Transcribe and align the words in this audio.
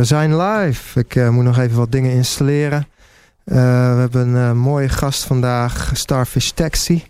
we 0.00 0.06
zijn 0.06 0.36
live. 0.36 1.00
Ik 1.00 1.14
uh, 1.14 1.28
moet 1.28 1.44
nog 1.44 1.58
even 1.58 1.76
wat 1.76 1.92
dingen 1.92 2.12
installeren. 2.12 2.86
Uh, 3.44 3.54
we 3.94 4.00
hebben 4.00 4.34
een 4.34 4.58
mooie 4.58 4.88
gast 4.88 5.24
vandaag, 5.24 5.90
Starfish 5.92 6.50
Taxi. 6.50 7.04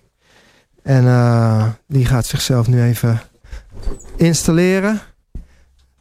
En 0.82 1.76
die 1.86 2.06
gaat 2.06 2.26
zichzelf 2.26 2.66
nu 2.66 2.82
even 2.82 3.20
installeren. 4.16 5.00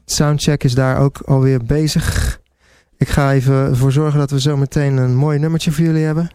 Soundcheck 0.06 0.64
is 0.64 0.74
daar 0.74 0.98
ook 0.98 1.18
alweer 1.18 1.64
bezig. 1.64 2.40
Ik 2.98 3.10
ga 3.10 3.34
even 3.34 3.54
ervoor 3.54 3.92
zorgen 3.92 4.20
dat 4.20 4.32
we 4.32 4.42
zo 4.42 4.58
meteen 4.58 4.98
een 4.98 5.16
mooi 5.16 5.40
nummertje 5.40 5.72
voor 5.72 5.86
jullie 5.86 6.06
hebben. 6.06 6.30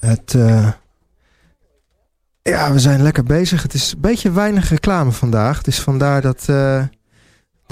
Het... 0.00 0.36
Ja, 2.42 2.72
we 2.72 2.78
zijn 2.78 3.02
lekker 3.02 3.24
bezig. 3.24 3.62
Het 3.62 3.74
is 3.74 3.92
een 3.92 4.00
beetje 4.00 4.30
weinig 4.30 4.68
reclame 4.68 5.12
vandaag. 5.12 5.62
Dus 5.62 5.80
vandaar 5.80 6.20
dat, 6.20 6.48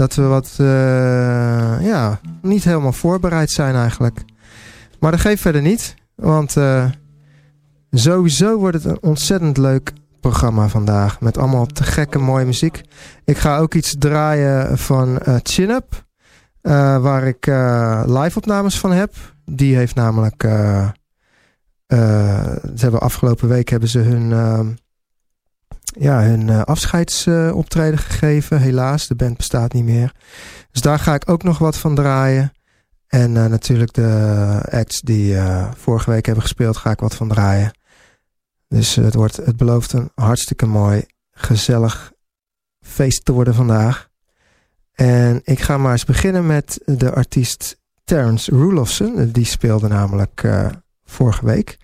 dat 0.01 0.15
we 0.15 0.21
wat, 0.21 0.57
uh, 0.61 0.67
ja, 1.81 2.19
niet 2.41 2.63
helemaal 2.63 2.93
voorbereid 2.93 3.49
zijn 3.49 3.75
eigenlijk. 3.75 4.23
Maar 4.99 5.11
dat 5.11 5.19
geeft 5.19 5.41
verder 5.41 5.61
niet. 5.61 5.95
Want 6.15 6.55
uh, 6.55 6.85
sowieso 7.91 8.57
wordt 8.57 8.83
het 8.83 8.85
een 8.85 9.01
ontzettend 9.01 9.57
leuk 9.57 9.93
programma 10.19 10.67
vandaag. 10.67 11.19
Met 11.19 11.37
allemaal 11.37 11.65
te 11.65 11.83
gekke 11.83 12.19
mooie 12.19 12.45
muziek. 12.45 12.81
Ik 13.25 13.37
ga 13.37 13.57
ook 13.57 13.73
iets 13.73 13.95
draaien 13.99 14.77
van 14.77 15.19
Chin 15.43 15.69
Up. 15.69 16.05
waar 17.01 17.23
ik 17.23 17.45
live 18.05 18.37
opnames 18.37 18.79
van 18.79 18.91
heb. 18.91 19.13
Die 19.45 19.75
heeft 19.75 19.95
namelijk 19.95 20.43
uh, 20.43 20.89
ze 22.75 22.81
hebben 22.81 22.99
afgelopen 22.99 23.47
week 23.47 23.69
hebben 23.69 23.89
ze 23.89 23.99
hun, 23.99 24.29
uh, 24.29 24.59
ja, 25.99 26.21
hun 26.21 26.47
uh, 26.47 26.61
afscheidsoptreden 26.61 27.99
gegeven. 27.99 28.59
Helaas, 28.59 29.07
de 29.07 29.15
band 29.15 29.37
bestaat 29.37 29.73
niet 29.73 29.83
meer. 29.83 30.13
Dus 30.71 30.81
daar 30.81 30.99
ga 30.99 31.13
ik 31.13 31.29
ook 31.29 31.43
nog 31.43 31.57
wat 31.57 31.77
van 31.77 31.95
draaien. 31.95 32.53
En 33.07 33.31
natuurlijk 33.31 33.93
de 33.93 34.61
acts 34.69 35.01
die 35.01 35.37
vorige 35.77 36.09
week 36.09 36.25
hebben 36.25 36.43
gespeeld, 36.43 36.77
ga 36.77 36.91
ik 36.91 36.99
wat 36.99 37.15
van 37.15 37.27
draaien. 37.27 37.71
Dus 38.67 38.95
het, 38.95 39.13
wordt, 39.13 39.35
het 39.35 39.57
belooft 39.57 39.93
een 39.93 40.11
hartstikke 40.15 40.65
mooi, 40.65 41.05
gezellig 41.31 42.11
feest 42.79 43.25
te 43.25 43.31
worden 43.31 43.53
vandaag. 43.53 44.09
En 44.93 45.41
ik 45.43 45.59
ga 45.59 45.77
maar 45.77 45.91
eens 45.91 46.05
beginnen 46.05 46.45
met 46.45 46.81
de 46.85 47.13
artiest 47.13 47.77
Terence 48.03 48.51
Roelofsen. 48.51 49.31
Die 49.31 49.45
speelde 49.45 49.87
namelijk 49.87 50.47
vorige 51.03 51.45
week. 51.45 51.77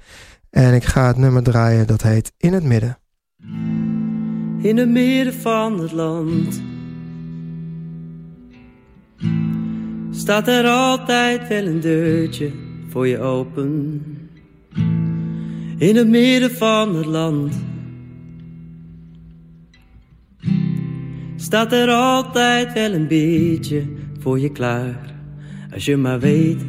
En 0.49 0.73
ik 0.73 0.83
ga 0.83 1.07
het 1.07 1.17
nummer 1.17 1.43
draaien 1.43 1.87
dat 1.87 2.01
heet 2.01 2.33
In 2.37 2.53
het 2.53 2.63
Midden. 2.63 2.97
In 4.61 4.77
het 4.77 4.89
midden 4.89 5.33
van 5.33 5.79
het 5.79 5.91
land. 5.91 6.61
Staat 10.11 10.47
er 10.47 10.65
altijd 10.65 11.47
wel 11.47 11.65
een 11.65 11.79
deurtje 11.79 12.51
voor 12.89 13.07
je 13.07 13.19
open? 13.19 14.01
In 15.77 15.95
het 15.95 16.07
midden 16.07 16.51
van 16.51 16.95
het 16.95 17.05
land. 17.05 17.53
Staat 21.35 21.71
er 21.71 21.89
altijd 21.89 22.73
wel 22.73 22.93
een 22.93 23.07
beetje 23.07 23.83
voor 24.19 24.39
je 24.39 24.51
klaar? 24.51 25.15
Als 25.73 25.85
je 25.85 25.97
maar 25.97 26.19
weet 26.19 26.61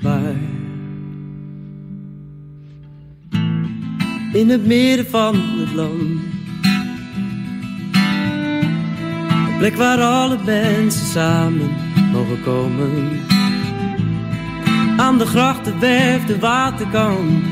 waar. 0.00 0.36
In 4.32 4.48
het 4.48 4.66
midden 4.66 5.06
van 5.06 5.34
het 5.36 5.72
land. 5.74 6.20
Plek 9.64 9.76
waar 9.76 10.00
alle 10.00 10.38
mensen 10.44 11.06
samen 11.06 11.70
mogen 12.12 12.42
komen. 12.42 13.20
Aan 14.96 15.18
de 15.18 15.26
grachtenwerf, 15.26 16.24
de 16.24 16.38
waterkant. 16.38 17.44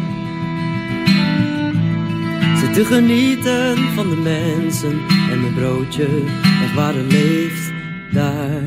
Zit 2.58 2.74
te 2.74 2.84
genieten 2.84 3.76
van 3.94 4.08
de 4.08 4.16
mensen 4.16 5.00
en 5.30 5.40
mijn 5.40 5.54
broodje. 5.54 6.08
Echt 6.64 6.74
waar 6.74 6.94
leeft 6.94 7.72
daar. 8.12 8.62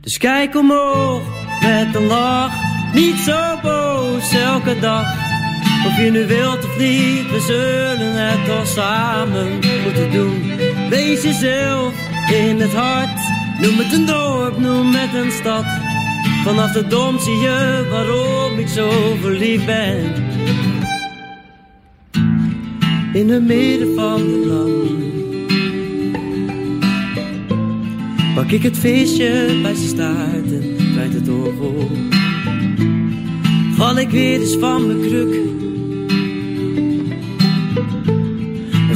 Dus 0.00 0.18
kijk 0.18 0.56
omhoog 0.56 1.22
met 1.62 1.94
een 1.94 2.06
lach 2.06 2.52
niet 2.94 3.16
zo 3.16 3.58
boos 3.62 4.32
elke 4.32 4.78
dag. 4.78 5.19
Of 5.86 5.96
je 5.96 6.10
nu 6.10 6.26
wilt 6.26 6.64
of 6.64 6.78
niet, 6.78 7.30
we 7.30 7.40
zullen 7.40 8.28
het 8.28 8.46
toch 8.46 8.66
samen 8.66 9.58
moeten 9.84 10.10
doen. 10.10 10.42
Wees 10.88 11.22
jezelf 11.22 11.92
in 12.30 12.60
het 12.60 12.72
hart. 12.72 13.20
Noem 13.60 13.78
het 13.78 13.92
een 13.92 14.06
dorp, 14.06 14.58
noem 14.58 14.94
het 14.94 15.24
een 15.24 15.32
stad. 15.32 15.64
Vanaf 16.44 16.72
de 16.72 16.86
dom 16.86 17.18
zie 17.18 17.38
je 17.38 17.86
waarom 17.90 18.58
ik 18.58 18.68
zo 18.68 19.16
verliefd 19.20 19.66
ben. 19.66 20.14
In 23.12 23.28
het 23.28 23.46
midden 23.46 23.94
van 23.94 24.20
het 24.20 24.44
land. 24.44 25.08
Pak 28.34 28.50
ik 28.50 28.62
het 28.62 28.78
feestje 28.78 29.58
bij 29.62 29.74
zijn 29.74 29.88
staart 29.88 30.52
en 30.52 30.76
draait 30.92 31.12
het 31.12 31.28
orgel 31.28 31.88
val 33.80 33.98
ik 33.98 34.10
weer 34.10 34.40
eens 34.40 34.56
van 34.56 34.86
mijn 34.86 35.00
kruk. 35.00 35.34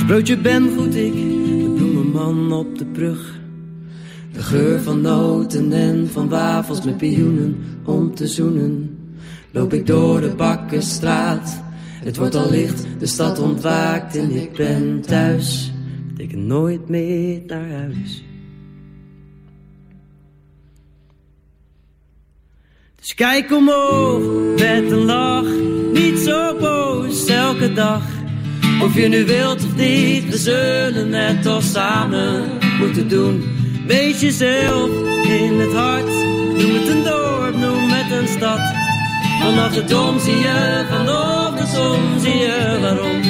Als 0.05 0.13
broodje 0.13 0.37
ben 0.37 0.77
goed 0.77 0.95
ik, 0.95 1.13
de 1.13 1.73
bloemenman 1.77 2.53
op 2.53 2.79
de 2.79 2.85
brug. 2.85 3.41
De 4.33 4.43
geur 4.43 4.81
van 4.81 5.01
noten 5.01 5.73
en 5.73 6.09
van 6.11 6.29
wafels 6.29 6.85
met 6.85 6.97
pioenen 6.97 7.65
om 7.85 8.15
te 8.15 8.27
zoenen. 8.27 8.99
Loop 9.51 9.73
ik 9.73 9.87
door 9.87 10.21
de 10.21 10.35
bakkenstraat, 10.35 11.63
het 12.05 12.17
wordt 12.17 12.35
al 12.35 12.51
licht, 12.51 12.87
de 12.99 13.07
stad 13.07 13.39
ontwaakt 13.39 14.17
en 14.17 14.31
ik 14.31 14.53
ben 14.53 15.01
thuis. 15.01 15.73
Ik 16.17 16.37
nooit 16.37 16.89
meer 16.89 17.41
naar 17.47 17.71
huis. 17.71 18.25
Dus 22.97 23.15
kijk 23.15 23.53
omhoog 23.53 24.23
met 24.59 24.91
een 24.91 25.05
lach, 25.05 25.49
niet 25.93 26.19
zo 26.19 26.59
boos 26.59 27.27
elke 27.27 27.73
dag. 27.73 28.14
Of 28.83 28.95
je 28.95 29.09
nu 29.09 29.25
wilt 29.25 29.65
of 29.65 29.77
niet, 29.77 30.31
we 30.31 30.39
zullen 30.39 31.13
het 31.13 31.43
toch 31.43 31.63
samen 31.63 32.59
moeten 32.79 33.09
doen. 33.09 33.45
Wees 33.87 34.21
jezelf 34.21 34.89
in 35.29 35.61
het 35.61 35.73
hart, 35.73 36.07
noem 36.59 36.75
het 36.75 36.89
een 36.89 37.03
dorp, 37.03 37.57
noem 37.57 37.89
het 37.89 38.21
een 38.21 38.29
stad. 38.29 38.61
Vanaf 39.41 39.75
de 39.75 39.85
dom 39.85 40.19
zie 40.19 40.37
je, 40.37 40.85
vanaf 40.91 41.55
de 41.55 41.67
zon 41.67 42.21
zie 42.21 42.37
je 42.37 42.79
waarom. 42.81 43.23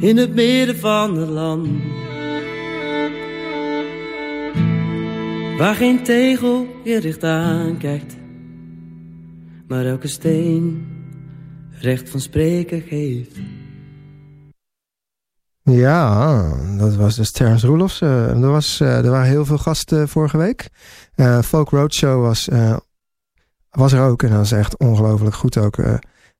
In 0.00 0.16
het 0.16 0.34
midden 0.34 0.76
van 0.76 1.16
het 1.16 1.28
land 1.28 1.68
Waar 5.58 5.74
geen 5.74 6.02
tegel 6.02 6.66
je 6.84 7.00
recht 7.00 7.24
aankijkt, 7.24 8.16
maar 9.68 9.86
elke 9.86 10.08
steen 10.08 10.86
recht 11.80 12.10
van 12.10 12.20
spreken 12.20 12.80
geeft. 12.80 13.36
Ja, 15.62 16.42
dat 16.76 16.94
was 16.94 17.16
dus 17.16 17.30
Terence 17.30 17.66
Roelofs. 17.66 18.00
Er, 18.00 18.50
was, 18.50 18.80
uh, 18.80 19.04
er 19.04 19.10
waren 19.10 19.28
heel 19.28 19.44
veel 19.44 19.58
gasten 19.58 20.08
vorige 20.08 20.36
week. 20.36 20.68
Uh, 21.16 21.42
Folk 21.42 21.70
Roadshow 21.70 22.22
was, 22.22 22.48
was 23.70 23.92
er 23.92 24.02
ook 24.02 24.22
en 24.22 24.28
dat 24.28 24.38
was 24.38 24.52
echt 24.52 24.78
ongelooflijk 24.78 25.34
goed 25.34 25.56
ook. 25.58 25.76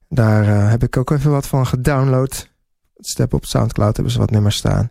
daar 0.08 0.70
heb 0.70 0.82
ik 0.82 0.96
ook 0.96 1.10
even 1.10 1.30
wat 1.30 1.46
van 1.46 1.66
gedownload. 1.66 2.48
Step 2.96 3.34
op 3.34 3.44
Soundcloud 3.44 3.94
hebben 3.94 4.12
ze 4.12 4.18
wat 4.18 4.30
nummers 4.30 4.56
staan. 4.56 4.90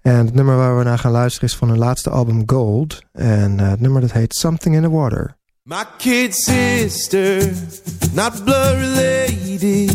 En 0.00 0.26
het 0.26 0.34
nummer 0.34 0.56
waar 0.56 0.78
we 0.78 0.84
naar 0.84 0.98
gaan 0.98 1.12
luisteren 1.12 1.48
is 1.48 1.56
van 1.56 1.68
hun 1.68 1.78
laatste 1.78 2.10
album 2.10 2.42
Gold. 2.46 3.02
En 3.12 3.58
het 3.58 3.80
nummer 3.80 4.00
dat 4.00 4.12
heet 4.12 4.34
Something 4.34 4.74
in 4.74 4.82
the 4.82 4.90
Water. 4.90 5.36
My 5.68 5.84
kid 5.98 6.32
sister, 6.32 7.40
not 8.14 8.44
blood 8.44 8.78
related, 8.78 9.90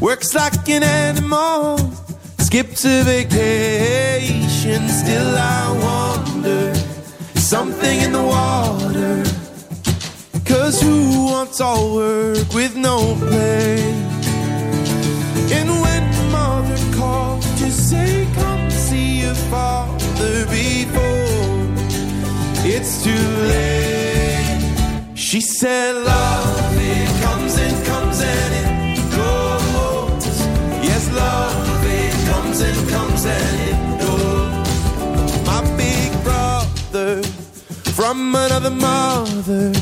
works 0.00 0.34
like 0.34 0.68
an 0.68 0.82
animal, 0.82 1.78
skips 2.38 2.84
a 2.84 3.04
vacation, 3.04 4.88
still 4.88 5.36
I 5.38 6.18
wonder, 6.26 6.74
something 7.36 8.00
in 8.00 8.10
the 8.10 8.22
water. 8.24 9.22
Cause 10.44 10.82
who 10.82 11.26
wants 11.26 11.60
all 11.60 11.94
work 11.94 12.52
with 12.52 12.74
no 12.74 13.14
play? 13.20 13.78
And 15.52 15.70
when 15.82 16.32
mother 16.32 16.96
called 16.98 17.42
to 17.42 17.70
say 17.70 18.26
come 18.34 18.68
see 18.72 19.20
your 19.20 19.36
father 19.54 20.46
before 20.46 21.62
it's 22.66 23.04
too 23.04 23.12
late. 23.12 23.95
She 25.26 25.40
said, 25.40 25.96
Love, 25.96 26.76
it 26.78 27.24
comes 27.24 27.58
and 27.58 27.84
comes 27.84 28.20
and 28.22 28.96
it 28.96 29.10
goes. 29.10 30.24
Yes, 30.86 31.12
love, 31.12 31.84
it 31.84 32.14
comes 32.30 32.60
and 32.60 32.88
comes 32.88 33.26
and 33.26 33.60
it 33.68 34.00
goes. 34.02 35.44
My 35.44 35.62
big 35.76 36.12
brother 36.22 37.24
from 37.96 38.36
another 38.36 38.70
mother, 38.70 39.72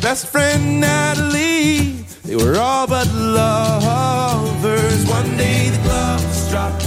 best 0.00 0.28
friend 0.28 0.80
Natalie, 0.80 2.04
they 2.22 2.36
were 2.36 2.56
all 2.56 2.86
but 2.86 3.08
lovers. 3.12 5.04
One 5.10 5.36
day 5.36 5.70
the 5.70 5.82
gloves 5.82 6.50
dropped, 6.50 6.86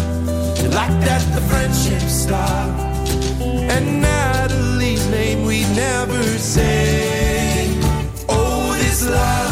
and 0.64 0.74
like 0.74 0.96
that 1.04 1.24
the 1.36 1.42
friendship 1.42 2.04
stopped. 2.08 3.10
And 3.44 4.02
Natalie's 4.02 5.06
name 5.10 5.44
we 5.44 5.64
never 5.76 6.24
say." 6.38 7.11
love. 9.12 9.51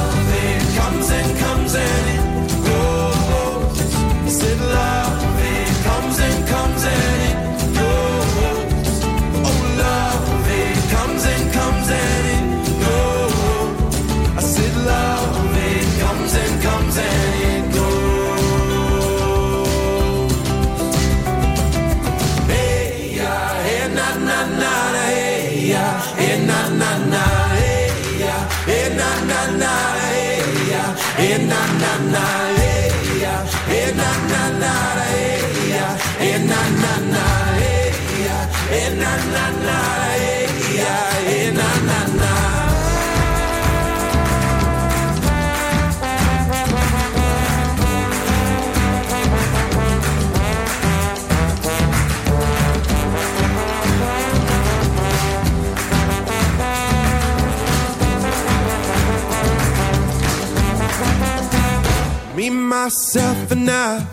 Myself, 62.89 63.51
and 63.51 63.69
I, 63.69 64.03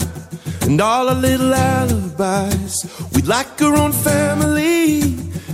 and 0.67 0.78
all 0.82 1.08
our 1.08 1.14
little 1.14 1.55
alibis. 1.55 2.75
We'd 3.14 3.26
like 3.26 3.62
our 3.62 3.75
own 3.75 3.93
family 3.93 5.00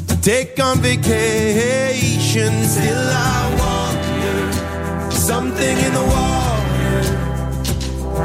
to 0.08 0.14
take 0.20 0.58
on 0.58 0.78
vacation. 0.78 2.52
Still, 2.76 3.06
I 3.30 3.38
wonder 3.62 5.12
something 5.12 5.76
in 5.86 5.92
the 6.00 6.06
water. 6.16 6.98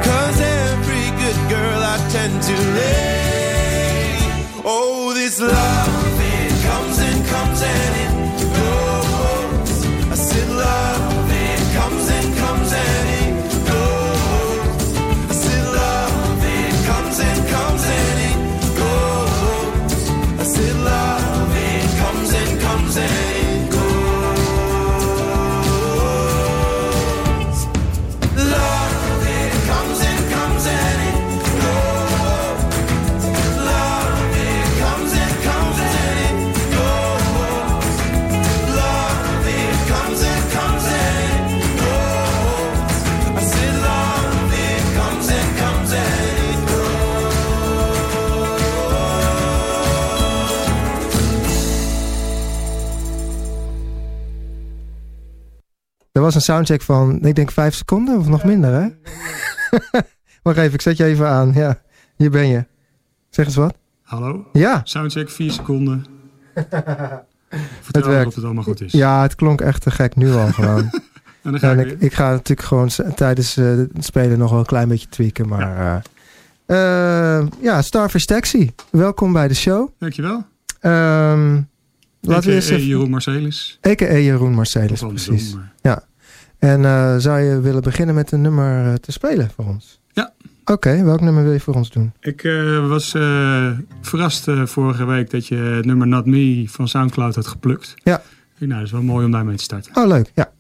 Cause 0.08 0.40
every 0.66 1.08
good 1.22 1.40
girl 1.56 1.80
I 1.94 1.98
tend 2.16 2.36
to 2.50 2.58
lay. 2.80 4.18
Oh, 4.66 5.14
this 5.14 5.40
love, 5.40 5.97
was 56.27 56.35
een 56.35 56.53
soundcheck 56.53 56.81
van, 56.81 57.25
ik 57.25 57.35
denk 57.35 57.51
vijf 57.51 57.75
seconden 57.75 58.18
of 58.18 58.27
nog 58.27 58.44
minder, 58.44 58.74
hè? 58.74 58.88
Wacht 60.44 60.57
even, 60.57 60.74
ik 60.74 60.81
zet 60.81 60.97
je 60.97 61.03
even 61.03 61.27
aan. 61.27 61.51
Ja, 61.53 61.81
hier 62.15 62.31
ben 62.31 62.47
je. 62.47 62.65
Zeg 63.29 63.45
eens 63.45 63.56
wat. 63.56 63.75
Hallo? 64.01 64.47
Ja, 64.53 64.81
Soundcheck 64.83 65.29
4 65.29 65.51
seconden. 65.51 66.06
het 66.53 67.59
Vertel 67.81 68.09
werkt. 68.12 68.27
of 68.27 68.35
het 68.35 68.44
allemaal 68.44 68.63
goed 68.63 68.81
is. 68.81 68.91
Ja, 68.91 69.21
het 69.21 69.35
klonk 69.35 69.62
echt 69.62 69.81
te 69.81 69.91
gek 69.91 70.15
nu 70.15 70.31
al 70.31 70.47
gewoon. 70.47 70.89
En 71.44 71.51
dan 71.51 71.59
ga 71.59 71.71
en 71.71 71.79
ik 71.79 72.01
ik, 72.01 72.13
ga 72.13 72.29
natuurlijk 72.29 72.68
gewoon 72.68 72.89
tijdens 73.15 73.57
eh, 73.57 73.65
het 73.65 74.06
spelen 74.06 74.38
nog 74.38 74.50
wel 74.50 74.59
een 74.59 74.65
klein 74.65 74.88
beetje 74.88 75.09
tweaken. 75.09 75.47
Maar 75.47 76.03
eh, 76.65 77.39
eh, 77.39 77.47
ja, 77.62 77.81
Starfish 77.81 78.25
Taxi. 78.25 78.71
Welkom 78.89 79.33
bij 79.33 79.47
de 79.47 79.53
show. 79.53 79.89
Dankjewel. 80.00 80.45
Ehm 80.79 81.62
laten 82.21 82.50
we 82.50 82.56
eerst 82.56 82.69
even... 82.69 82.85
Jeroen 82.85 83.09
Marcelis. 83.09 83.79
A.k.a. 83.88 84.13
Jeroen 84.13 84.53
Marcelis, 84.53 85.00
precies. 85.01 85.53
maar- 85.53 86.06
En 86.59 86.86
eh, 86.86 87.15
zou 87.18 87.39
je 87.39 87.59
willen 87.59 87.81
beginnen 87.81 88.15
met 88.15 88.31
een 88.31 88.42
nummer 88.42 88.86
eh, 88.86 88.94
te 88.94 89.12
spelen 89.12 89.50
voor 89.56 89.65
ons? 89.65 90.00
Ja. 90.12 90.33
Oké, 90.65 91.04
welk 91.04 91.21
nummer 91.21 91.44
wil 91.44 91.51
je 91.51 91.59
voor 91.59 91.75
ons 91.75 91.89
doen? 91.89 92.13
Ik 92.19 92.44
eh, 92.44 92.88
was 92.89 93.12
verrast 94.01 94.45
vorige 94.63 95.06
week 95.06 95.30
dat 95.30 95.48
je 95.48 95.56
het 95.56 95.86
nummer 95.86 96.07
Not 96.07 96.25
Me 96.25 96.65
van 96.69 96.88
Soundcloud 96.88 97.36
had 97.36 97.48
geplukt. 97.48 97.94
Ja. 98.04 98.21
Ik 98.57 98.68
nou, 98.68 98.74
dat 98.74 98.88
is 98.88 98.92
wel 98.92 99.01
mooi 99.01 99.25
om 99.25 99.31
daarmee 99.31 99.56
te 99.56 99.63
starten. 99.63 99.95
Oh, 99.95 100.07
leuk. 100.07 100.31
Ja. 100.33 100.51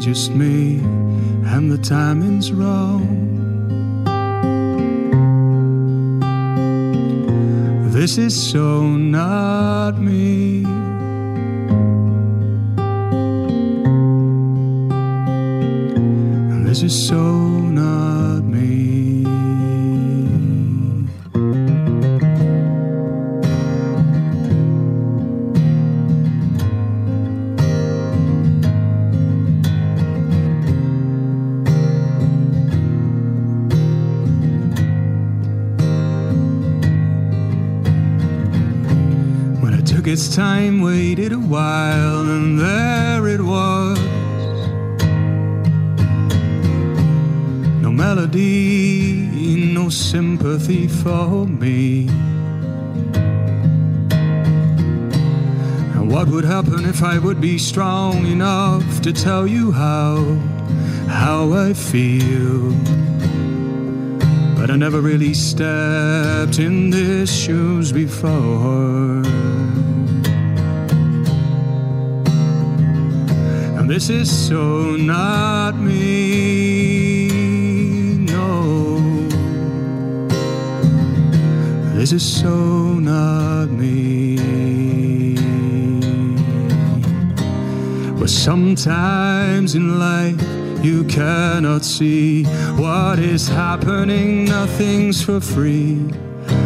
Just 0.00 0.30
me 0.30 0.78
and 1.44 1.70
the 1.70 1.76
timing's 1.76 2.50
wrong. 2.52 3.28
This 7.92 8.16
is 8.16 8.50
so 8.50 8.86
not 8.96 9.98
me. 9.98 10.64
And 16.50 16.66
this 16.66 16.82
is 16.82 17.06
so 17.06 17.59
its 40.10 40.34
time, 40.34 40.80
waited 40.80 41.32
a 41.32 41.38
while, 41.38 42.22
and 42.28 42.58
there 42.58 43.28
it 43.28 43.40
was. 43.40 43.96
No 47.80 47.92
melody, 47.92 49.72
no 49.72 49.88
sympathy 49.88 50.88
for 50.88 51.46
me. 51.46 52.08
And 55.94 56.10
what 56.10 56.26
would 56.26 56.44
happen 56.44 56.86
if 56.86 57.04
I 57.04 57.18
would 57.18 57.40
be 57.40 57.56
strong 57.56 58.26
enough 58.26 59.00
to 59.02 59.12
tell 59.12 59.46
you 59.46 59.70
how, 59.70 60.24
how 61.06 61.52
I 61.52 61.72
feel? 61.72 62.72
But 64.56 64.72
I 64.72 64.76
never 64.76 65.00
really 65.00 65.34
stepped 65.34 66.58
in 66.58 66.90
these 66.90 67.32
shoes 67.32 67.92
before. 67.92 69.39
This 73.90 74.08
is 74.08 74.30
so 74.30 74.94
not 74.94 75.74
me, 75.74 77.26
no. 78.20 79.00
This 81.96 82.12
is 82.12 82.22
so 82.22 83.00
not 83.00 83.68
me. 83.70 84.36
But 88.20 88.30
sometimes 88.30 89.74
in 89.74 89.98
life 89.98 90.40
you 90.84 91.02
cannot 91.06 91.84
see 91.84 92.44
what 92.76 93.18
is 93.18 93.48
happening, 93.48 94.44
nothing's 94.44 95.20
for 95.20 95.40
free. 95.40 95.98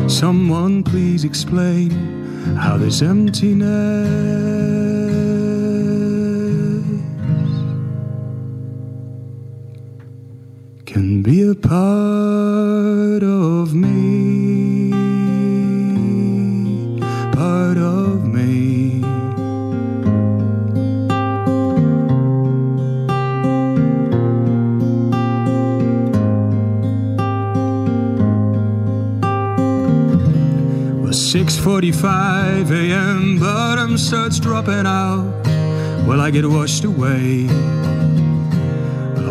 Someone 0.08 0.84
please 0.84 1.24
explain 1.24 1.90
how 2.58 2.76
this 2.76 3.00
emptiness 3.00 4.83
part 12.54 13.22
of 13.24 13.74
me, 13.74 14.90
part 17.32 17.78
of 17.78 18.24
me. 18.34 19.00
Well, 31.00 31.12
6:45 31.12 32.70
a.m., 32.70 33.38
bottom 33.40 33.98
starts 33.98 34.38
dropping 34.38 34.86
out. 34.86 35.26
Well, 36.06 36.20
I 36.20 36.30
get 36.30 36.44
washed 36.48 36.84
away. 36.84 37.48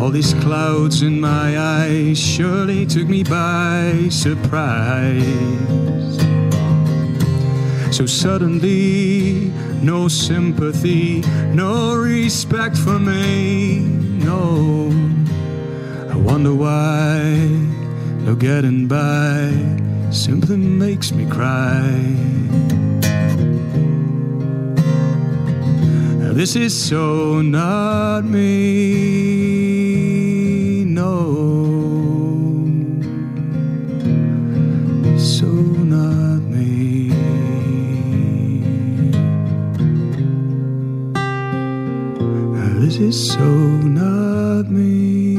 All 0.04 0.10
these 0.10 0.34
clouds 0.34 1.00
in 1.00 1.18
my 1.18 1.58
eyes 1.58 2.18
surely 2.18 2.84
took 2.84 3.08
me 3.08 3.22
by 3.24 4.08
surprise. 4.10 5.24
So 7.90 8.04
suddenly, 8.04 9.50
no 9.80 10.08
sympathy, 10.08 11.22
no 11.54 11.96
respect 11.96 12.76
for 12.76 12.98
me, 12.98 13.78
no. 13.78 14.90
I 16.10 16.16
wonder 16.16 16.54
why, 16.54 17.48
no 18.26 18.34
getting 18.34 18.86
by 18.86 19.54
simply 20.12 20.58
makes 20.58 21.12
me 21.12 21.24
cry. 21.30 21.80
Now, 26.20 26.34
This 26.34 26.56
is 26.56 26.74
so 26.78 27.40
not 27.40 28.24
me, 28.26 29.53
is 43.08 43.32
so 43.32 43.44
not 43.44 44.70
me, 44.70 45.34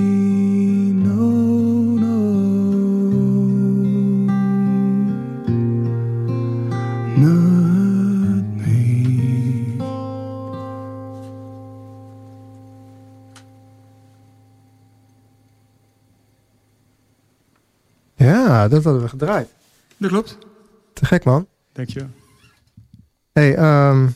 no, 0.93 1.31
no. 2.03 2.17
Not 7.17 8.45
me. 8.57 9.75
Ja, 18.15 18.67
dat 18.67 18.83
hadden 18.83 19.01
we 19.01 19.09
gedraaid. 19.09 19.49
Dat 19.97 20.09
klopt. 20.09 20.37
Te 20.93 21.05
gek, 21.05 21.23
man. 21.23 21.47
Dank 21.71 21.89
je. 21.89 22.05
hey, 23.31 23.55
ehm, 23.55 24.07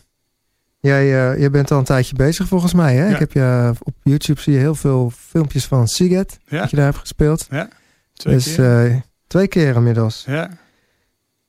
jij, 0.80 1.32
eh, 1.32 1.40
jij 1.40 1.50
bent 1.52 1.72
al 1.72 1.78
een 1.78 1.84
tijdje 1.84 2.16
bezig 2.16 2.48
volgens 2.48 2.74
mij, 2.74 2.96
hè? 2.96 3.06
Ja. 3.08 3.14
Ik 3.14 3.20
heb 3.20 3.32
je 3.32 3.72
op 3.84 3.94
YouTube 4.04 4.42
zie 4.42 4.54
je 4.54 4.60
heel 4.60 4.76
veel 4.76 5.12
filmpjes 5.18 5.66
van 5.66 5.88
Siget, 5.88 6.40
Ja, 6.48 6.60
dat 6.60 6.70
je 6.70 6.76
daar 6.76 6.86
hebt 6.86 6.98
gespeeld. 6.98 7.48
twee 8.14 8.36
dus 8.36 8.56
keer. 8.56 8.86
eh, 8.86 8.96
twee 9.28 9.48
keer 9.48 9.76
inmiddels. 9.76 10.24
ja. 10.28 10.50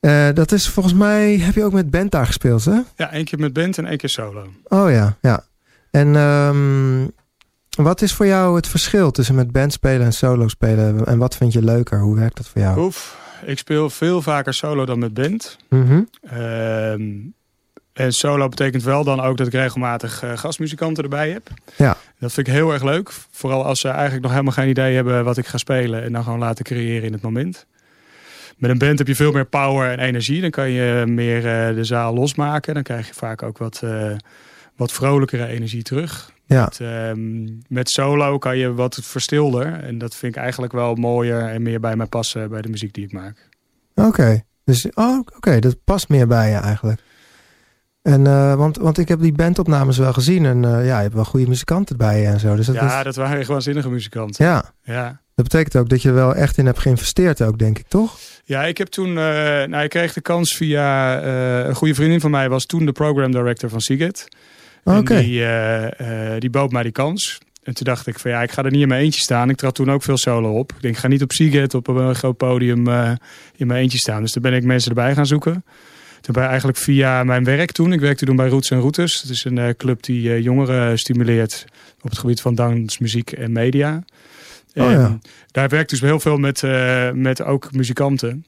Eh, 0.01 0.29
dat 0.35 0.53
is 0.53 0.69
volgens 0.69 0.95
mij, 0.95 1.39
heb 1.39 1.55
je 1.55 1.65
ook 1.65 1.73
met 1.73 1.91
band 1.91 2.11
daar 2.11 2.27
gespeeld, 2.27 2.65
hè? 2.65 2.81
ja, 2.97 3.11
één 3.13 3.25
keer 3.25 3.39
met 3.39 3.53
band 3.53 3.79
en 3.79 3.87
één 3.87 3.99
keer 3.99 4.09
solo. 4.09 4.47
Oh 4.69 4.91
ja, 4.91 5.17
ja. 5.21 5.45
En 5.91 6.17
ehm, 6.17 7.07
wat 7.85 8.03
is 8.03 8.13
voor 8.15 8.27
jou 8.27 8.57
het 8.57 8.67
verschil 8.67 9.11
tussen 9.11 9.35
met 9.35 9.53
band 9.53 9.73
spelen 9.73 10.07
en 10.07 10.13
solo 10.13 10.49
spelen? 10.49 11.07
En 11.07 11.19
wat 11.19 11.37
vind 11.37 11.53
je 11.53 11.63
leuker? 11.65 12.01
Hoe 12.01 12.17
werkt 12.17 12.37
dat 12.37 12.49
voor 12.49 12.61
jou? 12.63 12.81
Oef, 12.81 13.19
ik 13.45 13.59
speel 13.59 13.91
veel 13.91 14.23
vaker 14.23 14.55
solo 14.55 14.87
dan 14.87 14.99
met 14.99 15.15
band. 15.15 15.57
Mhm. 15.69 16.03
Ehm, 16.23 17.11
en 17.93 18.13
solo 18.13 18.49
betekent 18.49 18.83
wel 18.83 19.05
dan 19.05 19.21
ook 19.21 19.37
dat 19.37 19.47
ik 19.47 19.53
regelmatig 19.53 20.23
eh, 20.23 20.37
gastmuzikanten 20.37 21.03
erbij 21.03 21.31
heb. 21.31 21.49
Ja. 21.77 21.97
Dat 22.19 22.33
vind 22.33 22.47
ik 22.47 22.53
heel 22.53 22.73
erg 22.73 22.83
leuk. 22.83 23.11
Vooral 23.31 23.65
als 23.65 23.81
ze 23.81 23.89
eigenlijk 23.89 24.23
nog 24.23 24.31
helemaal 24.31 24.53
geen 24.53 24.69
idee 24.69 24.95
hebben 24.95 25.25
wat 25.25 25.37
ik 25.37 25.47
ga 25.47 25.59
spelen. 25.59 26.03
En 26.03 26.13
dan 26.13 26.23
gewoon 26.23 26.39
laten 26.39 26.65
creëren 26.65 27.07
in 27.07 27.13
het 27.13 27.23
moment. 27.23 27.67
Met 28.57 28.71
een 28.71 28.79
band 28.79 28.99
heb 28.99 29.07
je 29.07 29.15
veel 29.15 29.33
meer 29.33 29.47
power 29.47 29.91
en 29.91 29.99
energie. 29.99 30.41
Dan 30.41 30.51
kan 30.51 30.71
je 30.71 31.05
meer 31.07 31.37
eh, 31.37 31.75
de 31.75 31.85
zaal 31.85 32.15
losmaken. 32.15 32.75
Dan 32.75 32.83
krijg 32.83 33.07
je 33.07 33.15
vaak 33.15 33.43
ook 33.43 33.59
wat, 33.59 33.81
eh, 33.85 34.13
wat 34.77 34.93
vrolijkere 34.93 35.47
energie 35.47 35.83
terug. 35.83 36.33
Ja. 36.47 36.65
Met, 36.65 36.81
ehm, 36.81 37.45
met 37.69 37.91
solo 37.91 38.39
kan 38.39 38.59
je 38.59 38.75
wat 38.75 38.99
verstilder. 39.03 39.73
En 39.73 39.99
dat 39.99 40.17
vind 40.17 40.37
ik 40.37 40.43
eigenlijk 40.43 40.73
wel 40.73 40.95
mooier 40.95 41.49
en 41.49 41.63
meer 41.63 41.81
bij 41.81 41.97
mij 41.97 42.07
passen 42.07 42.51
bij 42.51 42.63
de 42.63 42.69
muziek 42.69 42.93
die 42.93 43.05
ik 43.05 43.13
maak. 43.13 43.49
Oké. 43.95 44.43
Dus, 44.65 44.89
oh, 44.95 45.19
oké, 45.37 45.59
dat 45.59 45.85
past 45.85 46.09
meer 46.09 46.27
bij 46.27 46.51
je 46.51 46.57
eigenlijk. 46.57 47.01
En, 48.03 48.27
eh, 48.27 48.55
want, 48.55 48.77
want 48.77 48.99
ik 48.99 49.09
heb 49.09 49.21
die 49.21 49.33
bandopnames 49.33 49.99
wel 49.99 50.13
gezien. 50.13 50.47
En 50.47 50.65
eh, 50.65 50.87
ja, 50.87 50.97
je 50.97 51.03
hebt 51.03 51.15
wel 51.15 51.25
goede 51.25 51.49
muzikanten 51.49 51.97
bij 51.97 52.21
je 52.21 52.27
en 52.27 52.41
zo. 52.41 52.57
Dus 52.57 52.67
dat, 52.67 52.75
ja, 52.75 52.99
is, 52.99 53.05
dat 53.05 53.17
waren 53.17 53.39
echt 53.39 53.49
waanzinnige 53.49 53.91
muzikanten. 53.91 54.45
ja, 54.45 54.73
Ja. 54.83 55.21
dat 55.35 55.49
betekent 55.49 55.77
ook 55.77 55.89
dat 55.89 56.03
je 56.03 56.09
er 56.09 56.15
wel 56.15 56.35
echt 56.35 56.59
in 56.59 56.67
hebt 56.67 56.79
geïnvesteerd 56.79 57.43
ook, 57.43 57.59
denk 57.59 57.79
ik, 57.79 57.87
toch? 57.89 58.19
Ja, 58.45 58.65
ik 58.65 58.79
heb 58.79 58.89
toen, 58.89 59.09
eh, 59.09 59.15
nou, 59.65 59.83
ik 59.83 59.91
kreeg 59.91 60.13
de 60.13 60.21
kans 60.21 60.57
via 60.57 61.23
een 61.67 61.75
goede 61.75 61.95
vriendin 61.95 62.21
van 62.21 62.31
mij, 62.31 62.49
was 62.49 62.67
toen 62.67 62.87
de 62.87 62.93
program 62.93 63.33
director 63.33 63.71
van 63.71 63.81
Seagate. 63.81 64.29
Oké. 64.85 65.17
Die, 65.19 65.45
die 66.39 66.51
bood 66.51 66.71
mij 66.73 66.83
die 66.83 66.93
kans. 66.93 67.39
En 67.63 67.75
toen 67.75 67.85
dacht 67.85 68.07
ik 68.07 68.19
van 68.19 68.31
ja, 68.31 68.43
ik 68.43 68.51
ga 68.51 68.63
er 68.63 68.71
niet 68.71 68.83
in 68.83 68.89
mijn 68.89 69.01
eentje 69.01 69.21
staan. 69.21 69.51
Ik 69.51 69.57
trad 69.57 69.75
toen 69.75 69.91
ook 69.91 70.03
veel 70.03 70.17
solo 70.17 70.59
op. 70.59 70.73
Ik 70.73 70.83
denk, 70.83 70.95
ik 70.95 71.01
ga 71.01 71.09
niet 71.09 71.23
op 71.23 71.33
Seagate 71.33 71.77
op 71.77 71.89
een 71.89 72.15
groot 72.15 72.37
podium 72.37 72.89
in 73.57 73.67
mijn 73.67 73.81
eentje 73.81 73.99
staan. 73.99 74.23
Dus 74.23 74.33
toen 74.33 74.43
ben 74.43 74.55
ik 74.55 74.65
mensen 74.65 74.89
erbij 74.89 75.15
gaan 75.15 75.27
zoeken. 75.27 75.65
Toen 76.21 76.35
ben 76.35 76.43
ik 76.43 76.49
eigenlijk 76.49 76.79
via 76.79 77.25
mijn 77.25 77.45
werk 77.45 77.73
toen. 77.73 77.93
Ik 77.93 78.01
werkte 78.01 78.25
toen 78.25 78.37
bij 78.37 78.49
Roots 78.49 78.71
en 78.71 78.79
Routes. 78.79 79.21
Het 79.23 79.31
is 79.31 79.45
een 79.45 79.59
eh, 79.59 79.69
club 79.77 80.03
die 80.03 80.31
eh, 80.31 80.43
jongeren 80.43 80.99
stimuleert 80.99 81.65
op 82.03 82.11
het 82.11 82.19
gebied 82.19 82.41
van 82.41 82.55
dans, 82.55 82.99
muziek 82.99 83.33
en 83.33 83.53
media. 83.53 84.05
Oh 84.75 84.91
ja. 84.91 85.19
Daar 85.51 85.69
werkte 85.69 85.95
dus 85.95 86.05
heel 86.05 86.21
veel 86.21 86.37
met, 86.37 86.63
eh, 86.63 87.11
met 87.11 87.43
ook 87.43 87.73
muzikanten. 87.73 88.45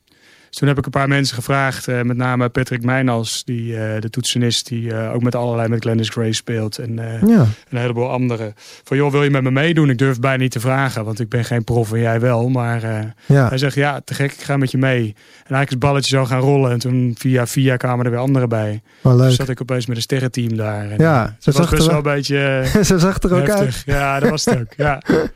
Dus 0.52 0.60
toen 0.60 0.70
heb 0.70 0.78
ik 0.78 0.84
een 0.84 0.90
paar 1.00 1.08
mensen 1.08 1.34
gevraagd, 1.36 1.88
eh, 1.88 2.00
met 2.02 2.16
name 2.16 2.48
Patrick 2.48 2.82
Mijnals, 2.84 3.44
die, 3.44 3.76
eh, 3.76 4.00
de 4.00 4.10
toetsenist, 4.10 4.68
die 4.68 4.92
eh, 4.94 5.14
ook 5.14 5.22
met 5.22 5.34
allerlei 5.34 5.68
met 5.68 5.80
Glennis 5.82 6.08
Grace 6.08 6.32
speelt. 6.32 6.78
En 6.78 6.94
Ja. 7.26 7.46
een 7.68 7.78
heleboel 7.78 8.10
anderen. 8.10 8.54
Van 8.84 8.96
joh, 8.96 9.10
wil 9.10 9.22
je 9.22 9.30
met 9.30 9.42
me 9.42 9.50
meedoen? 9.50 9.90
Ik 9.90 9.98
durf 9.98 10.20
bijna 10.20 10.42
niet 10.42 10.50
te 10.50 10.60
vragen, 10.60 11.04
want 11.04 11.20
ik 11.20 11.28
ben 11.28 11.44
geen 11.44 11.64
prof 11.64 11.92
en 11.92 12.00
jij 12.00 12.20
wel. 12.20 12.48
Maar 12.48 12.80
Ja. 13.26 13.48
hij 13.48 13.58
zegt 13.58 13.74
ja, 13.74 14.00
te 14.04 14.14
gek, 14.14 14.32
ik 14.32 14.40
ga 14.40 14.56
met 14.56 14.70
je 14.70 14.78
mee. 14.78 15.00
En 15.02 15.14
eigenlijk 15.54 15.64
is 15.66 15.70
het 15.70 15.78
balletje 15.78 16.16
zo 16.16 16.24
gaan 16.24 16.40
rollen. 16.40 16.70
En 16.70 16.78
toen 16.78 17.14
via 17.18 17.46
via 17.46 17.76
kwamen 17.76 18.04
er 18.04 18.10
weer 18.10 18.20
anderen 18.20 18.48
bij. 18.48 18.82
Dus 19.02 19.12
leuk. 19.14 19.30
zat 19.30 19.48
ik 19.48 19.60
opeens 19.60 19.86
met 19.86 19.96
een 19.96 20.02
sterrenteam 20.02 20.56
daar. 20.56 20.90
En, 20.90 20.98
Ja, 20.98 21.36
was 21.40 21.54
zag 21.54 21.70
best 21.70 21.82
er 21.82 21.88
wel 21.88 21.96
een 21.96 22.02
beetje 22.02 22.64
Zo 22.84 22.98
zag 22.98 23.22
er 23.22 23.34
ook 23.34 23.48
uit. 23.50 23.82
Ja, 23.86 24.20
dat 24.20 24.30
was 24.30 24.44
het 24.44 24.58
ook. 24.60 24.72
Ja. 24.76 25.02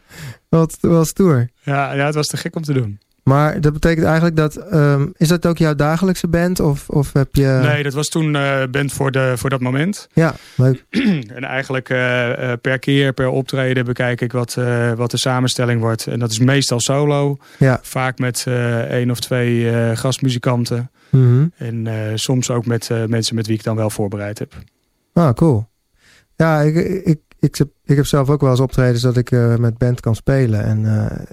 Wat 0.49 0.79
wel 0.81 1.05
stoer. 1.05 1.49
Ja, 1.63 1.93
ja, 1.93 2.07
het 2.07 2.15
was 2.15 2.27
te 2.27 2.37
gek 2.37 2.57
om 2.57 2.63
te 2.63 2.73
doen. 2.73 2.99
Maar 3.29 3.61
dat 3.61 3.73
betekent 3.73 4.07
eigenlijk 4.07 4.37
dat... 4.37 4.57
ehm, 4.57 5.07
is 5.17 5.29
dat 5.29 5.47
ook 5.47 5.59
jouw 5.59 5.75
dagelijkse 5.75 6.29
band? 6.29 6.61
Of, 6.61 6.89
of 6.89 7.13
heb 7.13 7.35
je... 7.35 7.59
Nee, 7.63 7.83
dat 7.83 7.93
was 7.93 8.09
toen 8.09 8.37
eh 8.37 8.63
band 8.71 8.93
voor, 8.93 9.11
de, 9.11 9.33
voor 9.37 9.51
dat 9.51 9.61
moment. 9.61 10.09
Ja, 10.13 10.35
leuk. 10.55 10.85
en 11.37 11.45
eigenlijk 11.45 11.89
eh, 11.89 12.53
eh, 12.53 12.59
per 12.61 12.79
keer, 12.79 13.13
per 13.13 13.29
optreden 13.29 13.85
bekijk 13.85 14.21
ik 14.21 14.33
wat, 14.33 14.55
wat 14.97 15.11
de 15.11 15.19
samenstelling 15.19 15.81
wordt. 15.81 16.07
En 16.07 16.19
dat 16.19 16.31
is 16.31 16.39
meestal 16.39 16.81
solo. 16.81 17.37
Ja. 17.59 17.79
Vaak 17.83 18.19
met 18.19 18.45
één 18.89 19.11
of 19.11 19.21
twee 19.21 19.73
gastmuzikanten. 19.97 20.91
Mhm. 21.11 21.47
En 21.57 21.89
soms 22.15 22.51
ook 22.51 22.67
met 22.67 22.91
mensen 23.07 23.35
met 23.35 23.47
wie 23.47 23.57
ik 23.57 23.65
dan 23.65 23.77
wel 23.77 23.91
voorbereid 23.91 24.39
heb. 24.39 24.55
Ah, 25.13 25.33
cool. 25.33 25.69
Ja, 26.37 26.61
ik, 26.61 26.75
ik, 27.05 27.21
ik, 27.39 27.57
heb, 27.57 27.69
ik 27.85 27.97
heb 27.97 28.07
zelf 28.07 28.31
ook 28.31 28.41
wel 28.41 28.51
eens 28.51 28.61
optredens 28.61 29.03
dat 29.03 29.17
ik 29.17 29.31
uh, 29.31 29.57
met 29.57 29.79
band 29.79 30.01
kan 30.01 30.15
spelen. 30.15 30.65
En 30.65 30.81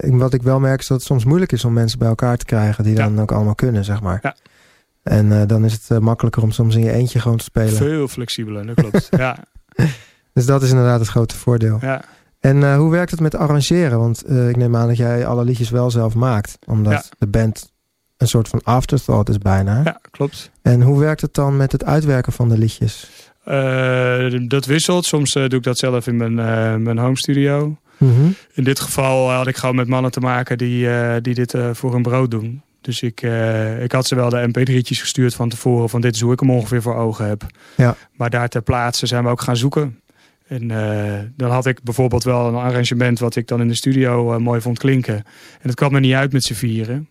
uh, 0.06 0.18
wat 0.18 0.34
ik 0.34 0.42
wel 0.42 0.60
merk 0.60 0.80
is 0.80 0.86
dat 0.86 0.96
het 0.96 1.06
soms 1.06 1.24
moeilijk 1.24 1.52
is 1.52 1.64
om 1.64 1.72
mensen 1.72 1.98
bij 1.98 2.08
elkaar 2.08 2.36
te 2.36 2.44
krijgen 2.44 2.84
die 2.84 2.94
dan 2.94 3.20
ook 3.20 3.32
allemaal 3.32 3.54
kunnen, 3.54 3.84
zeg 3.84 4.00
maar. 4.00 4.18
Ja. 4.22 4.36
En 5.02 5.26
uh, 5.26 5.42
dan 5.46 5.64
is 5.64 5.72
het 5.86 6.00
makkelijker 6.00 6.42
om 6.42 6.50
soms 6.50 6.74
in 6.74 6.82
je 6.82 6.92
eentje 6.92 7.20
gewoon 7.20 7.36
te 7.38 7.44
spelen. 7.44 7.72
Veel 7.72 8.08
flexibeler, 8.08 8.66
dat 8.66 8.74
klopt. 8.74 9.08
ja. 9.16 9.38
Dus 10.32 10.46
dat 10.46 10.62
is 10.62 10.70
inderdaad 10.70 11.00
het 11.00 11.08
grote 11.08 11.36
voordeel. 11.36 11.78
Ja. 11.80 12.04
En 12.40 12.74
hoe 12.76 12.90
werkt 12.90 13.10
het 13.10 13.20
met 13.20 13.34
arrangeren? 13.34 13.98
Want 13.98 14.30
ik 14.30 14.56
neem 14.56 14.76
aan 14.76 14.86
dat 14.88 14.96
jij 14.96 15.26
alle 15.26 15.44
liedjes 15.44 15.70
wel 15.70 15.90
zelf 15.90 16.14
maakt. 16.14 16.58
Omdat 16.66 16.92
Ja. 16.92 17.02
de 17.18 17.26
band 17.26 17.72
een 18.16 18.26
soort 18.26 18.48
van 18.48 18.60
afterthought 18.62 19.28
is 19.28 19.38
bijna. 19.38 19.80
ja, 19.84 20.00
klopt. 20.10 20.50
En 20.62 20.82
hoe 20.82 20.98
werkt 21.00 21.20
het 21.20 21.34
dan 21.34 21.56
met 21.56 21.72
het 21.72 21.84
uitwerken 21.84 22.32
van 22.32 22.48
de 22.48 22.58
liedjes? 22.58 23.10
Eh, 23.44 24.34
dat 24.46 24.66
wisselt. 24.66 25.04
Soms 25.04 25.34
eh, 25.34 25.48
doe 25.48 25.58
ik 25.58 25.64
dat 25.64 25.78
zelf 25.78 26.06
in 26.06 26.16
mijn, 26.16 26.38
eh, 26.38 26.74
mijn 26.74 26.98
home 26.98 27.16
studio. 27.16 27.76
Mhm. 27.96 28.26
In 28.52 28.64
dit 28.64 28.80
geval 28.80 29.30
had 29.30 29.46
ik 29.46 29.56
gewoon 29.56 29.74
met 29.74 29.88
mannen 29.88 30.10
te 30.10 30.20
maken 30.20 30.58
die, 30.58 30.88
die 31.20 31.34
dit 31.34 31.54
voor 31.72 31.92
hun 31.92 32.02
brood 32.02 32.30
doen. 32.30 32.62
Dus 32.80 33.02
ik, 33.02 33.22
ik 33.80 33.92
had 33.92 34.06
ze 34.06 34.14
wel 34.14 34.28
de 34.28 34.48
mp3'tjes 34.48 35.00
gestuurd 35.00 35.34
van 35.34 35.48
tevoren. 35.48 35.88
Van 35.88 36.00
dit 36.00 36.14
is 36.14 36.20
hoe 36.20 36.32
ik 36.32 36.40
hem 36.40 36.50
ongeveer 36.50 36.82
voor 36.82 36.94
ogen 36.94 37.28
heb. 37.28 37.46
Ja. 37.76 37.96
Maar 38.12 38.30
daar 38.30 38.48
ter 38.48 38.62
plaatse 38.62 39.06
zijn 39.06 39.24
we 39.24 39.30
ook 39.30 39.40
gaan 39.40 39.56
zoeken. 39.56 40.00
En 40.46 40.68
dan 41.36 41.50
had 41.50 41.66
ik 41.66 41.82
bijvoorbeeld 41.82 42.24
wel 42.24 42.48
een 42.48 42.54
arrangement 42.54 43.18
wat 43.18 43.36
ik 43.36 43.46
dan 43.46 43.60
in 43.60 43.68
de 43.68 43.74
studio 43.74 44.40
mooi 44.40 44.60
vond 44.60 44.78
klinken. 44.78 45.16
En 45.60 45.68
het 45.68 45.74
kwam 45.74 45.94
er 45.94 46.00
niet 46.00 46.14
uit 46.14 46.32
met 46.32 46.44
z'n 46.44 46.54
vieren. 46.54 47.08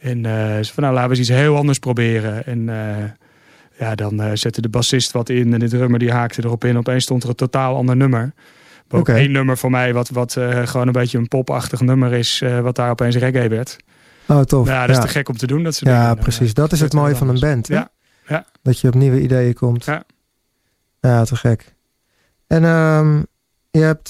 En 0.00 0.24
ze 0.64 0.72
van 0.72 0.82
nou 0.82 0.94
laten 0.94 1.10
we 1.10 1.16
eens 1.16 1.28
iets 1.28 1.38
heel 1.38 1.56
anders 1.56 1.78
proberen. 1.78 2.46
En 2.46 2.68
ja, 3.82 3.94
dan 3.94 4.20
eh, 4.22 4.30
zette 4.34 4.60
de 4.60 4.68
bassist 4.68 5.12
wat 5.12 5.28
in 5.28 5.52
en 5.52 5.58
de 5.58 5.68
drummer 5.68 5.98
die 5.98 6.12
haakte 6.12 6.44
erop 6.44 6.64
in. 6.64 6.76
Opeens 6.76 7.02
stond 7.02 7.22
er 7.22 7.28
een 7.28 7.34
totaal 7.34 7.76
ander 7.76 7.96
nummer. 7.96 8.32
Ook 8.88 9.00
Oké. 9.00 9.12
één 9.12 9.32
nummer 9.32 9.58
voor 9.58 9.70
mij 9.70 9.92
wat, 9.94 10.08
wat 10.08 10.36
eh, 10.36 10.66
gewoon 10.66 10.86
een 10.86 10.92
beetje 10.92 11.18
een 11.18 11.28
popachtig 11.28 11.80
nummer 11.80 12.12
is. 12.12 12.40
eh, 12.42 12.60
wat 12.60 12.76
daar 12.76 12.90
opeens 12.90 13.16
reggae 13.16 13.48
werd. 13.48 13.76
Oh, 14.28 14.40
tof. 14.40 14.66
Ja, 14.68 14.86
dat 14.86 14.96
is 14.96 15.02
te 15.02 15.08
gek 15.08 15.28
om 15.28 15.36
te 15.36 15.46
doen. 15.46 15.62
Dat 15.62 15.74
soort 15.74 15.90
Ja, 15.90 16.08
dingen. 16.08 16.22
Precies. 16.22 16.54
Dat 16.54 16.72
is 16.72 16.80
het 16.80 16.92
mooie 16.92 17.16
van 17.16 17.28
een 17.28 17.40
band. 17.40 17.66
Ja, 17.68 17.90
ja. 18.26 18.44
Dat 18.62 18.80
je 18.80 18.88
op 18.88 18.94
nieuwe 18.94 19.20
ideeën 19.20 19.54
komt. 19.54 19.84
Ja. 19.84 20.04
Ja, 21.00 21.24
te 21.24 21.36
gek. 21.36 21.74
En 22.46 22.64
ehm, 22.64 23.18
je 23.70 23.80
hebt 23.80 24.08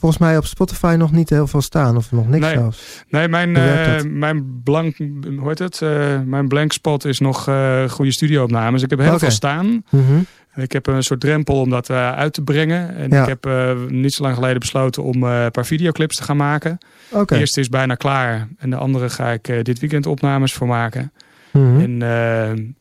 volgens 0.00 0.20
mij 0.20 0.36
op 0.36 0.44
Spotify 0.46 0.94
nog 0.98 1.12
niet 1.12 1.30
heel 1.30 1.46
veel 1.46 1.60
staan. 1.60 1.96
Of 1.96 2.12
nog 2.12 2.28
niks 2.28 2.44
Nee. 2.46 2.54
zelfs. 2.54 3.04
Nee, 3.08 3.28
mijn, 3.28 3.56
eh, 3.56 4.02
mijn 4.02 4.60
blank, 4.62 4.96
hoe 5.38 5.48
heet 5.48 5.58
het? 5.58 5.82
Eh, 5.82 6.20
mijn 6.24 6.48
blank 6.48 6.72
spot 6.72 7.04
is 7.04 7.18
nog 7.18 7.48
eh, 7.48 7.88
goede 7.88 8.12
studioopnames. 8.12 8.82
Ik 8.82 8.90
heb 8.90 8.98
heel 8.98 9.18
veel 9.18 9.30
staan. 9.30 9.84
Mhm. 9.90 10.18
Ik 10.54 10.72
heb 10.72 10.86
een 10.86 11.02
soort 11.02 11.20
drempel 11.20 11.60
om 11.60 11.70
dat 11.70 11.90
uit 11.90 12.32
te 12.32 12.42
brengen. 12.42 12.96
En 12.96 13.10
Ja. 13.10 13.22
ik 13.22 13.28
heb 13.28 13.48
niet 13.88 14.12
zo 14.12 14.22
lang 14.22 14.34
geleden 14.34 14.58
besloten 14.58 15.02
om 15.02 15.22
een 15.22 15.50
paar 15.50 15.66
videoclips 15.66 16.16
te 16.16 16.22
gaan 16.22 16.36
maken. 16.36 16.78
Oké. 17.10 17.34
De 17.34 17.40
eerste 17.40 17.60
is 17.60 17.68
bijna 17.68 17.94
klaar. 17.94 18.48
En 18.58 18.70
de 18.70 18.76
andere 18.76 19.10
ga 19.10 19.30
ik 19.30 19.64
dit 19.64 19.78
weekend 19.78 20.06
opnames 20.06 20.52
voor 20.52 20.66
maken. 20.66 21.12
Mhm. 21.52 21.80
En 22.02 22.76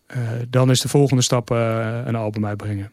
dan 0.49 0.69
is 0.69 0.79
de 0.79 0.87
volgende 0.87 1.23
stap 1.23 1.49
een 2.05 2.15
album 2.15 2.45
uitbrengen. 2.45 2.91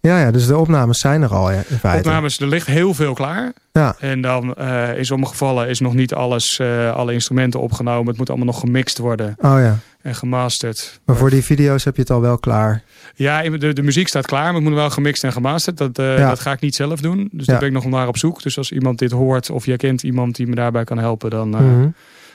Ja, 0.00 0.20
ja, 0.20 0.30
dus 0.30 0.46
de 0.46 0.56
opnames 0.56 0.98
zijn 0.98 1.22
er 1.22 1.34
al 1.34 1.50
ja, 1.50 1.62
in 1.68 1.78
feite. 1.78 2.08
Opnames, 2.08 2.40
er 2.40 2.46
ligt 2.46 2.66
heel 2.66 2.94
veel 2.94 3.14
klaar. 3.14 3.52
Ja. 3.72 3.96
En 3.98 4.20
dan 4.20 4.54
eh, 4.54 4.96
in 4.98 5.04
sommige 5.04 5.30
gevallen 5.32 5.68
is 5.68 5.80
nog 5.80 5.94
niet 5.94 6.14
alles, 6.14 6.58
eh, 6.58 6.94
alle 6.94 7.12
instrumenten 7.12 7.60
opgenomen. 7.60 8.06
Het 8.08 8.16
moet 8.16 8.28
allemaal 8.28 8.46
nog 8.46 8.60
gemixt 8.60 8.98
worden 8.98 9.34
Oh 9.40 9.58
ja. 9.60 9.76
en 10.02 10.14
gemasterd. 10.14 11.00
Maar 11.04 11.16
voor 11.16 11.30
die 11.30 11.44
video's 11.44 11.84
heb 11.84 11.94
je 11.94 12.00
het 12.00 12.10
al 12.10 12.20
wel 12.20 12.38
klaar. 12.38 12.82
Ja, 13.14 13.42
de, 13.42 13.72
de 13.72 13.82
muziek 13.82 14.08
staat 14.08 14.26
klaar, 14.26 14.44
maar 14.44 14.54
het 14.54 14.62
moet 14.62 14.74
wel 14.74 14.90
gemixt 14.90 15.24
en 15.24 15.32
gemasterd. 15.32 15.76
Dat, 15.76 15.98
eh, 15.98 16.18
Ja. 16.18 16.28
dat 16.28 16.40
ga 16.40 16.52
ik 16.52 16.60
niet 16.60 16.74
zelf 16.74 17.00
doen. 17.00 17.28
Dus 17.32 17.46
daar 17.46 17.58
ben 17.58 17.68
ik 17.68 17.74
nog 17.74 17.84
naar 17.84 18.08
op 18.08 18.16
zoek. 18.18 18.42
Dus 18.42 18.58
als 18.58 18.72
iemand 18.72 18.98
dit 18.98 19.10
hoort 19.10 19.50
of 19.50 19.66
jij 19.66 19.76
kent 19.76 20.02
iemand 20.02 20.36
die 20.36 20.46
me 20.46 20.54
daarbij 20.54 20.84
kan 20.84 20.98
helpen, 20.98 21.30
dan 21.30 21.48
Mhm. 21.48 21.88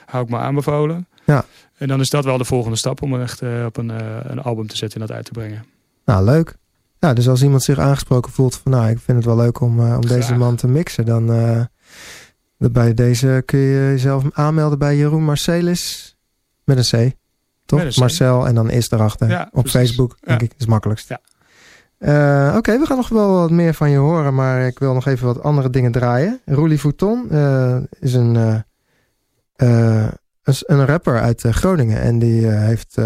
hou 0.06 0.24
ik 0.24 0.30
me 0.30 0.36
aanbevolen. 0.36 1.06
Ja. 1.24 1.44
En 1.78 1.88
dan 1.88 2.00
is 2.00 2.08
dat 2.10 2.24
wel 2.24 2.38
de 2.38 2.44
volgende 2.44 2.76
stap 2.76 3.02
om 3.02 3.20
echt 3.20 3.42
op 3.66 3.76
een, 3.76 3.92
een 4.30 4.42
album 4.42 4.66
te 4.66 4.76
zetten 4.76 5.00
en 5.00 5.06
dat 5.06 5.16
uit 5.16 5.24
te 5.24 5.32
brengen. 5.32 5.64
Nou, 6.04 6.24
leuk. 6.24 6.54
Ja, 7.04 7.12
dus 7.12 7.28
als 7.28 7.42
iemand 7.42 7.62
zich 7.62 7.78
aangesproken 7.78 8.32
voelt 8.32 8.56
van... 8.56 8.72
nou, 8.72 8.90
ik 8.90 8.98
vind 8.98 9.16
het 9.16 9.26
wel 9.26 9.36
leuk 9.36 9.60
om, 9.60 9.80
eh, 9.80 9.94
om 9.94 10.06
deze 10.06 10.34
man 10.34 10.56
te 10.56 10.68
mixen... 10.68 11.04
dan 11.04 11.32
eh, 11.32 11.60
bij 12.56 12.94
deze 12.94 13.42
kun 13.44 13.58
je 13.58 13.90
jezelf 13.90 14.24
aanmelden 14.32 14.78
bij 14.78 14.96
Jeroen 14.96 15.24
Marcelis 15.24 16.16
met 16.64 16.76
een 16.92 17.10
C. 17.10 17.14
Toch? 17.66 17.78
Met 17.78 17.86
een 17.88 17.94
C. 17.94 17.96
Marcel 17.96 18.46
en 18.46 18.54
dan 18.54 18.70
is 18.70 18.90
erachter. 18.90 19.28
Ja, 19.28 19.48
Op 19.52 19.62
precies. 19.62 19.80
Facebook, 19.80 20.16
denk 20.20 20.40
Ja. 20.40 20.46
ik, 20.46 20.52
is 20.52 20.58
het 20.58 20.68
makkelijkst. 20.68 21.08
Ja. 21.08 21.20
Eh, 21.98 22.56
Oké, 22.56 22.78
we 22.78 22.86
gaan 22.86 22.96
nog 22.96 23.08
wel 23.08 23.32
wat 23.34 23.50
meer 23.50 23.74
van 23.74 23.90
je 23.90 23.98
horen... 23.98 24.34
maar 24.34 24.66
ik 24.66 24.78
wil 24.78 24.94
nog 24.94 25.06
even 25.06 25.26
wat 25.26 25.42
andere 25.42 25.70
dingen 25.70 25.92
draaien. 25.92 26.40
Roelie 26.44 26.78
Fouton 26.78 27.30
is 27.98 28.14
een, 28.14 28.64
een, 29.56 30.86
rapper 30.86 31.20
uit 31.20 31.40
Groningen... 31.40 32.00
en 32.00 32.18
die 32.18 32.46
heeft 32.46 32.96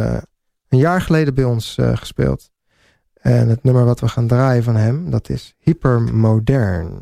een 0.69 0.79
jaar 0.79 1.01
geleden 1.01 1.35
bij 1.35 1.45
ons 1.45 1.77
gespeeld. 1.95 2.51
En 3.29 3.49
het 3.49 3.63
nummer 3.63 3.85
wat 3.85 4.01
we 4.01 4.09
gaan 4.09 4.27
draaien 4.27 4.63
van 4.63 4.77
hem, 4.77 5.11
dat 5.11 5.29
is 5.29 5.55
Hypermodern. 5.59 6.99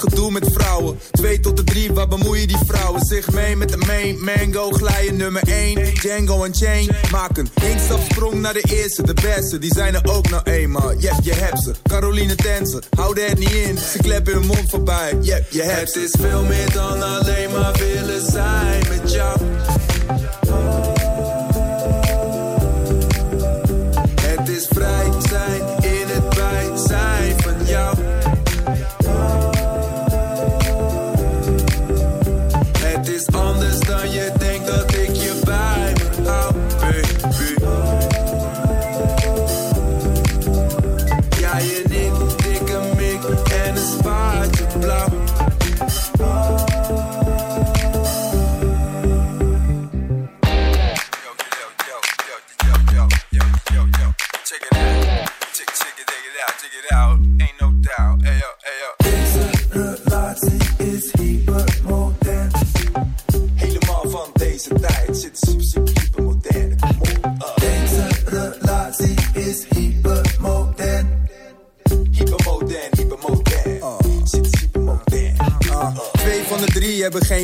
Dat 0.00 0.12
gedoe 0.12 0.30
met 0.30 0.48
vrouwen. 0.52 0.98
2 1.10 1.40
tot 1.40 1.56
de 1.56 1.64
3, 1.64 1.92
waar 1.92 2.08
bemoeien 2.08 2.48
die 2.48 2.58
vrouwen 2.66 3.04
zich 3.04 3.30
mee 3.32 3.56
met 3.56 3.68
de 3.68 3.76
main? 3.76 4.24
Mango, 4.24 4.70
glijden 4.70 5.16
nummer 5.16 5.42
1. 5.48 5.94
Django 5.94 6.44
en 6.44 6.54
Chain 6.54 6.90
maken 7.10 7.48
instapsprong 7.62 8.40
naar 8.40 8.52
de 8.52 8.64
eerste, 8.68 9.02
de 9.02 9.14
beste. 9.14 9.58
Die 9.58 9.74
zijn 9.74 9.94
er 9.94 10.00
ook 10.04 10.30
nou 10.30 10.42
eenmaal. 10.50 10.94
Yep, 10.98 11.14
je 11.22 11.32
hebt 11.32 11.62
ze. 11.62 11.72
Caroline 11.88 12.34
Tensen, 12.34 12.82
hou 12.96 13.20
het 13.20 13.38
niet 13.38 13.52
in. 13.52 13.78
Ze 13.78 13.98
kleppen 13.98 14.32
hun 14.32 14.46
mond 14.46 14.70
voorbij. 14.70 15.18
Yep, 15.20 15.46
je 15.50 15.62
hebt 15.62 15.94
Het 15.94 16.04
is 16.04 16.14
veel 16.20 16.42
meer 16.42 16.72
dan 16.72 17.02
alleen 17.02 17.50
maar 17.50 17.72
willen 17.72 18.30
zijn 18.30 18.84
met 18.88 19.12
jou. 19.12 19.38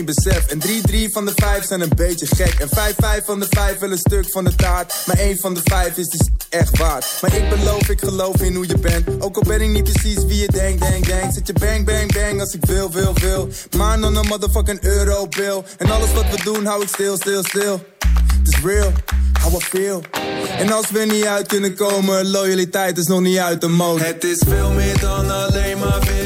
En 0.04 0.58
drie, 0.58 0.82
drie 0.82 1.12
van 1.12 1.26
de 1.26 1.32
vijf 1.34 1.66
zijn 1.66 1.80
een 1.80 1.92
beetje 1.96 2.26
gek. 2.26 2.54
En 2.60 2.68
vijf, 2.68 2.94
vijf 2.98 3.24
van 3.24 3.40
de 3.40 3.46
vijf 3.50 3.78
wil 3.78 3.90
een 3.90 3.98
stuk 3.98 4.30
van 4.30 4.44
de 4.44 4.54
taart. 4.54 4.94
Maar 5.06 5.18
één 5.18 5.38
van 5.38 5.54
de 5.54 5.60
vijf 5.64 5.96
is 5.96 6.08
dus 6.08 6.28
echt 6.48 6.78
waard. 6.78 7.18
Maar 7.20 7.36
ik 7.36 7.48
beloof, 7.48 7.88
ik 7.88 8.00
geloof 8.00 8.40
in 8.40 8.54
hoe 8.54 8.68
je 8.68 8.78
bent. 8.78 9.22
Ook 9.22 9.36
al 9.36 9.42
ben 9.42 9.60
ik 9.60 9.68
niet 9.68 9.92
precies 9.92 10.24
wie 10.24 10.40
je 10.40 10.48
denkt, 10.52 10.82
denk, 10.82 11.06
denk. 11.06 11.32
Zet 11.32 11.46
je 11.46 11.52
bang, 11.52 11.84
bang, 11.84 12.12
bang 12.12 12.40
als 12.40 12.54
ik 12.54 12.64
wil, 12.64 12.90
wil, 12.90 13.14
wil. 13.14 13.48
Maar 13.76 14.00
dan 14.00 14.16
een 14.16 14.26
motherfucking 14.26 14.82
eurobill. 14.82 15.62
En 15.78 15.90
alles 15.90 16.12
wat 16.12 16.30
we 16.30 16.42
doen, 16.44 16.66
hou 16.66 16.82
ik 16.82 16.88
stil, 16.88 17.16
stil, 17.16 17.44
stil. 17.44 17.84
Het 18.38 18.48
is 18.48 18.60
real, 18.64 18.92
how 19.40 19.60
I 19.60 19.64
feel. 19.64 20.02
En 20.58 20.72
als 20.72 20.90
we 20.90 21.00
niet 21.00 21.24
uit 21.24 21.46
kunnen 21.46 21.74
komen, 21.74 22.30
loyaliteit 22.30 22.98
is 22.98 23.06
nog 23.06 23.20
niet 23.20 23.38
uit 23.38 23.60
de 23.60 23.68
mode. 23.68 24.04
Het 24.04 24.24
is 24.24 24.42
veel 24.46 24.70
meer 24.70 25.00
dan 25.00 25.30
alleen 25.30 25.78
maar 25.78 26.00
willen 26.00 26.21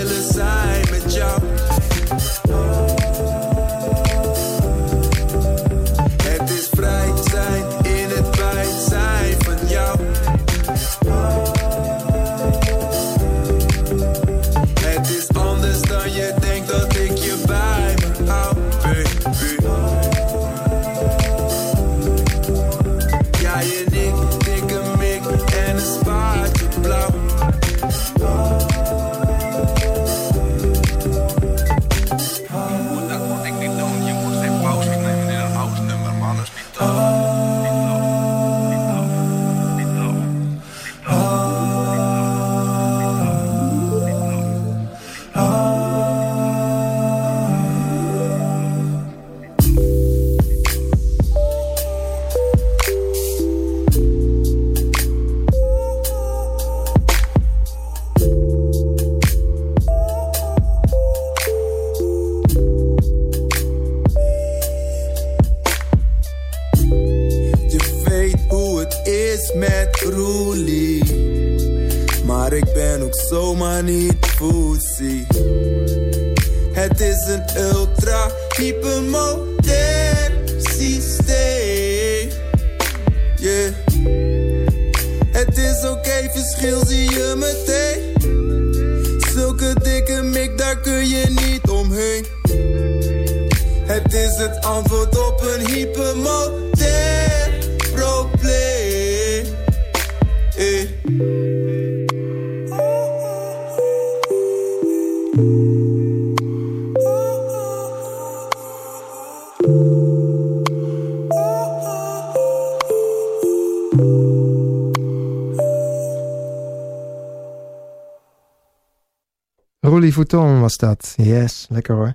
Vuitton 120.17 120.61
was 120.61 120.77
dat. 120.77 121.15
Yes, 121.17 121.67
lekker 121.71 121.95
hoor. 121.95 122.15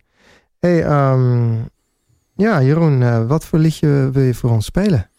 hey, 0.59 0.83
ehm, 0.83 1.53
ja, 2.35 2.61
Jeroen, 2.61 3.01
eh, 3.03 3.25
wat 3.27 3.45
voor 3.45 3.59
liedje 3.59 4.09
wil 4.11 4.23
je 4.23 4.33
voor 4.33 4.49
ons 4.49 4.65
spelen? 4.65 5.09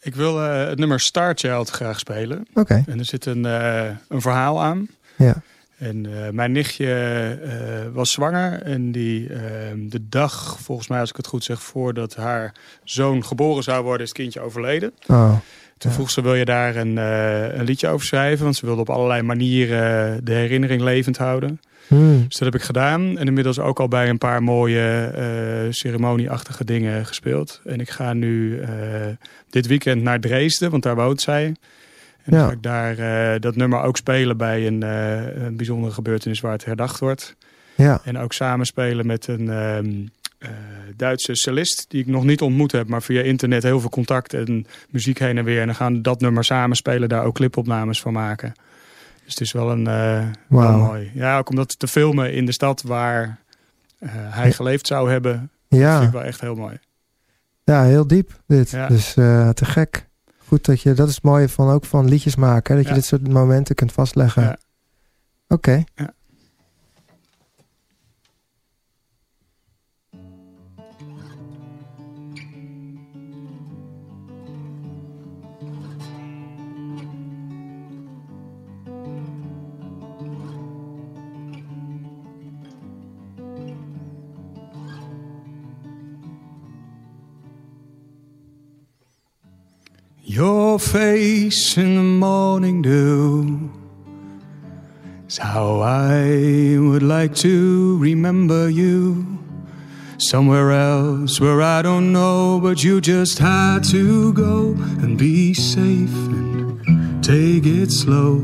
Ik 0.00 0.14
wil 0.14 0.42
eh, 0.42 0.68
het 0.68 0.78
nummer 0.78 1.00
Star 1.00 1.32
Child 1.34 1.70
graag 1.70 1.98
spelen. 1.98 2.46
Oké, 2.54 2.82
En 2.86 2.98
er 2.98 3.04
zit 3.04 3.26
een, 3.26 3.46
eh, 3.46 3.90
een 4.08 4.20
verhaal 4.20 4.62
aan. 4.62 4.88
ja. 5.16 5.34
En 5.78 6.06
mijn 6.34 6.52
nichtje 6.52 7.90
was 7.92 8.10
zwanger. 8.10 8.62
En 8.62 8.92
die 8.92 9.28
eh, 9.28 9.40
de 9.76 10.08
dag, 10.08 10.58
volgens 10.60 10.88
mij 10.88 11.00
als 11.00 11.10
ik 11.10 11.16
het 11.16 11.26
goed 11.26 11.44
zeg, 11.44 11.62
voordat 11.62 12.14
haar 12.14 12.54
zoon 12.84 13.24
geboren 13.24 13.62
zou 13.62 13.82
worden, 13.82 14.02
is 14.02 14.08
het 14.08 14.18
kindje 14.18 14.40
overleden. 14.40 14.92
Oh, 15.06 15.34
Toen 15.82 15.90
Ja. 15.90 15.96
vroeg 15.96 16.10
ze, 16.10 16.22
wil 16.22 16.34
je 16.34 16.44
daar 16.44 16.76
een, 16.76 16.98
eh, 16.98 17.54
een 17.58 17.64
liedje 17.64 17.88
over 17.88 18.06
schrijven? 18.06 18.44
Want 18.44 18.56
ze 18.56 18.66
wilde 18.66 18.80
op 18.80 18.90
allerlei 18.90 19.22
manieren 19.22 20.24
de 20.24 20.32
herinnering 20.32 20.80
levend 20.82 21.16
houden. 21.18 21.60
hmm, 21.88 22.24
Dus 22.28 22.38
dat 22.38 22.52
heb 22.52 22.60
ik 22.60 22.66
gedaan. 22.66 23.18
En 23.18 23.26
inmiddels 23.26 23.58
ook 23.58 23.80
al 23.80 23.88
bij 23.88 24.08
een 24.08 24.18
paar 24.18 24.42
mooie 24.42 25.10
eh, 25.14 25.72
ceremonieachtige 25.72 26.64
dingen 26.64 27.06
gespeeld. 27.06 27.60
En 27.64 27.80
ik 27.80 27.90
ga 27.90 28.12
nu 28.12 28.60
eh, 28.60 28.70
dit 29.50 29.66
weekend 29.66 30.02
naar 30.02 30.20
Dresden, 30.20 30.70
want 30.70 30.82
daar 30.82 30.94
woont 30.96 31.20
zij. 31.20 31.44
En 31.44 32.30
dan 32.32 32.38
Ja. 32.38 32.46
ga 32.46 32.52
ik 32.52 32.62
daar 32.62 33.40
dat 33.40 33.56
nummer 33.56 33.80
ook 33.82 33.96
spelen 33.96 34.36
bij 34.36 34.66
een, 34.66 34.82
een 35.44 35.56
bijzondere 35.56 35.92
gebeurtenis 35.92 36.40
waar 36.40 36.52
het 36.52 36.64
herdacht 36.64 36.98
wordt. 37.00 37.36
ja. 37.74 38.00
En 38.04 38.18
ook 38.18 38.32
samenspelen 38.32 39.06
met 39.06 39.26
een 39.26 39.50
ehm, 39.50 39.90
eh, 40.42 40.48
Duitse 40.96 41.34
cellist 41.34 41.84
die 41.88 42.00
ik 42.00 42.06
nog 42.06 42.24
niet 42.24 42.40
ontmoet 42.40 42.72
heb, 42.72 42.88
maar 42.88 43.02
via 43.02 43.22
internet 43.22 43.62
heel 43.62 43.80
veel 43.80 43.88
contact 43.90 44.34
en 44.34 44.66
muziek 44.90 45.18
heen 45.18 45.38
en 45.38 45.44
weer. 45.44 45.60
En 45.60 45.66
dan 45.66 45.74
gaan 45.74 46.02
dat 46.02 46.20
nummer 46.20 46.44
samenspelen, 46.44 47.08
daar 47.08 47.24
ook 47.24 47.34
clipopnames 47.34 48.00
van 48.00 48.12
maken. 48.12 48.52
Dus 49.24 49.32
het 49.32 49.40
is 49.40 49.52
wel 49.52 49.70
een 49.70 49.86
eh, 49.86 50.26
wel 50.48 50.76
mooi. 50.78 51.10
Ja, 51.14 51.38
ook 51.38 51.48
om 51.50 51.56
dat 51.56 51.78
te 51.78 51.88
filmen 51.88 52.32
in 52.32 52.46
de 52.46 52.52
stad 52.52 52.82
waar 52.82 53.38
eh, 53.98 54.08
hij 54.12 54.46
Ja. 54.46 54.52
geleefd 54.54 54.86
zou 54.86 55.10
hebben, 55.10 55.32
vind 55.68 55.82
ik 55.82 55.88
Ja, 55.88 56.10
wel 56.10 56.22
echt 56.22 56.40
heel 56.40 56.54
mooi. 56.54 56.78
ja, 57.64 57.82
heel 57.84 58.06
diep 58.06 58.40
dit. 58.46 58.70
Ja. 58.70 58.88
Dus 58.88 59.12
te 59.12 59.52
gek. 59.64 60.10
Goed 60.46 60.64
dat 60.64 60.80
je, 60.80 60.92
dat 60.92 61.08
is 61.08 61.14
het 61.14 61.24
mooie 61.24 61.48
van 61.48 61.70
ook 61.70 61.84
van 61.84 62.08
liedjes 62.08 62.36
maken, 62.36 62.70
hè, 62.76 62.76
dat 62.80 62.88
Ja. 62.90 62.94
je 62.94 63.00
dit 63.00 63.08
soort 63.08 63.28
momenten 63.28 63.74
kunt 63.74 63.92
vastleggen. 63.92 64.42
Ja. 64.42 64.56
Oké. 65.48 65.82
Ja. 65.94 66.12
Your 90.34 90.78
face 90.78 91.76
in 91.76 91.96
the 91.96 92.02
morning 92.02 92.80
dew 92.80 93.70
is 95.28 95.36
how 95.36 95.80
I 95.80 96.78
would 96.78 97.02
like 97.02 97.34
to 97.44 97.98
remember 97.98 98.70
you. 98.70 99.38
Somewhere 100.16 100.72
else 100.72 101.38
where 101.38 101.60
I 101.60 101.82
don't 101.82 102.14
know, 102.14 102.58
but 102.62 102.82
you 102.82 103.02
just 103.02 103.40
had 103.40 103.84
to 103.90 104.32
go 104.32 104.70
and 105.02 105.18
be 105.18 105.52
safe 105.52 106.14
and 106.14 107.22
take 107.22 107.66
it 107.66 107.90
slow. 107.90 108.38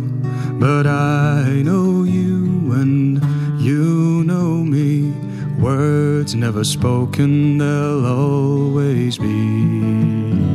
But 0.60 0.86
I 0.86 1.62
know 1.64 2.02
you 2.02 2.70
and 2.74 3.18
you 3.58 4.24
know 4.24 4.62
me. 4.62 5.10
Words 5.58 6.34
never 6.34 6.64
spoken, 6.64 7.56
they'll 7.56 8.04
always 8.04 9.16
be. 9.16 10.47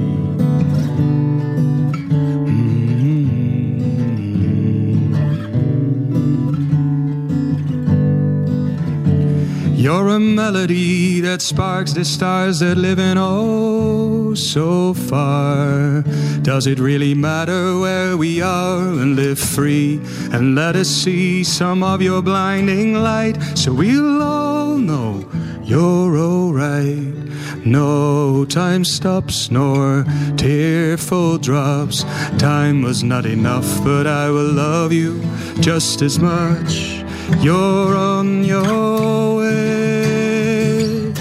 You're 9.84 10.08
a 10.08 10.17
melody 10.17 11.19
that 11.19 11.41
sparks 11.41 11.91
the 11.91 12.06
stars 12.06 12.60
that 12.60 12.78
live 12.78 13.00
in 13.00 13.17
oh 13.17 14.34
so 14.34 14.93
far. 14.93 16.04
Does 16.41 16.67
it 16.67 16.80
really 16.80 17.13
matter 17.13 17.78
where 17.78 18.15
we 18.15 18.41
are 18.41 18.80
and 18.80 19.17
live 19.17 19.38
free 19.38 20.00
and 20.32 20.56
let 20.56 20.78
us 20.78 20.88
see 20.88 21.43
some 21.43 21.84
of 21.84 22.02
your 22.02 22.22
blinding 22.22 22.93
light 22.93 23.36
so 23.56 23.74
we'll 23.74 24.22
all 24.22 24.78
know 24.78 25.30
you're 25.63 26.17
alright. 26.17 27.65
No 27.65 28.46
time 28.46 28.86
stops 28.86 29.52
nor 29.52 30.06
tearful 30.38 31.39
drops. 31.39 32.04
Time 32.38 32.84
was 32.84 33.04
not 33.04 33.26
enough, 33.26 33.84
but 33.84 34.08
I 34.08 34.30
will 34.30 34.50
love 34.54 34.93
you 34.93 35.22
just 35.60 36.02
as 36.02 36.19
much. 36.19 37.03
You're 37.39 37.95
on 37.95 38.43
your 38.43 39.38
way. 39.38 41.13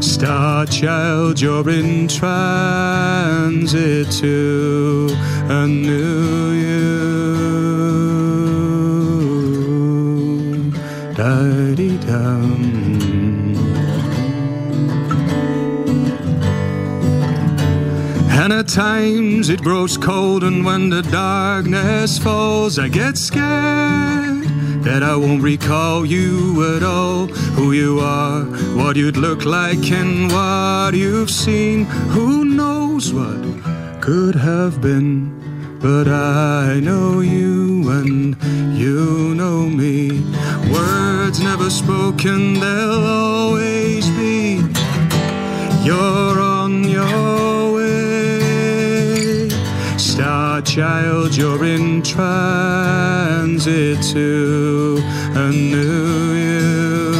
Star 0.00 0.66
child, 0.66 1.40
you're 1.40 1.68
in 1.68 2.08
transit 2.08 4.10
to 4.12 5.08
a 5.48 5.66
new 5.66 6.52
you. 6.52 7.12
And 18.44 18.52
at 18.52 18.66
times 18.66 19.50
it 19.50 19.62
grows 19.62 19.96
cold, 19.96 20.42
and 20.42 20.64
when 20.64 20.90
the 20.90 21.02
darkness 21.02 22.18
falls, 22.18 22.76
I 22.76 22.88
get 22.88 23.16
scared 23.16 24.48
that 24.82 25.02
I 25.02 25.16
won't 25.16 25.42
recall 25.42 26.04
you 26.04 26.76
at 26.76 26.82
all. 26.82 27.26
Who 27.56 27.72
you 27.72 28.00
are, 28.00 28.44
what 28.76 28.96
you'd 28.96 29.16
look 29.16 29.44
like, 29.44 29.90
and 29.90 30.30
what 30.30 30.94
you've 30.94 31.30
seen. 31.30 31.84
Who 32.14 32.44
knows 32.44 33.12
what 33.12 33.42
could 34.00 34.34
have 34.34 34.80
been? 34.80 35.42
But 35.80 36.08
I 36.08 36.80
know 36.80 37.20
you, 37.20 37.90
and 37.90 38.36
you 38.76 39.34
know 39.34 39.66
me. 39.68 40.24
Words 40.72 41.40
never 41.40 41.70
spoken, 41.70 42.54
they'll 42.54 43.06
always 43.06 44.08
be. 44.10 44.62
You're 45.84 46.40
on 46.40 46.84
your. 46.84 47.61
Star 50.52 50.60
child, 50.60 51.34
you're 51.34 51.64
in 51.64 52.02
transit 52.02 54.02
to 54.12 54.98
a 55.34 55.50
new 55.50 56.34
you. 56.44 57.14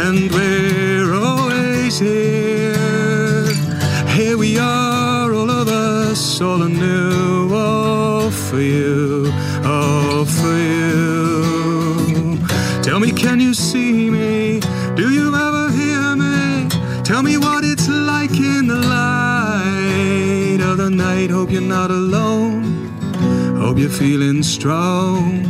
And 0.00 0.30
we're 0.30 1.12
always 1.12 1.98
here. 1.98 3.48
Here 4.14 4.38
we 4.38 4.56
are, 4.56 5.34
all 5.34 5.50
of 5.50 5.66
us, 5.66 6.40
all 6.40 6.62
anew. 6.62 7.52
All 7.52 8.30
for 8.30 8.60
you, 8.60 8.79
feeling 23.90 24.42
strong 24.42 25.42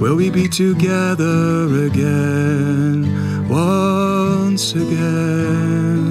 will 0.00 0.16
we 0.16 0.28
be 0.30 0.48
together 0.48 1.86
again, 1.86 3.48
once 3.48 4.74
again? 4.74 6.04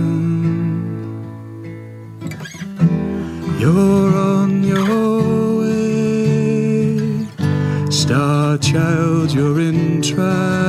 You're 3.60 4.16
on 4.18 4.64
your 4.64 5.60
way, 5.60 7.28
star 7.92 8.58
child, 8.58 9.32
you're 9.32 9.60
in 9.60 10.02
transit 10.02 10.63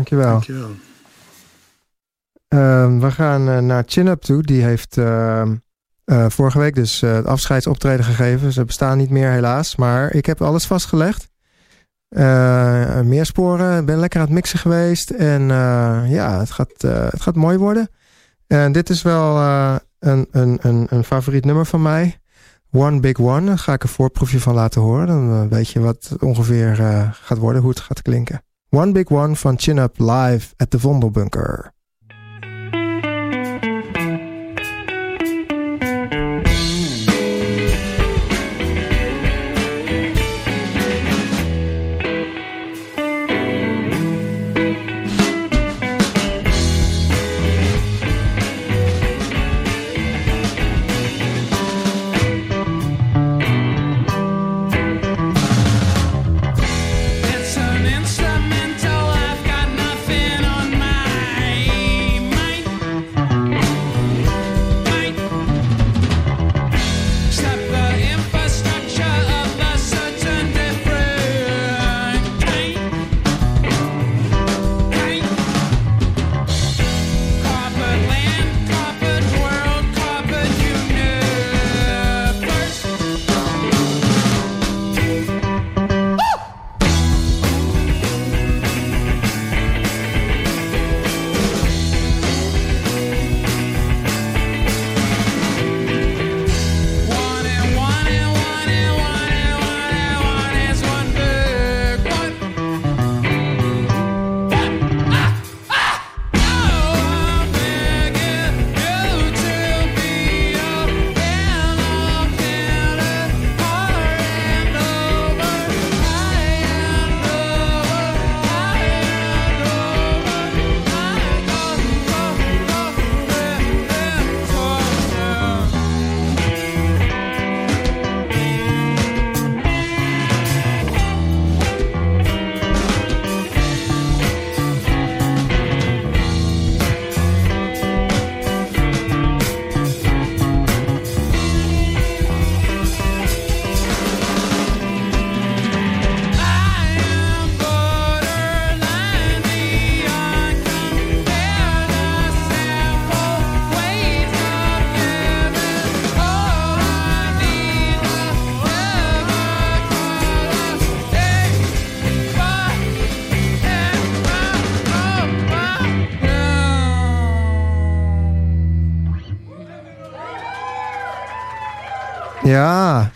Dankjewel. 0.00 0.30
Dankjewel. 0.30 0.70
Ehm, 2.48 2.98
we 2.98 3.10
gaan 3.10 3.48
eh, 3.48 3.58
naar 3.58 3.82
Chin 3.86 4.06
Up 4.06 4.20
toe. 4.20 4.42
Die 4.42 4.62
heeft 4.62 4.96
ehm, 4.98 5.56
eh, 6.04 6.26
vorige 6.28 6.58
week 6.58 6.74
dus 6.74 7.02
eh, 7.02 7.14
het 7.14 7.26
afscheidsoptreden 7.26 8.04
gegeven. 8.04 8.52
Ze 8.52 8.64
bestaan 8.64 8.98
niet 8.98 9.10
meer 9.10 9.30
helaas. 9.30 9.76
Maar 9.76 10.14
ik 10.14 10.26
heb 10.26 10.42
alles 10.42 10.66
vastgelegd. 10.66 11.28
Meer 13.04 13.26
sporen. 13.26 13.80
Ik 13.80 13.86
ben 13.86 13.98
lekker 13.98 14.20
aan 14.20 14.26
het 14.26 14.34
mixen 14.34 14.58
geweest. 14.58 15.10
En 15.10 15.48
ja, 16.08 16.38
het 16.38 16.50
gaat, 16.50 16.82
het 16.82 17.22
gaat 17.22 17.34
mooi 17.34 17.58
worden. 17.58 17.88
En 18.46 18.72
dit 18.72 18.90
is 18.90 19.02
wel 19.02 19.36
een, 19.98 20.26
een, 20.30 20.58
een, 20.62 20.86
een 20.90 21.04
favoriet 21.04 21.44
nummer 21.44 21.66
van 21.66 21.82
mij. 21.82 22.20
One 22.70 23.00
Big 23.00 23.18
One. 23.18 23.46
Daar 23.46 23.58
ga 23.58 23.72
ik 23.72 23.82
een 23.82 23.88
voorproefje 23.88 24.40
van 24.40 24.54
laten 24.54 24.80
horen. 24.80 25.06
Dan 25.06 25.48
weet 25.48 25.68
je 25.68 25.80
wat 25.80 26.06
het 26.08 26.22
ongeveer 26.22 26.76
gaat 27.12 27.38
worden, 27.38 27.62
hoe 27.62 27.70
het 27.70 27.80
gaat 27.80 28.02
klinken. 28.02 28.42
One 28.72 28.92
Big 28.92 29.10
One 29.10 29.34
van 29.34 29.56
Chin 29.56 29.80
Up 29.80 29.98
live 29.98 30.54
at 30.58 30.70
de 30.70 30.78
Vondelbunker. 30.78 31.72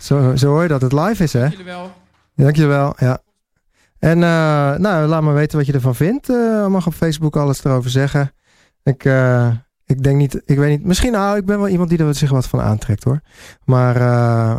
Zo, 0.05 0.35
zo 0.35 0.47
hoor 0.47 0.61
je 0.61 0.67
dat 0.67 0.81
het 0.81 0.93
live 0.93 1.23
is, 1.23 1.33
hè? 1.33 1.45
Jullie 1.45 1.65
wel. 1.65 1.91
Dankjewel, 2.35 2.93
ja. 2.97 3.19
En 3.99 4.23
eh, 4.23 4.75
nou, 4.75 5.07
laat 5.07 5.23
me 5.23 5.31
weten 5.31 5.57
wat 5.57 5.67
je 5.67 5.73
ervan 5.73 5.95
vindt. 5.95 6.29
Eh, 6.29 6.67
mag 6.67 6.87
op 6.87 6.93
Facebook 6.93 7.35
alles 7.35 7.63
erover 7.63 7.89
zeggen. 7.89 8.31
Ik, 8.83 9.05
eh, 9.05 9.47
ik 9.85 10.03
denk 10.03 10.17
niet, 10.17 10.41
ik 10.45 10.57
weet 10.57 10.69
niet. 10.69 10.85
Misschien, 10.85 11.11
nou, 11.11 11.37
ik 11.37 11.45
ben 11.45 11.57
wel 11.57 11.67
iemand 11.67 11.89
die 11.89 11.97
er 11.97 12.15
zich 12.15 12.29
wat 12.29 12.47
van 12.47 12.61
aantrekt 12.61 13.03
hoor. 13.03 13.19
Maar 13.63 13.95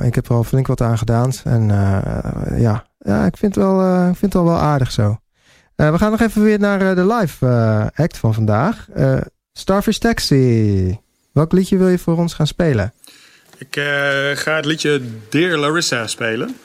ik 0.05 0.15
heb 0.15 0.27
er 0.29 0.35
al 0.35 0.45
flink 0.45 0.67
wat 0.67 0.81
aan 0.81 0.99
gedaan. 0.99 1.33
En 1.45 1.67
ja, 2.57 2.87
ja, 2.99 3.25
ik 3.25 3.37
vind 3.37 3.55
het 3.55 3.65
wel, 3.65 4.09
ik 4.09 4.17
vind 4.17 4.33
het 4.33 4.43
wel, 4.43 4.45
wel 4.45 4.61
aardig 4.61 4.93
zo. 4.93 5.17
We 5.75 5.99
gaan 5.99 6.11
nog 6.11 6.21
even 6.21 6.43
weer 6.43 6.59
naar 6.59 6.95
de 6.95 7.07
live 7.07 7.47
act 7.95 8.19
van 8.19 8.35
vandaag. 8.35 8.89
Starfish 9.53 9.99
Taxi. 9.99 11.01
Welk 11.33 11.53
liedje 11.53 11.77
wil 11.77 11.89
je 11.89 11.99
voor 11.99 12.17
ons 12.17 12.35
gaan 12.35 12.47
spelen? 12.47 12.93
Ik 13.59 13.77
eh, 13.77 13.85
ga 14.35 14.57
het 14.57 14.65
liedje 14.65 15.01
Dear 15.31 15.57
Larissa 15.57 16.07
spelen. 16.07 16.57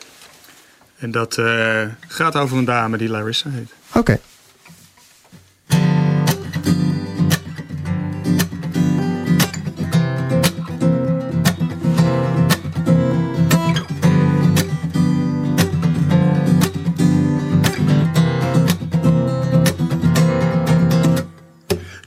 En 0.98 1.12
dat 1.12 1.38
eh, 1.38 1.84
gaat 2.08 2.36
over 2.36 2.58
een 2.58 2.66
dame 2.66 2.98
die 2.98 3.10
Larissa 3.10 3.50
heet. 3.50 3.74
Oké. 3.94 4.20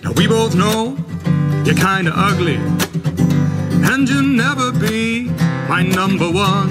Now 0.00 0.12
we 0.14 0.28
both 0.28 0.52
know 0.52 0.96
you're 1.64 1.74
kinda 1.74 2.12
ugly, 2.30 2.60
and 3.94 4.08
you'll 4.08 4.22
never 4.22 4.72
be 4.72 5.30
my 5.68 5.80
number 5.82 6.28
one. 6.28 6.68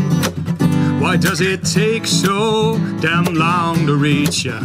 Why 1.00 1.16
does 1.16 1.40
it 1.40 1.64
take 1.64 2.06
so 2.06 2.78
damn 3.00 3.24
long 3.24 3.88
to 3.88 3.96
reach 3.96 4.44
ya? 4.44 4.60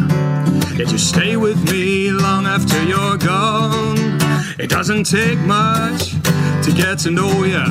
Yet 0.77 0.90
you 0.90 0.99
stay 0.99 1.37
with 1.37 1.61
me 1.71 2.11
long 2.11 2.47
after 2.47 2.83
you're 2.83 3.16
gone. 3.16 4.18
It 4.59 4.71
doesn't 4.71 5.05
take 5.05 5.38
much 5.40 6.11
to 6.64 6.73
get 6.75 6.99
to 7.05 7.12
know 7.12 7.44
ya. 7.44 7.64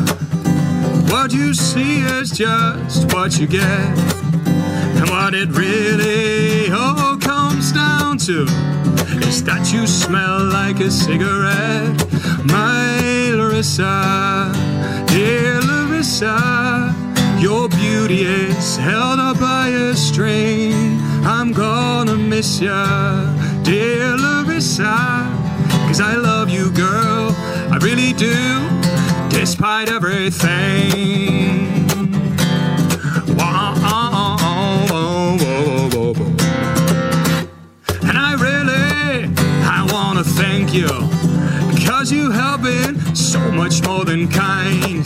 What 1.12 1.34
you 1.34 1.54
see 1.54 2.00
is 2.00 2.32
just 2.32 3.14
what 3.14 3.38
you 3.40 3.48
get. 3.48 3.94
And 5.00 5.10
what 5.10 5.34
it 5.34 5.50
really 5.50 6.72
all 6.72 7.18
comes 7.18 7.74
down 7.74 8.20
to 8.20 8.44
is 9.28 9.44
that 9.44 9.70
you 9.74 9.86
smell 9.86 10.46
like 10.46 10.80
a 10.80 10.90
cigarette. 10.90 11.98
My 12.46 13.32
Larissa, 13.34 14.67
dear 15.08 15.60
Larissa, 15.62 16.94
your 17.40 17.70
beauty 17.70 18.24
is 18.24 18.78
held 18.78 19.20
up 19.20 19.40
by 19.40 19.68
a 19.70 19.94
string. 19.96 20.74
I'm 21.24 21.52
gonna 21.54 22.16
miss 22.16 22.60
ya, 22.62 23.34
dear 23.64 24.16
Larissa, 24.18 24.98
cause 25.88 26.02
I 26.02 26.16
love 26.16 26.50
you, 26.50 26.72
girl. 26.72 27.36
I 27.72 27.78
really 27.82 28.14
do, 28.14 28.36
despite 29.30 29.90
everything. 29.90 31.78
And 38.10 38.18
I 38.18 38.34
really, 38.40 39.30
I 39.64 39.88
wanna 39.92 40.24
thank 40.24 40.74
you 40.74 40.90
because 41.74 42.12
you 42.12 42.32
been 42.68 43.07
so 43.18 43.40
much 43.52 43.84
more 43.84 44.06
than 44.06 44.28
kind. 44.28 45.04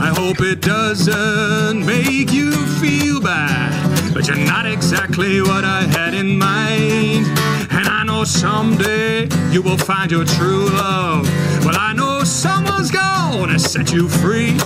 I 0.00 0.12
hope 0.16 0.40
it 0.40 0.62
doesn't 0.62 1.84
make 1.84 2.32
you 2.32 2.50
feel 2.80 3.20
bad, 3.20 4.14
but 4.14 4.26
you're 4.26 4.36
not 4.38 4.64
exactly 4.64 5.42
what 5.42 5.64
I 5.64 5.82
had 5.82 6.14
in 6.14 6.38
mind. 6.38 7.26
And 7.70 7.86
I 7.86 8.04
know 8.04 8.24
someday 8.24 9.28
you 9.50 9.60
will 9.60 9.76
find 9.76 10.10
your 10.10 10.24
true 10.24 10.70
love. 10.70 11.28
Well, 11.64 11.76
I 11.78 11.92
know 11.92 12.24
someone's 12.24 12.90
gonna 12.90 13.58
set 13.58 13.92
you 13.92 14.08
free. 14.08 14.56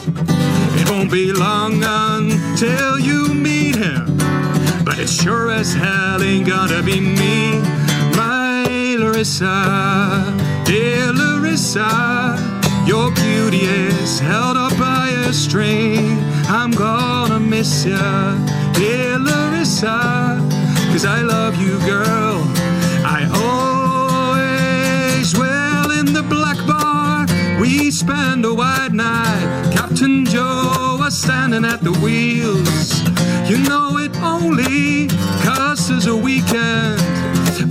It 0.80 0.88
won't 0.88 1.10
be 1.10 1.32
long 1.32 1.82
until 1.82 3.00
you 3.00 3.34
meet 3.34 3.74
him. 3.74 4.16
But 4.84 5.00
it 5.00 5.08
sure 5.08 5.50
as 5.50 5.74
hell 5.74 6.22
ain't 6.22 6.46
gonna 6.46 6.82
be 6.82 7.00
me, 7.00 7.58
my 8.14 8.64
Larissa, 8.96 10.32
dear 10.64 11.12
Larissa. 11.12 12.45
Your 12.86 13.10
beauty 13.10 13.64
is 13.64 14.20
held 14.20 14.56
up 14.56 14.78
by 14.78 15.08
a 15.26 15.32
string. 15.32 16.18
I'm 16.46 16.70
gonna 16.70 17.40
miss 17.40 17.84
ya, 17.84 18.38
dear 18.74 19.18
Larissa. 19.18 20.38
Cause 20.92 21.04
I 21.04 21.22
love 21.22 21.56
you, 21.56 21.80
girl. 21.80 22.40
I 23.04 23.26
always 24.30 25.36
will 25.36 25.90
in 25.98 26.12
the 26.12 26.22
black 26.22 26.64
bar. 26.64 27.26
We 27.60 27.90
spend 27.90 28.44
a 28.44 28.54
white 28.54 28.92
night. 28.92 29.72
Captain 29.74 30.24
Joe 30.24 30.96
was 31.00 31.20
standing 31.20 31.64
at 31.64 31.80
the 31.82 31.92
wheels. 31.92 33.02
You 33.50 33.58
know 33.68 33.98
it 33.98 34.16
only 34.18 35.08
costs 35.42 36.06
a 36.06 36.14
weekend 36.16 37.00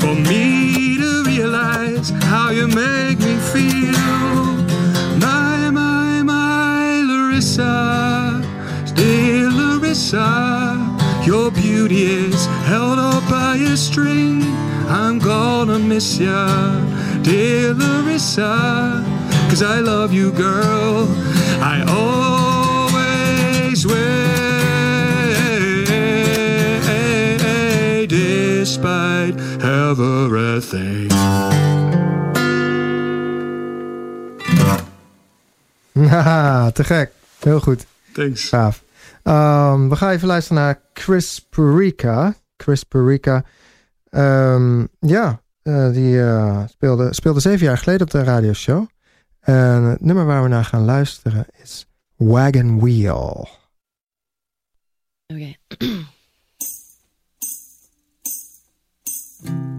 for 0.02 0.14
me 0.14 0.98
to 0.98 1.24
realize 1.26 2.10
how 2.26 2.50
you 2.50 2.68
make 2.68 3.20
me 3.20 3.38
feel. 3.54 4.15
Larissa, 7.36 8.42
dear 8.96 9.50
Larissa, 9.50 10.24
your 11.26 11.52
beauty 11.52 12.04
is 12.04 12.46
held 12.64 12.98
up 12.98 13.30
by 13.30 13.58
a 13.58 13.76
string. 13.76 14.42
I'm 14.88 15.20
gonna 15.20 15.78
miss 15.78 16.18
ya, 16.18 16.48
dear 17.24 17.74
Larissa, 17.74 19.04
cause 19.50 19.62
I 19.62 19.82
love 19.82 20.14
you, 20.14 20.32
girl. 20.32 21.10
I 21.60 21.84
always 21.90 23.86
will, 23.86 23.96
despite 28.08 29.36
everything. 29.62 31.10
Te 36.76 36.84
gek. 36.84 37.25
Heel 37.46 37.60
goed. 37.60 37.86
Thanks. 38.12 38.50
Gaaf. 38.50 38.84
Ehm, 39.24 39.90
we 39.90 39.96
gaan 39.96 40.10
even 40.10 40.28
luisteren 40.28 40.64
naar 40.64 40.82
Chris 40.94 41.46
Perica. 41.50 42.36
Chris 42.58 42.84
Perica. 42.84 43.44
Ehm, 44.10 44.86
ja, 45.00 45.42
eh, 45.62 45.92
die 45.92 46.22
eh, 46.22 46.64
speelde, 46.68 47.14
speelde 47.14 47.40
zeven 47.40 47.66
jaar 47.66 47.78
geleden 47.78 48.02
op 48.02 48.12
de 48.12 48.24
radioshow. 48.24 48.86
En 49.40 49.84
het 49.84 50.02
nummer 50.02 50.26
waar 50.26 50.44
we 50.44 50.50
naar 50.50 50.66
gaan 50.66 50.86
luisteren 50.86 51.46
is 51.62 51.88
Wagon 52.16 52.80
Wheel. 52.80 53.50
Oké. 55.28 55.56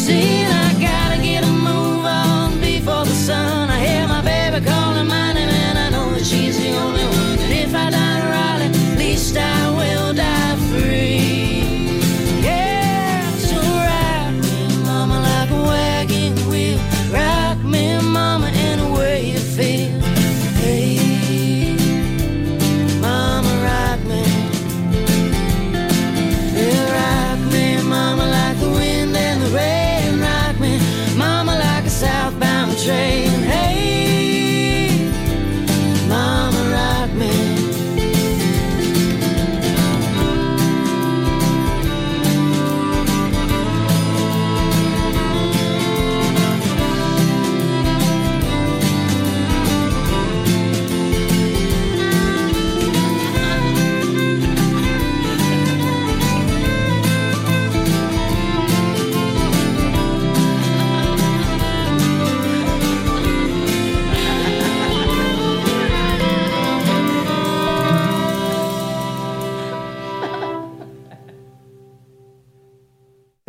see 0.00 0.39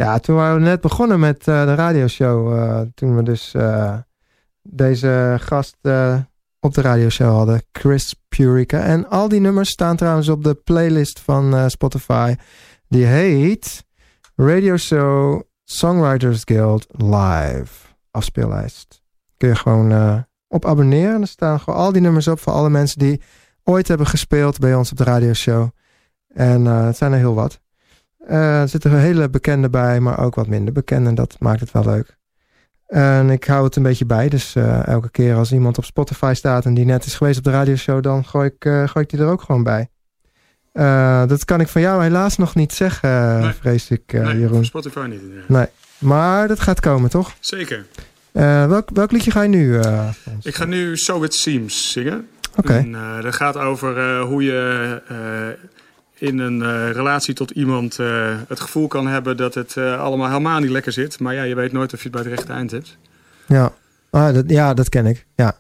Ja, 0.02 0.20
toen 0.20 0.36
waren 0.36 0.56
we 0.56 0.62
net 0.62 0.82
begonnen 0.82 1.20
met 1.20 1.48
eh, 1.48 1.66
de 1.66 1.76
radioshow. 1.76 2.54
eh, 2.54 2.82
toen 2.94 3.16
we 3.16 3.24
dus 3.24 3.54
eh, 3.54 3.98
deze 4.62 5.38
gast 5.40 5.78
op 6.60 6.74
de 6.74 6.82
radioshow 6.82 7.36
hadden, 7.36 7.64
Chris 7.72 8.16
Purica. 8.28 8.80
En 8.80 9.10
al 9.10 9.28
die 9.28 9.40
nummers 9.40 9.70
staan 9.70 9.96
trouwens 9.96 10.30
op 10.30 10.44
de 10.44 10.54
playlist 10.54 11.20
van 11.20 11.70
Spotify. 11.70 12.36
Die 12.88 13.06
heet 13.06 13.86
Radio 14.36 14.78
Show 14.78 15.42
Songwriters 15.64 16.42
Guild 16.46 16.86
Live. 16.92 17.88
Afspeellijst. 18.12 19.02
Kun 19.38 19.50
je 19.50 19.56
gewoon 19.56 20.26
op 20.48 20.66
abonneren. 20.66 21.16
En 21.16 21.22
er 21.22 21.28
staan 21.28 21.60
gewoon 21.60 21.80
al 21.80 21.92
die 21.92 22.02
nummers 22.02 22.28
op 22.28 22.40
van 22.40 22.54
alle 22.54 22.70
mensen 22.70 23.00
die 23.00 23.22
ooit 23.64 23.88
hebben 23.88 24.08
gespeeld 24.08 24.60
bij 24.60 24.76
ons 24.76 24.92
op 24.92 24.98
de 24.98 25.04
radioshow. 25.04 25.70
En 26.28 26.66
het 26.66 26.98
zijn 26.98 27.12
er 27.12 27.18
heel 27.18 27.36
wat. 27.36 27.62
Eh, 28.28 28.62
er 28.62 28.68
zitten 28.68 29.00
hele 29.00 29.30
bekende 29.30 29.70
bij, 29.70 30.00
maar 30.00 30.20
ook 30.20 30.36
wat 30.36 30.48
minder 30.48 30.74
bekende. 30.74 31.10
En 31.10 31.16
dat 31.16 31.36
maakt 31.40 31.60
het 31.60 31.72
wel 31.72 31.86
leuk. 31.86 32.18
En 32.88 33.30
ik 33.30 33.44
hou 33.44 33.64
het 33.64 33.76
een 33.76 33.84
beetje 33.84 34.06
bij. 34.06 34.30
Dus 34.30 34.56
eh, 34.56 34.88
elke 34.88 35.10
keer 35.12 35.36
als 35.36 35.52
iemand 35.52 35.78
op 35.78 35.86
Spotify 35.86 36.32
staat 36.36 36.66
en 36.66 36.74
die 36.74 36.86
net 36.86 37.06
is 37.06 37.16
geweest 37.16 37.38
op 37.38 37.44
de 37.44 37.52
radioshow, 37.52 38.04
dan 38.04 38.26
gooi 38.26 38.48
ik, 38.48 38.66
eh, 38.66 38.88
gooi 38.88 39.06
ik 39.06 39.10
die 39.10 39.20
er 39.20 39.28
ook 39.28 39.42
gewoon 39.42 39.64
bij. 39.64 39.90
Dat 41.28 41.46
kan 41.46 41.60
ik 41.60 41.68
van 41.68 41.82
jou 41.82 42.04
helaas 42.04 42.38
nog 42.38 42.56
niet 42.56 42.74
zeggen, 42.74 43.40
Nee. 43.40 43.52
vrees 43.54 43.90
ik, 43.90 44.14
nee, 44.14 44.40
Jeroen. 44.40 44.66
Spotify 44.66 45.06
niet. 45.10 45.22
Nee. 45.48 45.66
Maar 45.98 46.48
dat 46.48 46.60
gaat 46.60 46.80
komen, 46.80 47.10
toch? 47.10 47.34
Zeker. 47.40 47.86
Welk, 48.32 48.90
welk 48.94 49.12
liedje 49.12 49.32
ga 49.32 49.42
je 49.42 49.50
nu? 49.50 49.80
Ik 50.42 50.56
ga 50.56 50.66
nu 50.66 50.98
So 50.98 51.24
It 51.24 51.34
Seems 51.34 51.92
zingen. 51.92 52.28
Oké. 52.56 52.74
En, 52.74 52.96
eh, 52.96 53.22
dat 53.22 53.36
gaat 53.36 53.58
over 53.58 54.20
hoe 54.20 54.44
je 54.44 55.02
in 56.22 56.40
een 56.40 56.62
eh, 56.62 56.92
relatie 56.92 57.34
tot 57.34 57.52
iemand 57.52 58.00
eh, 58.00 58.36
het 58.48 58.60
gevoel 58.60 58.88
kan 58.88 59.08
hebben 59.08 59.38
dat 59.38 59.54
het 59.54 59.78
eh, 59.78 60.00
allemaal 60.00 60.28
helemaal 60.28 60.60
niet 60.60 60.70
lekker 60.70 60.92
zit. 60.92 61.20
Maar 61.20 61.34
ja, 61.34 61.44
je 61.44 61.56
weet 61.56 61.72
nooit 61.72 61.94
of 61.94 62.04
je 62.04 62.10
het 62.10 62.12
bij 62.22 62.22
het 62.22 62.32
rechte 62.40 62.54
eind 62.54 62.72
hebt. 62.72 62.98
Ja. 63.48 63.74
Ah, 64.10 64.34
dat, 64.34 64.44
ja, 64.48 64.74
dat 64.74 64.90
ken 64.90 65.06
ik. 65.06 65.26
Ja. 65.36 65.56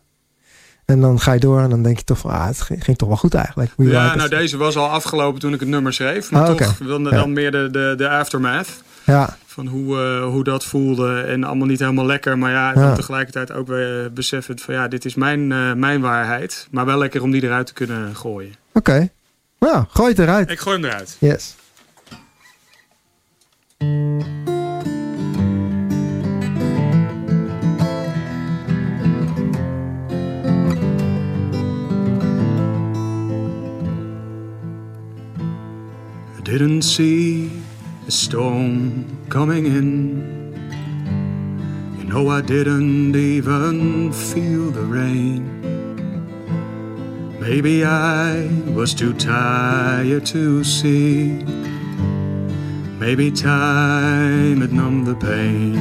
En 0.85 1.01
dan 1.01 1.19
ga 1.19 1.31
je 1.33 1.39
door 1.39 1.59
en 1.61 1.69
dan 1.69 1.83
denk 1.83 1.97
je 1.97 2.03
toch 2.03 2.17
van, 2.17 2.31
ah, 2.31 2.45
het 2.47 2.61
ging, 2.61 2.97
toch 2.97 3.07
wel 3.07 3.17
goed 3.17 3.33
eigenlijk. 3.33 3.71
We 3.77 3.85
ja, 3.87 4.15
nou 4.15 4.29
deze 4.29 4.57
was 4.57 4.75
al 4.77 4.89
afgelopen 4.89 5.39
toen 5.39 5.53
ik 5.53 5.59
het 5.59 5.69
nummer 5.69 5.93
schreef. 5.93 6.31
Maar 6.31 6.41
Ah, 6.41 6.55
toch 6.55 6.77
dan, 6.77 7.03
Ja. 7.11 7.25
meer 7.25 7.51
de, 7.51 7.67
de, 7.71 7.93
de 7.97 8.09
aftermath. 8.09 8.83
Ja, 9.05 9.37
Van 9.45 9.67
hoe, 9.67 10.19
hoe 10.21 10.43
dat 10.43 10.65
voelde 10.65 11.21
en 11.21 11.43
allemaal 11.43 11.67
niet 11.67 11.79
helemaal 11.79 12.05
lekker. 12.05 12.37
Maar 12.37 12.51
ja, 12.51 12.71
Ja. 12.73 12.93
tegelijkertijd 12.95 13.51
ook 13.51 13.67
weer 13.67 14.13
beseffend 14.13 14.61
van 14.61 14.73
ja, 14.73 14.87
dit 14.87 15.05
is 15.05 15.15
mijn, 15.15 15.47
mijn 15.79 16.01
waarheid. 16.01 16.67
Maar 16.71 16.85
wel 16.85 16.97
lekker 16.97 17.21
om 17.21 17.31
die 17.31 17.43
eruit 17.43 17.67
te 17.67 17.73
kunnen 17.73 18.15
gooien. 18.15 18.53
oké. 18.73 19.09
Nou, 19.65 19.85
gooi 19.89 20.09
het 20.09 20.19
eruit. 20.19 20.49
Ik 20.49 20.59
gooi 20.59 20.75
hem 20.75 20.85
eruit. 20.85 21.17
Yes. 21.19 21.55
I 36.37 36.41
didn't 36.43 36.83
see 36.83 37.51
the 38.05 38.11
storm 38.11 39.05
coming 39.27 39.65
in. 39.65 40.23
You 41.97 42.07
know, 42.07 42.37
I 42.37 42.41
didn't 42.41 43.15
even 43.15 44.11
feel 44.13 44.71
the 44.71 44.85
rain. 44.89 45.80
Maybe 47.41 47.83
I 47.83 48.45
was 48.71 48.93
too 48.93 49.13
tired 49.13 50.27
to 50.27 50.63
see. 50.63 51.43
Maybe 52.99 53.31
time 53.31 54.61
had 54.61 54.71
numbed 54.71 55.07
the 55.07 55.15
pain. 55.15 55.75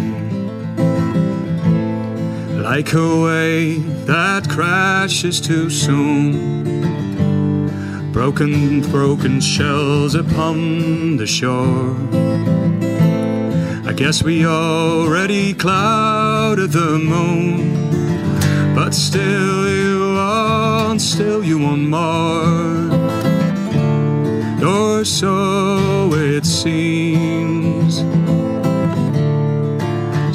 Like 2.62 2.94
a 2.94 3.20
wave 3.22 4.06
that 4.06 4.48
crashes 4.48 5.38
too 5.38 5.68
soon. 5.68 6.80
Broken, 8.10 8.80
broken 8.90 9.38
shells 9.42 10.14
upon 10.14 11.18
the 11.18 11.26
shore. 11.26 11.94
I 13.86 13.92
guess 13.92 14.22
we 14.22 14.46
already 14.46 15.52
clouded 15.52 16.72
the 16.72 16.98
moon. 16.98 17.74
But 18.74 18.94
still 18.94 19.68
you 19.68 19.99
still 21.00 21.42
you 21.42 21.58
want 21.58 21.88
more. 21.88 22.90
Or 24.62 25.04
so 25.04 26.12
it 26.12 26.44
seems. 26.44 28.00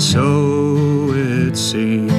So 0.03 1.11
it 1.13 1.55
seems. 1.55 2.11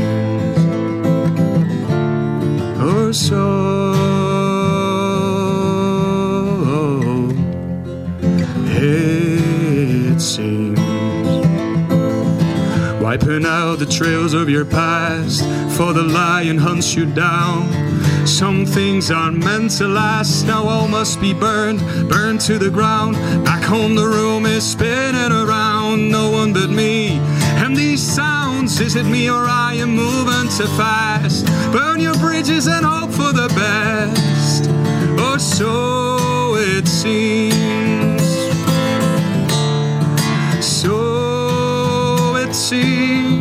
Or 2.80 3.12
so 3.12 3.92
it 8.68 10.20
seems. 10.20 10.78
Wiping 13.02 13.44
out 13.44 13.80
the 13.80 13.86
trails 13.86 14.34
of 14.34 14.48
your 14.48 14.64
past, 14.64 15.42
for 15.76 15.92
the 15.92 16.04
lion 16.04 16.58
hunts 16.58 16.94
you 16.94 17.06
down. 17.06 17.85
Some 18.26 18.66
things 18.66 19.10
aren't 19.10 19.38
meant 19.38 19.70
to 19.78 19.86
last, 19.86 20.46
now 20.46 20.64
all 20.64 20.88
must 20.88 21.20
be 21.20 21.32
burned, 21.32 21.80
burned 22.08 22.40
to 22.42 22.58
the 22.58 22.68
ground. 22.68 23.14
Back 23.44 23.62
home, 23.62 23.94
the 23.94 24.06
room 24.06 24.44
is 24.46 24.64
spinning 24.68 25.32
around, 25.32 26.10
no 26.10 26.30
one 26.30 26.52
but 26.52 26.68
me. 26.68 27.18
And 27.62 27.76
these 27.76 28.02
sounds, 28.02 28.80
is 28.80 28.96
it 28.96 29.06
me 29.06 29.30
or 29.30 29.46
I 29.46 29.74
am 29.74 29.94
moving 29.94 30.50
too 30.50 30.66
fast? 30.76 31.46
Burn 31.72 32.00
your 32.00 32.14
bridges 32.16 32.66
and 32.66 32.84
hope 32.84 33.10
for 33.10 33.32
the 33.32 33.48
best, 33.54 34.68
or 35.20 35.38
so 35.38 36.56
it 36.56 36.86
seems. 36.88 38.22
So 40.66 42.36
it 42.36 42.54
seems. 42.54 43.35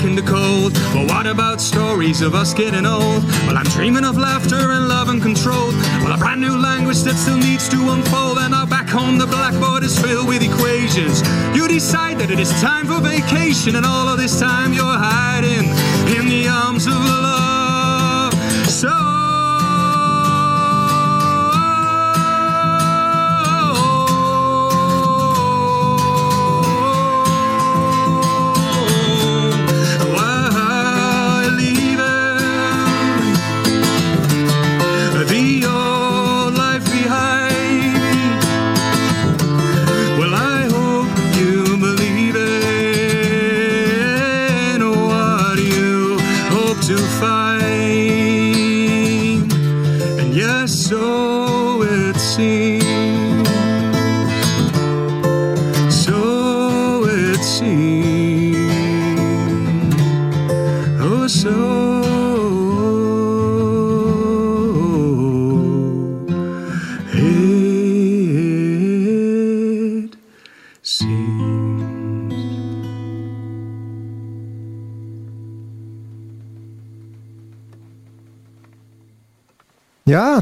Back 0.00 0.08
in 0.08 0.14
the 0.14 0.22
cold. 0.22 0.72
Well, 0.94 1.06
what 1.06 1.26
about 1.26 1.60
stories 1.60 2.20
of 2.22 2.34
us 2.34 2.54
getting 2.54 2.86
old? 2.86 3.22
Well, 3.46 3.56
I'm 3.56 3.64
dreaming 3.64 4.04
of 4.04 4.16
laughter 4.16 4.56
and 4.56 4.88
love 4.88 5.08
and 5.08 5.20
control. 5.20 5.68
Well, 6.02 6.12
a 6.12 6.16
brand 6.16 6.40
new 6.40 6.56
language 6.56 7.02
that 7.02 7.16
still 7.16 7.36
needs 7.36 7.68
to 7.70 7.76
unfold. 7.90 8.38
And 8.38 8.52
now 8.52 8.66
back 8.66 8.88
home, 8.88 9.18
the 9.18 9.26
blackboard 9.26 9.82
is 9.82 9.98
filled 9.98 10.28
with 10.28 10.42
equations. 10.42 11.22
You 11.54 11.68
decide 11.68 12.18
that 12.20 12.30
it 12.30 12.38
is 12.38 12.50
time 12.60 12.86
for 12.86 13.00
vacation, 13.00 13.76
and 13.76 13.84
all 13.84 14.08
of 14.08 14.18
this 14.18 14.38
time 14.38 14.72
you're 14.72 14.84
hiding 14.84 15.68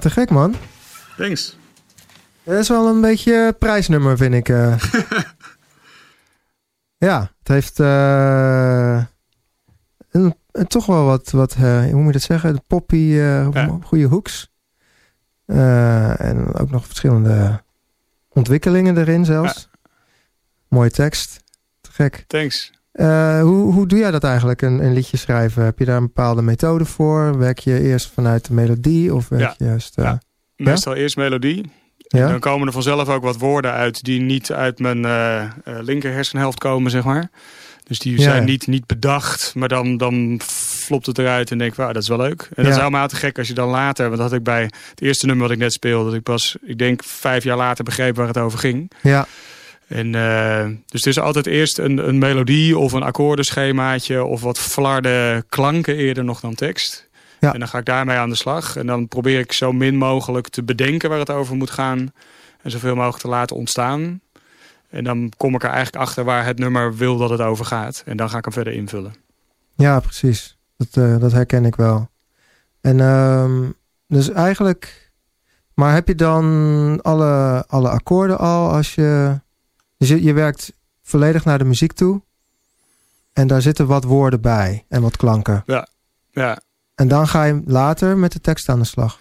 te 0.08 0.14
gek 0.14 0.30
man. 0.30 0.54
Thanks. 1.16 1.56
Dat 2.42 2.58
is 2.58 2.68
wel 2.68 2.86
een 2.88 3.00
beetje 3.00 3.56
prijsnummer, 3.58 4.16
vind 4.16 4.34
ik. 4.34 4.48
eh. 4.48 4.76
ja, 7.08 7.32
het 7.38 7.48
heeft 7.48 7.80
eh, 7.80 9.04
een, 10.10 10.34
toch 10.66 10.86
wel 10.86 11.04
wat, 11.04 11.30
wat 11.30 11.52
eh, 11.54 11.80
hoe 11.80 11.92
moet 11.94 12.06
je 12.06 12.12
dat 12.12 12.22
zeggen? 12.22 12.54
De 12.54 12.62
poppy, 12.66 12.96
Ja. 12.96 13.78
goede 13.82 14.06
hooks. 14.06 14.50
Eh, 15.44 16.20
en 16.20 16.54
ook 16.54 16.70
nog 16.70 16.86
verschillende 16.86 17.62
ontwikkelingen 18.28 18.98
erin 18.98 19.24
zelfs. 19.24 19.68
Mooie 20.68 20.90
tekst. 20.90 21.40
Te 21.80 21.90
gek. 21.92 22.24
Thanks. 22.26 22.72
Eh, 22.98 23.40
hoe, 23.40 23.72
hoe 23.72 23.86
doe 23.86 23.98
jij 23.98 24.10
dat 24.10 24.24
eigenlijk, 24.24 24.62
een, 24.62 24.84
een 24.84 24.92
liedje 24.92 25.16
schrijven? 25.16 25.64
Heb 25.64 25.78
je 25.78 25.84
daar 25.84 25.96
een 25.96 26.02
bepaalde 26.06 26.42
methode 26.42 26.84
voor? 26.84 27.38
Werk 27.38 27.58
je 27.58 27.80
eerst 27.80 28.10
vanuit 28.14 28.46
de 28.46 28.54
melodie 28.54 29.14
of 29.14 29.28
werk 29.28 29.42
Ja. 29.42 29.54
je 29.58 29.64
juist... 29.64 29.98
eh, 29.98 30.04
Ja. 30.04 30.20
Meestal 30.56 30.94
eerst 30.94 31.16
melodie. 31.16 31.70
ja? 31.96 32.28
Dan 32.28 32.38
komen 32.40 32.66
er 32.66 32.72
vanzelf 32.72 33.08
ook 33.08 33.22
wat 33.22 33.38
woorden 33.38 33.72
uit 33.72 34.04
die 34.04 34.20
niet 34.20 34.52
uit 34.52 34.78
mijn 34.78 35.04
eh, 35.04 35.42
linker 35.80 36.12
hersenhelft 36.12 36.58
komen, 36.58 36.90
zeg 36.90 37.04
maar. 37.04 37.30
Dus 37.84 37.98
die 37.98 38.20
zijn. 38.20 38.44
Niet, 38.44 38.66
niet 38.66 38.86
bedacht, 38.86 39.52
maar 39.54 39.68
dan, 39.68 39.96
dan 39.96 40.40
flopt 40.44 41.06
het 41.06 41.18
eruit 41.18 41.50
en 41.50 41.58
denk 41.58 41.70
ik, 41.70 41.76
wauw, 41.76 41.92
dat 41.92 42.02
is 42.02 42.08
wel 42.08 42.18
leuk. 42.18 42.48
En 42.54 42.62
dat 42.62 42.72
is 42.72 42.78
helemaal 42.78 43.08
te 43.08 43.16
gek 43.16 43.38
als 43.38 43.48
je 43.48 43.54
dan 43.54 43.68
later, 43.68 44.06
want 44.06 44.16
dat 44.20 44.30
had 44.30 44.38
ik 44.38 44.44
bij 44.44 44.62
het 44.62 45.00
eerste 45.02 45.26
nummer 45.26 45.44
wat 45.46 45.54
ik 45.54 45.62
net 45.62 45.72
speelde, 45.72 46.04
dat 46.04 46.14
ik 46.14 46.22
pas, 46.22 46.56
ik 46.62 46.78
denk 46.78 47.04
vijf 47.04 47.44
jaar 47.44 47.56
later 47.56 47.84
begreep 47.84 48.16
waar 48.16 48.26
het 48.26 48.38
over 48.38 48.58
ging. 48.58 48.90
Ja, 49.02 49.26
En, 49.88 50.14
eh, 50.14 50.64
dus 50.64 51.04
het 51.04 51.06
is 51.06 51.18
altijd 51.18 51.46
eerst 51.46 51.78
een, 51.78 52.08
een 52.08 52.18
melodie 52.18 52.78
of 52.78 52.92
een 52.92 53.02
akkoordenschemaatje 53.02 54.24
of 54.24 54.42
wat 54.42 54.58
flarde 54.58 55.44
klanken 55.48 55.96
eerder 55.96 56.24
nog 56.24 56.40
dan 56.40 56.54
tekst. 56.54 57.08
Ja. 57.40 57.52
En 57.52 57.58
dan 57.58 57.68
ga 57.68 57.78
ik 57.78 57.84
daarmee 57.84 58.16
aan 58.16 58.28
de 58.28 58.34
slag. 58.34 58.76
En 58.76 58.86
dan 58.86 59.08
probeer 59.08 59.38
ik 59.38 59.52
zo 59.52 59.72
min 59.72 59.96
mogelijk 59.96 60.48
te 60.48 60.62
bedenken 60.62 61.08
waar 61.08 61.18
het 61.18 61.30
over 61.30 61.56
moet 61.56 61.70
gaan. 61.70 62.12
En 62.62 62.70
zoveel 62.70 62.94
mogelijk 62.94 63.22
te 63.22 63.28
laten 63.28 63.56
ontstaan. 63.56 64.20
En 64.90 65.04
dan 65.04 65.32
kom 65.36 65.54
ik 65.54 65.62
er 65.62 65.70
eigenlijk 65.70 66.04
achter 66.04 66.24
waar 66.24 66.44
het 66.44 66.58
nummer 66.58 66.96
wil 66.96 67.16
dat 67.16 67.30
het 67.30 67.40
over 67.40 67.64
gaat. 67.64 68.02
En 68.06 68.16
dan 68.16 68.30
ga 68.30 68.38
ik 68.38 68.44
hem 68.44 68.52
verder 68.52 68.72
invullen. 68.72 69.14
Ja, 69.76 70.00
precies. 70.00 70.58
Dat, 70.76 71.04
eh, 71.04 71.18
dat 71.18 71.32
herken 71.32 71.64
ik 71.64 71.76
wel. 71.76 72.10
En 72.80 73.00
ehm, 73.00 73.70
dus 74.06 74.30
eigenlijk... 74.30 75.06
Maar 75.74 75.94
heb 75.94 76.08
je 76.08 76.14
dan 76.14 76.98
alle, 77.02 77.64
alle 77.66 77.88
akkoorden 77.88 78.38
al 78.38 78.70
als 78.70 78.94
je... 78.94 79.40
Dus 79.98 80.08
je, 80.08 80.22
je 80.22 80.32
werkt 80.32 80.72
volledig 81.02 81.44
naar 81.44 81.58
de 81.58 81.64
muziek 81.64 81.92
toe. 81.92 82.22
En 83.32 83.46
daar 83.46 83.62
zitten 83.62 83.86
wat 83.86 84.04
woorden 84.04 84.40
bij 84.40 84.84
en 84.88 85.02
wat 85.02 85.16
klanken. 85.16 85.62
Ja, 85.66 85.88
En 86.94 87.08
dan 87.08 87.28
ga 87.28 87.44
je 87.44 87.62
later 87.64 88.16
met 88.16 88.32
de 88.32 88.40
tekst 88.40 88.68
aan 88.68 88.78
de 88.78 88.84
slag. 88.84 89.18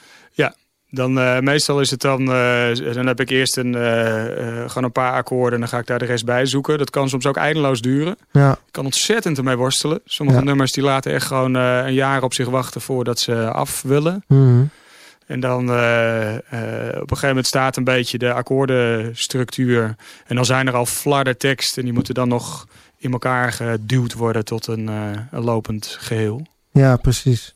dan 0.89 1.19
eh, 1.19 1.39
meestal 1.39 1.81
is 1.81 1.91
het 1.91 2.01
dan... 2.01 2.19
eh, 2.31 2.93
dan 2.93 3.07
heb 3.07 3.19
ik 3.19 3.29
eerst 3.29 3.57
een, 3.57 3.75
eh, 3.75 4.23
gewoon 4.69 4.83
een 4.83 4.91
paar 4.91 5.13
akkoorden 5.13 5.53
en 5.53 5.59
dan 5.59 5.67
ga 5.69 5.77
ik 5.77 5.85
daar 5.87 5.99
de 5.99 6.05
rest 6.05 6.25
bij 6.25 6.45
zoeken. 6.45 6.77
Dat 6.77 6.89
kan 6.89 7.09
soms 7.09 7.25
ook 7.25 7.37
eindeloos 7.37 7.81
duren. 7.81 8.17
Ja, 8.31 8.51
Ik 8.51 8.71
kan 8.71 8.85
ontzettend 8.85 9.37
ermee 9.37 9.55
worstelen. 9.55 9.99
Sommige 10.05 10.37
Ja. 10.39 10.43
nummers 10.43 10.71
die 10.71 10.83
laten 10.83 11.13
echt 11.13 11.25
gewoon 11.27 11.53
een 11.53 11.93
jaar 11.93 12.23
op 12.23 12.33
zich 12.33 12.47
wachten 12.47 12.81
voordat 12.81 13.19
ze 13.19 13.51
af 13.51 13.81
willen. 13.81 14.23
mhm. 14.27 14.63
En 15.27 15.39
dan 15.39 15.69
eh, 15.69 16.33
eh, 16.35 16.39
op 16.87 17.01
een 17.01 17.07
gegeven 17.07 17.27
moment 17.27 17.45
staat 17.47 17.77
een 17.77 17.83
beetje 17.83 18.17
de 18.17 18.33
akkoordenstructuur. 18.33 19.95
En 20.27 20.35
dan 20.35 20.45
zijn 20.45 20.67
er 20.67 20.73
al 20.75 20.85
flarden 20.85 21.37
teksten. 21.37 21.83
Die 21.83 21.93
moeten 21.93 22.13
dan 22.13 22.27
nog 22.27 22.67
in 22.97 23.11
elkaar 23.11 23.51
geduwd 23.51 24.13
worden 24.13 24.45
tot 24.45 24.67
een, 24.67 24.89
eh, 24.89 24.95
een 25.31 25.43
lopend 25.43 25.95
geheel. 25.99 26.47
ja 26.71 26.95
precies. 26.97 27.55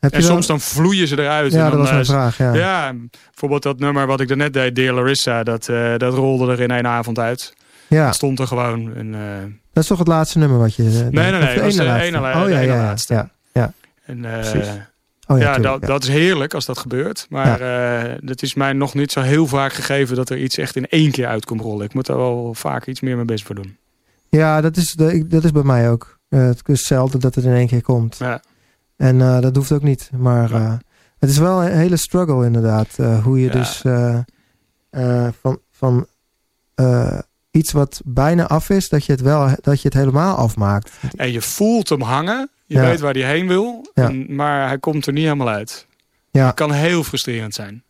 Heb 0.00 0.12
En 0.12 0.20
je 0.20 0.24
soms 0.26 0.46
dan 0.46 0.60
vloeien 0.60 1.08
ze 1.08 1.18
eruit. 1.18 1.52
Ja, 1.52 1.58
en 1.58 1.64
dat 1.64 1.72
dan, 1.72 1.80
was 1.80 1.90
mijn 1.90 2.04
vraag. 2.04 2.38
Ja. 2.38 2.54
Ja, 2.54 2.94
bijvoorbeeld 3.30 3.62
dat 3.62 3.78
nummer 3.78 4.06
wat 4.06 4.20
ik 4.20 4.28
daarnet 4.28 4.52
deed, 4.52 4.74
Dear 4.74 4.94
Larissa. 4.94 5.42
Dat, 5.42 5.64
dat 5.96 6.14
rolde 6.14 6.52
er 6.52 6.60
in 6.60 6.70
één 6.70 6.86
avond 6.86 7.18
uit. 7.18 7.54
ja, 7.88 8.06
Het 8.06 8.14
stond 8.14 8.38
er 8.38 8.46
gewoon. 8.46 8.94
En, 8.94 9.12
dat 9.72 9.82
is 9.82 9.88
toch 9.88 9.98
het 9.98 10.06
laatste 10.08 10.38
nummer 10.38 10.58
wat 10.58 10.74
je... 10.74 10.82
nee, 10.82 11.30
nee, 11.30 11.42
of 11.42 11.54
dat 11.54 11.64
was 11.64 11.74
de 11.76 11.84
laatste? 11.84 12.06
ene 12.06 12.20
la- 12.20 12.38
Oh 12.40 12.44
de 12.44 12.50
ja, 12.50 12.58
ja, 12.58 12.74
ja, 12.74 12.82
laatste. 12.82 13.28
ja. 13.52 13.72
en, 14.06 14.24
eh, 14.24 14.32
Precies. 14.50 14.68
Oh 15.32 15.38
ja, 15.38 15.44
ja, 15.44 15.54
tuurlijk, 15.54 15.72
dat, 15.72 15.80
ja. 15.80 15.86
dat 15.86 16.02
is 16.02 16.08
heerlijk 16.08 16.54
als 16.54 16.64
dat 16.64 16.78
gebeurt. 16.78 17.26
Maar 17.28 17.60
eh 17.60 18.14
het 18.24 18.42
is 18.42 18.54
mij 18.54 18.72
nog 18.72 18.94
niet 18.94 19.12
zo 19.12 19.20
heel 19.20 19.46
vaak 19.46 19.72
gegeven 19.72 20.16
dat 20.16 20.30
er 20.30 20.38
iets 20.38 20.56
echt 20.58 20.76
in 20.76 20.86
één 20.88 21.10
keer 21.10 21.26
uit 21.26 21.44
komt 21.44 21.60
rollen. 21.60 21.84
Ik 21.86 21.94
moet 21.94 22.08
er 22.08 22.16
wel 22.16 22.54
vaak 22.54 22.86
iets 22.86 23.00
meer 23.00 23.14
mijn 23.14 23.26
best 23.26 23.44
voor 23.44 23.54
doen. 23.54 23.76
Ja, 24.28 24.60
dat 24.60 24.76
is, 24.76 24.92
dat 25.26 25.44
is 25.44 25.50
bij 25.52 25.62
mij 25.62 25.90
ook. 25.90 26.18
Eh, 26.28 26.40
het 26.46 26.68
is 26.68 26.82
zelden 26.86 27.20
dat 27.20 27.34
het 27.34 27.44
in 27.44 27.52
één 27.54 27.66
keer 27.66 27.82
komt. 27.82 28.16
Ja. 28.18 28.42
En 28.96 29.20
eh, 29.20 29.40
dat 29.40 29.56
hoeft 29.56 29.72
ook 29.72 29.82
niet. 29.82 30.10
Maar 30.16 30.50
Ja. 30.50 30.80
het 31.18 31.30
is 31.30 31.38
wel 31.38 31.62
een 31.64 31.72
hele 31.76 31.96
struggle 31.96 32.44
inderdaad. 32.46 32.96
hoe 33.22 33.40
je 33.40 33.46
Ja. 33.46 33.52
dus 33.52 33.80
van, 35.40 35.58
van 35.70 36.06
iets 37.50 37.72
wat 37.72 38.00
bijna 38.04 38.46
af 38.48 38.70
is, 38.70 38.88
dat 38.88 39.04
je 39.04 39.12
het 39.12 39.20
wel 39.20 39.48
dat 39.60 39.82
je 39.82 39.88
het 39.88 39.94
helemaal 39.96 40.36
afmaakt. 40.36 40.90
En 41.16 41.32
je 41.32 41.40
voelt 41.42 41.88
hem 41.88 42.00
hangen. 42.00 42.50
Je 42.72 42.80
weet 42.80 43.00
waar 43.00 43.14
hij 43.14 43.22
heen 43.22 43.48
wil. 43.48 43.90
En, 43.94 44.34
maar 44.34 44.66
hij 44.68 44.78
komt 44.78 45.06
er 45.06 45.12
niet 45.12 45.22
helemaal 45.24 45.48
uit. 45.48 45.86
Ja. 46.30 46.46
Het 46.46 46.54
kan 46.54 46.72
heel 46.72 47.04
frustrerend 47.04 47.54
zijn. 47.54 47.82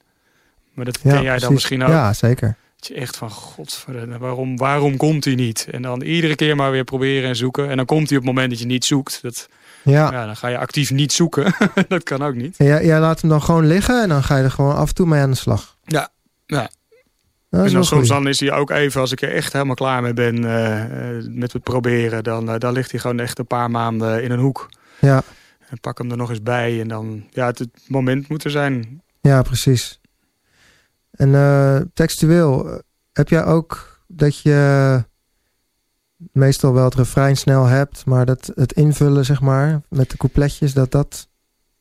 Maar 0.74 0.84
dat 0.84 0.98
ken 0.98 1.22
jij 1.22 1.38
dan 1.38 1.52
misschien 1.52 1.82
ook. 1.82 1.88
Ja, 1.88 2.12
zeker. 2.12 2.56
Dat 2.76 2.86
je 2.88 2.94
echt 2.94 3.16
van, 3.16 3.30
godverdomme, 3.30 4.18
waarom, 4.18 4.56
waarom 4.56 4.96
komt 4.96 5.24
hij 5.24 5.34
niet? 5.34 5.68
En 5.70 5.82
dan 5.82 6.02
iedere 6.02 6.34
keer 6.34 6.56
maar 6.56 6.70
weer 6.70 6.84
proberen 6.84 7.28
en 7.28 7.36
zoeken. 7.36 7.68
En 7.70 7.76
dan 7.76 7.86
komt 7.86 8.08
hij 8.08 8.18
op 8.18 8.24
het 8.24 8.32
moment 8.32 8.50
dat 8.50 8.58
je 8.58 8.66
niet 8.66 8.84
zoekt. 8.84 9.18
Dat, 9.22 9.48
Ja. 9.82 10.10
ja, 10.12 10.26
dan 10.26 10.36
ga 10.36 10.48
je 10.48 10.58
actief 10.58 10.90
niet 10.90 11.12
zoeken. 11.12 11.54
dat 11.88 12.02
kan 12.02 12.22
ook 12.22 12.34
niet. 12.34 12.54
Jij 12.58 13.00
laat 13.00 13.20
hem 13.20 13.30
dan 13.30 13.42
gewoon 13.42 13.66
liggen 13.66 14.02
en 14.02 14.08
dan 14.08 14.22
ga 14.22 14.36
je 14.36 14.44
er 14.44 14.50
gewoon 14.50 14.74
af 14.74 14.88
en 14.88 14.94
toe 14.94 15.06
mee 15.06 15.20
aan 15.20 15.30
de 15.30 15.36
slag. 15.36 15.76
Ja, 15.84 16.08
ja. 16.46 16.70
En 17.52 17.72
dan 17.72 17.84
soms 17.84 18.08
dan 18.08 18.28
is 18.28 18.40
hij 18.40 18.52
ook 18.52 18.70
even, 18.70 19.00
als 19.00 19.12
ik 19.12 19.22
er 19.22 19.32
echt 19.32 19.52
helemaal 19.52 19.74
klaar 19.74 20.02
mee 20.02 20.14
ben 20.14 20.44
eh, 20.44 21.16
eh, 21.16 21.24
met 21.28 21.52
het 21.52 21.62
proberen, 21.62 22.24
dan, 22.24 22.50
eh, 22.50 22.58
dan 22.58 22.72
ligt 22.72 22.90
hij 22.90 23.00
gewoon 23.00 23.18
echt 23.18 23.38
een 23.38 23.46
paar 23.46 23.70
maanden 23.70 24.22
in 24.22 24.30
een 24.30 24.38
hoek. 24.38 24.68
Ja, 25.00 25.22
En 25.68 25.80
pak 25.80 25.98
hem 25.98 26.10
er 26.10 26.16
nog 26.16 26.30
eens 26.30 26.42
bij 26.42 26.80
en 26.80 26.88
dan, 26.88 27.24
ja, 27.30 27.46
het, 27.46 27.58
het 27.58 27.70
moment 27.88 28.28
moet 28.28 28.44
er 28.44 28.50
zijn. 28.50 29.02
ja, 29.20 29.42
precies. 29.42 30.00
En 31.10 31.34
eh, 31.34 31.80
textueel, 31.94 32.80
heb 33.12 33.28
jij 33.28 33.44
ook 33.44 34.00
dat 34.06 34.38
je 34.38 35.04
meestal 36.32 36.72
wel 36.72 36.84
het 36.84 36.94
refrein 36.94 37.36
snel 37.36 37.64
hebt, 37.64 38.06
maar 38.06 38.26
dat 38.26 38.52
het 38.54 38.72
invullen, 38.72 39.24
zeg 39.24 39.40
maar, 39.40 39.80
met 39.88 40.10
de 40.10 40.16
coupletjes, 40.16 40.72
dat 40.74 40.90
dat 40.90 41.28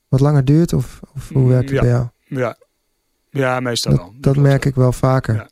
wat 0.07 0.19
langer 0.19 0.45
duurt? 0.45 0.73
Of, 0.73 0.99
of 1.15 1.29
hoe 1.29 1.47
werkt 1.49 1.69
het 1.69 1.79
ja. 1.79 1.81
bij 1.81 1.89
jou? 1.89 2.07
Ja, 2.25 2.57
ja 3.29 3.59
meestal 3.59 3.91
Dat, 3.91 4.01
wel. 4.01 4.13
dat 4.19 4.35
merk 4.35 4.65
ik 4.65 4.75
wel 4.75 4.91
vaker 4.91 5.35
Ja. 5.35 5.49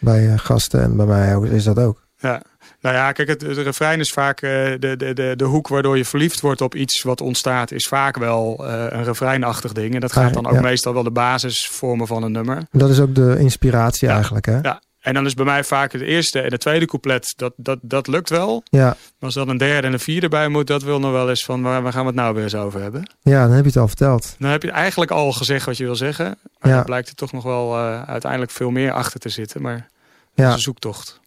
Bij 0.00 0.32
eh, 0.32 0.38
gasten 0.38 0.82
en 0.82 0.96
bij 0.96 1.06
mij 1.06 1.36
ook, 1.36 1.44
is 1.46 1.64
dat 1.64 1.78
ook. 1.78 2.04
Nou, 2.20 2.40
Nou 2.80 2.94
ja, 2.96 3.12
kijk, 3.12 3.28
het, 3.28 3.40
het 3.42 3.56
refrein 3.58 4.00
is 4.00 4.10
vaak 4.12 4.40
eh, 4.42 4.50
de, 4.78 4.94
de, 4.96 5.12
de, 5.14 5.32
de 5.36 5.44
hoek 5.44 5.68
waardoor 5.68 5.96
je 5.96 6.04
verliefd 6.04 6.40
wordt 6.40 6.60
op 6.60 6.74
iets 6.74 7.02
wat 7.02 7.20
ontstaat, 7.20 7.70
is 7.72 7.86
vaak 7.86 8.16
wel 8.16 8.66
eh, 8.66 8.84
een 8.88 9.04
refreinachtig 9.04 9.72
ding. 9.72 9.94
En 9.94 10.00
dat 10.00 10.12
gaat 10.12 10.34
dan 10.34 10.46
ook 10.46 10.52
Ja. 10.54 10.60
meestal 10.60 10.94
wel 10.94 11.02
de 11.02 11.10
basis 11.10 11.68
vormen 11.72 12.06
van 12.06 12.22
een 12.22 12.32
nummer. 12.32 12.62
Dat 12.70 12.90
is 12.90 13.00
ook 13.00 13.14
de 13.14 13.36
inspiratie 13.38 14.08
Ja. 14.08 14.14
eigenlijk, 14.14 14.46
hè? 14.46 14.58
Ja. 14.60 14.80
En 15.06 15.14
dan 15.14 15.26
is 15.26 15.34
bij 15.34 15.44
mij 15.44 15.64
vaak 15.64 15.92
het 15.92 16.00
eerste 16.02 16.40
en 16.40 16.52
het 16.52 16.60
tweede 16.60 16.86
couplet, 16.86 17.32
dat, 17.36 17.52
dat, 17.56 17.78
dat 17.82 18.06
lukt 18.06 18.30
wel. 18.30 18.62
Ja, 18.64 18.84
Maar 18.86 18.96
als 19.20 19.34
dan 19.34 19.48
een 19.48 19.56
derde 19.56 19.86
en 19.86 19.92
een 19.92 19.98
vierde 20.00 20.28
bij 20.28 20.48
moet, 20.48 20.66
dat 20.66 20.82
wil 20.82 20.98
nog 20.98 21.10
wel 21.12 21.28
eens 21.28 21.44
van 21.44 21.62
waar, 21.62 21.82
waar 21.82 21.92
gaan 21.92 22.00
we 22.00 22.06
het 22.06 22.16
nou 22.16 22.34
weer 22.34 22.42
eens 22.42 22.54
over 22.54 22.80
hebben. 22.80 23.10
ja 23.22 23.42
dan 23.46 23.50
heb 23.54 23.62
je 23.64 23.70
het 23.70 23.78
al 23.78 23.88
verteld. 23.88 24.34
Dan 24.38 24.50
heb 24.50 24.62
je 24.62 24.70
eigenlijk 24.70 25.10
al 25.10 25.32
gezegd 25.32 25.66
wat 25.66 25.76
je 25.76 25.84
wil 25.84 25.96
zeggen. 25.96 26.38
Maar 26.58 26.70
Ja. 26.70 26.76
dan 26.76 26.84
blijkt 26.84 27.08
er 27.08 27.14
toch 27.14 27.32
nog 27.32 27.42
wel 27.42 27.76
eh, 27.76 28.02
uiteindelijk 28.02 28.50
veel 28.52 28.70
meer 28.70 28.92
achter 28.92 29.20
te 29.20 29.28
zitten. 29.28 29.62
Maar 29.62 29.76
dat 29.76 29.86
is 30.34 30.44
Ja. 30.44 30.52
een 30.52 30.58
zoektocht. 30.58 31.20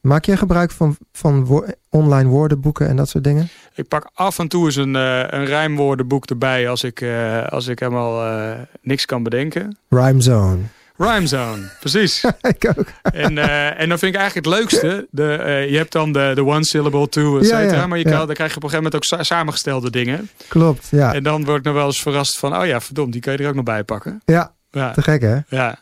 Maak 0.00 0.24
jij 0.24 0.36
gebruik 0.36 0.70
van, 0.70 0.96
van 1.12 1.44
wo- 1.44 1.66
online 1.90 2.28
woordenboeken 2.28 2.88
en 2.88 2.96
dat 2.96 3.08
soort 3.08 3.24
dingen? 3.24 3.48
Ik 3.74 3.88
pak 3.88 4.10
af 4.14 4.38
en 4.38 4.48
toe 4.48 4.64
eens 4.64 4.76
een, 4.76 4.96
eh, 4.96 5.18
een 5.26 5.44
rijmwoordenboek 5.44 6.26
erbij 6.26 6.68
als 6.68 6.84
ik, 6.84 7.00
eh, 7.00 7.46
als 7.46 7.66
ik 7.66 7.78
helemaal 7.78 8.56
niks 8.82 9.06
kan 9.06 9.22
bedenken. 9.22 9.78
Rhyme 9.88 10.20
Zone. 10.22 10.62
Rhymezone, 11.02 11.62
precies. 11.80 12.24
ik 12.56 12.72
ook. 12.78 12.86
en, 13.02 13.38
eh, 13.38 13.80
en 13.80 13.88
dan 13.88 13.98
vind 13.98 14.14
ik 14.14 14.20
eigenlijk 14.20 14.46
het 14.46 14.54
leukste. 14.56 15.06
De, 15.10 15.32
eh, 15.32 15.70
je 15.70 15.76
hebt 15.76 15.92
dan 15.92 16.12
de, 16.12 16.32
de 16.34 16.44
one 16.44 16.64
syllable, 16.64 17.08
two, 17.08 17.38
et 17.38 17.48
Ja, 17.48 17.58
cetera. 17.58 17.80
ja, 17.80 17.86
maar 17.86 17.98
je 17.98 18.04
ja. 18.08 18.16
kan, 18.16 18.26
dan 18.26 18.34
krijg 18.34 18.50
je 18.50 18.56
op 18.56 18.62
een 18.62 18.68
gegeven 18.70 18.90
moment 18.92 18.94
ook 18.94 19.18
sa- 19.18 19.34
samengestelde 19.34 19.90
dingen. 19.90 20.30
Klopt, 20.48 20.88
ja. 20.90 21.14
En 21.14 21.22
dan 21.22 21.44
word 21.44 21.58
ik 21.58 21.64
nog 21.64 21.74
wel 21.74 21.86
eens 21.86 22.00
verrast 22.02 22.38
van... 22.38 22.56
oh 22.56 22.66
ja, 22.66 22.80
verdomd, 22.80 23.12
die 23.12 23.20
kan 23.20 23.32
je 23.32 23.38
er 23.38 23.48
ook 23.48 23.54
nog 23.54 23.64
bij 23.64 23.84
pakken. 23.84 24.22
Ja, 24.24 24.52
Ja, 24.70 24.90
te 24.92 25.02
gek 25.02 25.20
hè? 25.22 25.38
ja. 25.48 25.78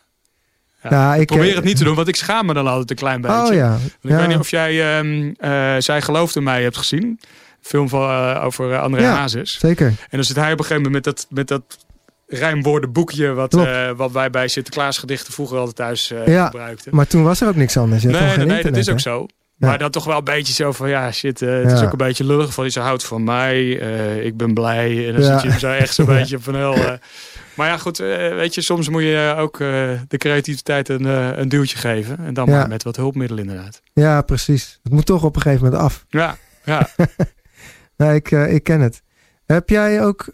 Ik 1.15 1.27
Probeer 1.27 1.49
eh, 1.49 1.55
het 1.55 1.65
niet 1.65 1.77
te 1.77 1.85
doen, 1.85 1.95
want 1.95 2.09
ik 2.09 2.17
schaam 2.17 2.47
me 2.47 2.55
dan 2.55 2.67
altijd 2.67 2.91
een 2.91 2.97
klein 2.97 3.21
beetje. 3.21 3.37
Oh 3.47 3.55
ja. 3.55 3.69
Want 3.71 3.83
Ik 4.03 4.11
weet 4.11 4.29
niet 4.29 4.39
of 4.39 4.51
jij 4.51 4.99
ehm, 4.99 5.33
eh, 5.39 5.75
Zij 5.79 6.03
gelooft 6.03 6.37
in 6.37 6.43
mij 6.43 6.63
hebt 6.63 6.77
gezien. 6.77 7.21
Film 7.61 7.89
van, 7.89 8.37
over 8.37 8.79
André 8.79 9.01
Ja. 9.03 9.15
Hazes. 9.15 9.59
Zeker. 9.59 9.87
En 9.87 9.97
dan 10.11 10.25
zit 10.25 10.37
hij 10.37 10.53
op 10.53 10.59
een 10.59 10.65
gegeven 10.65 10.83
moment 10.91 11.05
met 11.05 11.15
dat, 11.17 11.27
met 11.31 11.49
dat 11.49 11.63
rijmwoordenboekje... 12.29 13.33
Wat, 13.33 13.55
eh, 13.55 13.91
wat 13.97 14.13
wij 14.13 14.31
bij 14.31 14.49
Sinterklaasgedichten 14.49 15.33
vroeger 15.33 15.57
altijd 15.59 15.77
thuis 15.77 16.11
eh, 16.11 16.27
Ja, 16.27 16.45
gebruikten. 16.45 16.95
Maar 16.95 17.07
toen 17.07 17.23
was 17.23 17.41
er 17.41 17.49
ook 17.49 17.55
niks 17.57 17.77
anders. 17.77 18.03
Nee, 18.03 18.13
nee, 18.13 18.23
nee, 18.23 18.37
dat 18.37 18.47
is 18.49 18.55
internet, 18.57 18.89
ook 18.89 18.95
hè? 18.95 19.01
zo. 19.01 19.27
Ja. 19.57 19.67
Maar 19.69 19.79
dan 19.79 19.91
toch 19.91 20.05
wel 20.05 20.19
een 20.19 20.25
beetje 20.25 20.53
zo 20.53 20.73
van, 20.73 20.89
ja, 20.89 21.13
shit, 21.13 21.43
eh, 21.43 21.63
het 21.63 21.73
is 21.73 21.83
ook 21.83 21.93
een 21.93 21.97
beetje 21.99 22.25
lullig 22.25 22.55
van, 22.55 22.71
ze 22.71 22.81
houdt 22.81 23.05
van 23.05 23.25
mij, 23.25 23.69
ik 24.25 24.37
ben 24.37 24.55
blij. 24.55 25.07
En 25.09 25.13
dan 25.13 25.23
Ja. 25.23 25.33
zit 25.33 25.43
je 25.43 25.49
hem 25.49 25.59
zo 25.59 25.71
echt 25.71 25.95
zo'n 25.95 26.07
beetje 26.17 26.39
van 26.39 26.55
heel... 26.55 26.75
eh, 26.75 26.93
maar 27.55 27.69
ja, 27.69 27.77
goed, 27.79 27.99
weet 27.99 28.55
je, 28.55 28.61
soms 28.63 28.89
moet 28.89 29.03
je 29.03 29.35
ook 29.39 29.59
de 30.09 30.17
creativiteit 30.17 30.89
een, 30.89 31.05
een 31.41 31.49
duwtje 31.49 31.77
geven. 31.79 32.19
En 32.19 32.35
dan 32.35 32.49
maar 32.51 32.69
met 32.69 32.83
wat 32.83 32.97
hulpmiddelen 32.97 33.45
inderdaad. 33.49 33.83
Ja, 33.93 34.23
precies. 34.23 34.79
Het 34.83 34.93
moet 34.93 35.07
toch 35.07 35.25
op 35.25 35.37
een 35.37 35.43
gegeven 35.43 35.65
moment 35.65 35.83
af. 35.83 36.05
Ja, 36.09 36.37
ja. 36.65 36.89
Nee, 37.97 38.15
ik, 38.15 38.31
ik 38.31 38.63
ken 38.63 38.81
het. 38.81 39.03
Heb 39.47 39.69
jij 39.69 40.05
ook 40.05 40.27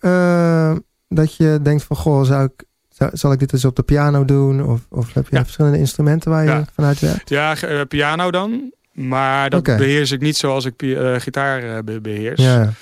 dat 1.08 1.36
je 1.36 1.58
denkt 1.62 1.82
van, 1.82 1.96
goh, 1.96 2.24
zou 2.24 2.44
ik, 2.44 2.64
zou- 2.88 3.10
zal 3.16 3.32
ik 3.32 3.38
dit 3.38 3.52
eens 3.52 3.64
op 3.64 3.76
de 3.76 3.82
piano 3.82 4.24
doen? 4.24 4.64
Of, 4.66 4.80
of 4.88 5.14
heb 5.14 5.28
je 5.28 5.36
Ja. 5.36 5.42
verschillende 5.42 5.78
instrumenten 5.78 6.30
waar 6.30 6.42
je 6.44 6.50
Ja. 6.50 6.64
vanuit 6.74 7.00
werkt? 7.00 7.28
ja 7.28 7.56
eh, 7.56 7.80
piano 7.88 8.30
dan. 8.30 8.72
Maar 8.92 9.50
dat 9.50 9.62
beheers 9.62 10.10
ik 10.10 10.20
niet 10.20 10.36
zoals 10.36 10.64
ik 10.64 10.82
eh, 10.82 11.14
gitaar 11.18 11.62
eh, 11.76 11.82
be- 11.84 12.00
beheers. 12.00 12.42
Ja, 12.42 12.72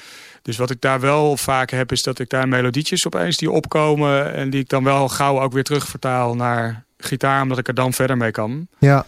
Dus 0.42 0.56
wat 0.56 0.70
ik 0.70 0.80
daar 0.80 1.00
wel 1.00 1.36
vaak 1.36 1.70
heb, 1.70 1.92
is 1.92 2.02
dat 2.02 2.18
ik 2.18 2.28
daar 2.28 2.48
melodietjes 2.48 3.06
opeens 3.06 3.36
die 3.36 3.50
opkomen. 3.50 4.32
En 4.34 4.50
die 4.50 4.60
ik 4.60 4.68
dan 4.68 4.84
wel 4.84 5.08
gauw 5.08 5.40
ook 5.40 5.52
weer 5.52 5.62
terugvertaal 5.62 6.34
naar 6.34 6.84
gitaar, 6.98 7.42
omdat 7.42 7.58
ik 7.58 7.68
er 7.68 7.74
dan 7.74 7.92
verder 7.92 8.16
mee 8.16 8.30
kan. 8.30 8.66
ja, 8.78 9.06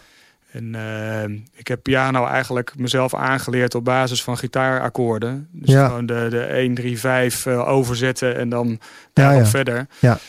En 0.55 0.75
eh, 0.75 1.37
ik 1.53 1.67
heb 1.67 1.83
piano 1.83 2.25
eigenlijk 2.25 2.73
mezelf 2.77 3.13
aangeleerd 3.13 3.75
op 3.75 3.83
basis 3.85 4.23
van 4.23 4.37
gitaarakkoorden. 4.37 5.47
Dus 5.51 5.73
Ja. 5.73 5.87
gewoon 5.87 6.05
de, 6.05 6.27
de 6.29 6.43
1, 6.43 6.73
3, 6.73 6.99
5 6.99 7.45
eh, 7.45 7.67
overzetten 7.67 8.35
en 8.35 8.49
dan 8.49 8.79
daarop 9.13 9.41
ja. 9.41 9.47
verder. 9.47 9.87
Ja. 9.99 10.19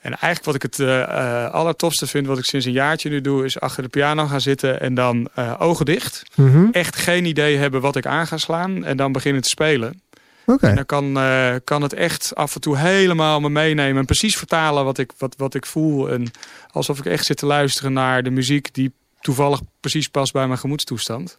En 0.00 0.10
eigenlijk 0.10 0.44
wat 0.44 0.54
ik 0.54 0.62
het 0.62 0.78
eh, 0.78 1.02
eh, 1.02 1.52
allertofste 1.52 2.06
vind, 2.06 2.26
wat 2.26 2.38
ik 2.38 2.44
sinds 2.44 2.66
een 2.66 2.72
jaartje 2.72 3.08
nu 3.10 3.20
doe, 3.20 3.44
is 3.44 3.60
achter 3.60 3.82
de 3.82 3.88
piano 3.88 4.26
gaan 4.26 4.40
zitten 4.40 4.80
en 4.80 4.94
dan 4.94 5.28
ogen 5.58 5.84
dicht. 5.84 6.22
Mhm. 6.34 6.68
Echt 6.70 6.96
geen 6.96 7.24
idee 7.24 7.56
hebben 7.56 7.80
wat 7.80 7.96
ik 7.96 8.06
aan 8.06 8.26
ga 8.26 8.36
slaan 8.36 8.84
en 8.84 8.96
dan 8.96 9.12
beginnen 9.12 9.42
te 9.42 9.48
spelen. 9.48 10.02
Oké. 10.46 10.66
En 10.66 10.74
dan 10.74 10.86
kan, 10.86 11.18
kan 11.64 11.82
het 11.82 11.92
echt 11.92 12.34
af 12.34 12.54
en 12.54 12.60
toe 12.60 12.78
helemaal 12.78 13.40
me 13.40 13.48
meenemen. 13.50 13.98
En 13.98 14.04
precies 14.04 14.36
vertalen 14.36 14.84
wat 14.84 14.98
ik, 14.98 15.12
wat, 15.18 15.34
wat 15.36 15.54
ik 15.54 15.66
voel. 15.66 16.10
En 16.10 16.30
alsof 16.70 16.98
ik 16.98 17.04
echt 17.04 17.24
zit 17.24 17.36
te 17.36 17.46
luisteren 17.46 17.92
naar 17.92 18.22
de 18.22 18.30
muziek 18.30 18.74
die 18.74 18.92
toevallig 19.24 19.60
precies 19.80 20.08
past 20.08 20.32
bij 20.32 20.46
mijn 20.46 20.58
gemoedstoestand. 20.58 21.38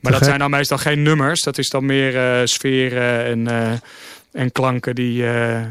Maar 0.00 0.12
dat 0.12 0.20
gek. 0.20 0.28
zijn 0.28 0.38
dan 0.38 0.50
meestal 0.50 0.78
geen 0.78 1.02
nummers. 1.02 1.42
Dat 1.42 1.58
is 1.58 1.68
dan 1.68 1.86
meer 1.86 2.16
eh, 2.16 2.46
sferen 2.46 3.24
en, 3.24 3.48
eh, 3.48 3.78
en 4.32 4.52
klanken 4.52 4.94
die 4.94 5.26
eh, 5.26 5.66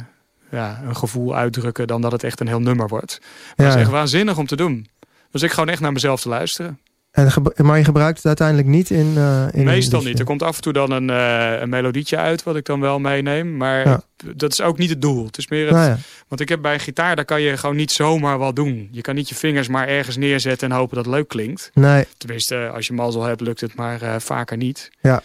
ja, 0.51 0.81
een 0.83 0.95
gevoel 0.95 1.35
uitdrukken. 1.35 1.87
Dan 1.87 2.01
dat 2.01 2.11
het 2.11 2.23
echt 2.23 2.39
een 2.39 2.47
heel 2.47 2.59
nummer 2.59 2.87
wordt. 2.87 3.19
Maar 3.21 3.53
Ja, 3.55 3.63
dat 3.63 3.73
is 3.75 3.81
echt 3.81 3.91
waanzinnig 3.91 4.37
om 4.37 4.47
te 4.47 4.55
doen. 4.55 4.87
Dus 5.31 5.41
ik 5.41 5.51
gewoon 5.51 5.69
echt 5.69 5.81
naar 5.81 5.91
mezelf 5.91 6.21
te 6.21 6.29
luisteren. 6.29 6.79
En 7.11 7.31
maar 7.65 7.77
je 7.77 7.83
gebruikt 7.83 8.17
het 8.17 8.25
uiteindelijk 8.25 8.67
niet 8.67 8.89
in... 8.89 9.13
eh 9.17 9.47
in 9.51 9.63
Meestal 9.63 10.01
niet. 10.01 10.19
Er 10.19 10.25
komt 10.25 10.43
af 10.43 10.55
en 10.55 10.61
toe 10.61 10.73
dan 10.73 10.91
een, 10.91 11.09
eh, 11.09 11.61
een 11.61 11.69
melodietje 11.69 12.17
uit 12.17 12.43
wat 12.43 12.55
ik 12.55 12.65
dan 12.65 12.79
wel 12.79 12.99
meeneem. 12.99 13.57
Maar 13.57 13.87
Ja. 13.87 14.01
dat 14.35 14.51
is 14.51 14.61
ook 14.61 14.77
niet 14.77 14.89
het 14.89 15.01
doel. 15.01 15.25
Het 15.25 15.37
is 15.37 15.47
meer 15.47 15.65
het, 15.65 15.73
Nou 15.75 15.89
ja, 15.89 15.97
Want 16.27 16.41
ik 16.41 16.49
heb 16.49 16.61
bij 16.61 16.79
gitaar, 16.79 17.15
daar 17.15 17.25
kan 17.25 17.41
je 17.41 17.57
gewoon 17.57 17.75
niet 17.75 17.91
zomaar 17.91 18.37
wat 18.37 18.55
doen. 18.55 18.89
Je 18.91 19.01
kan 19.01 19.15
niet 19.15 19.29
je 19.29 19.35
vingers 19.35 19.67
maar 19.67 19.87
ergens 19.87 20.17
neerzetten 20.17 20.69
en 20.69 20.75
hopen 20.75 20.95
dat 20.95 21.05
het 21.05 21.13
leuk 21.15 21.27
klinkt. 21.27 21.71
nee, 21.73 22.07
Tenminste, 22.17 22.69
als 22.73 22.87
je 22.87 22.93
mazzel 22.93 23.23
hebt, 23.23 23.41
lukt 23.41 23.61
het 23.61 23.75
maar 23.75 24.01
eh, 24.01 24.15
vaker 24.19 24.57
niet. 24.57 24.89
Ja. 25.01 25.21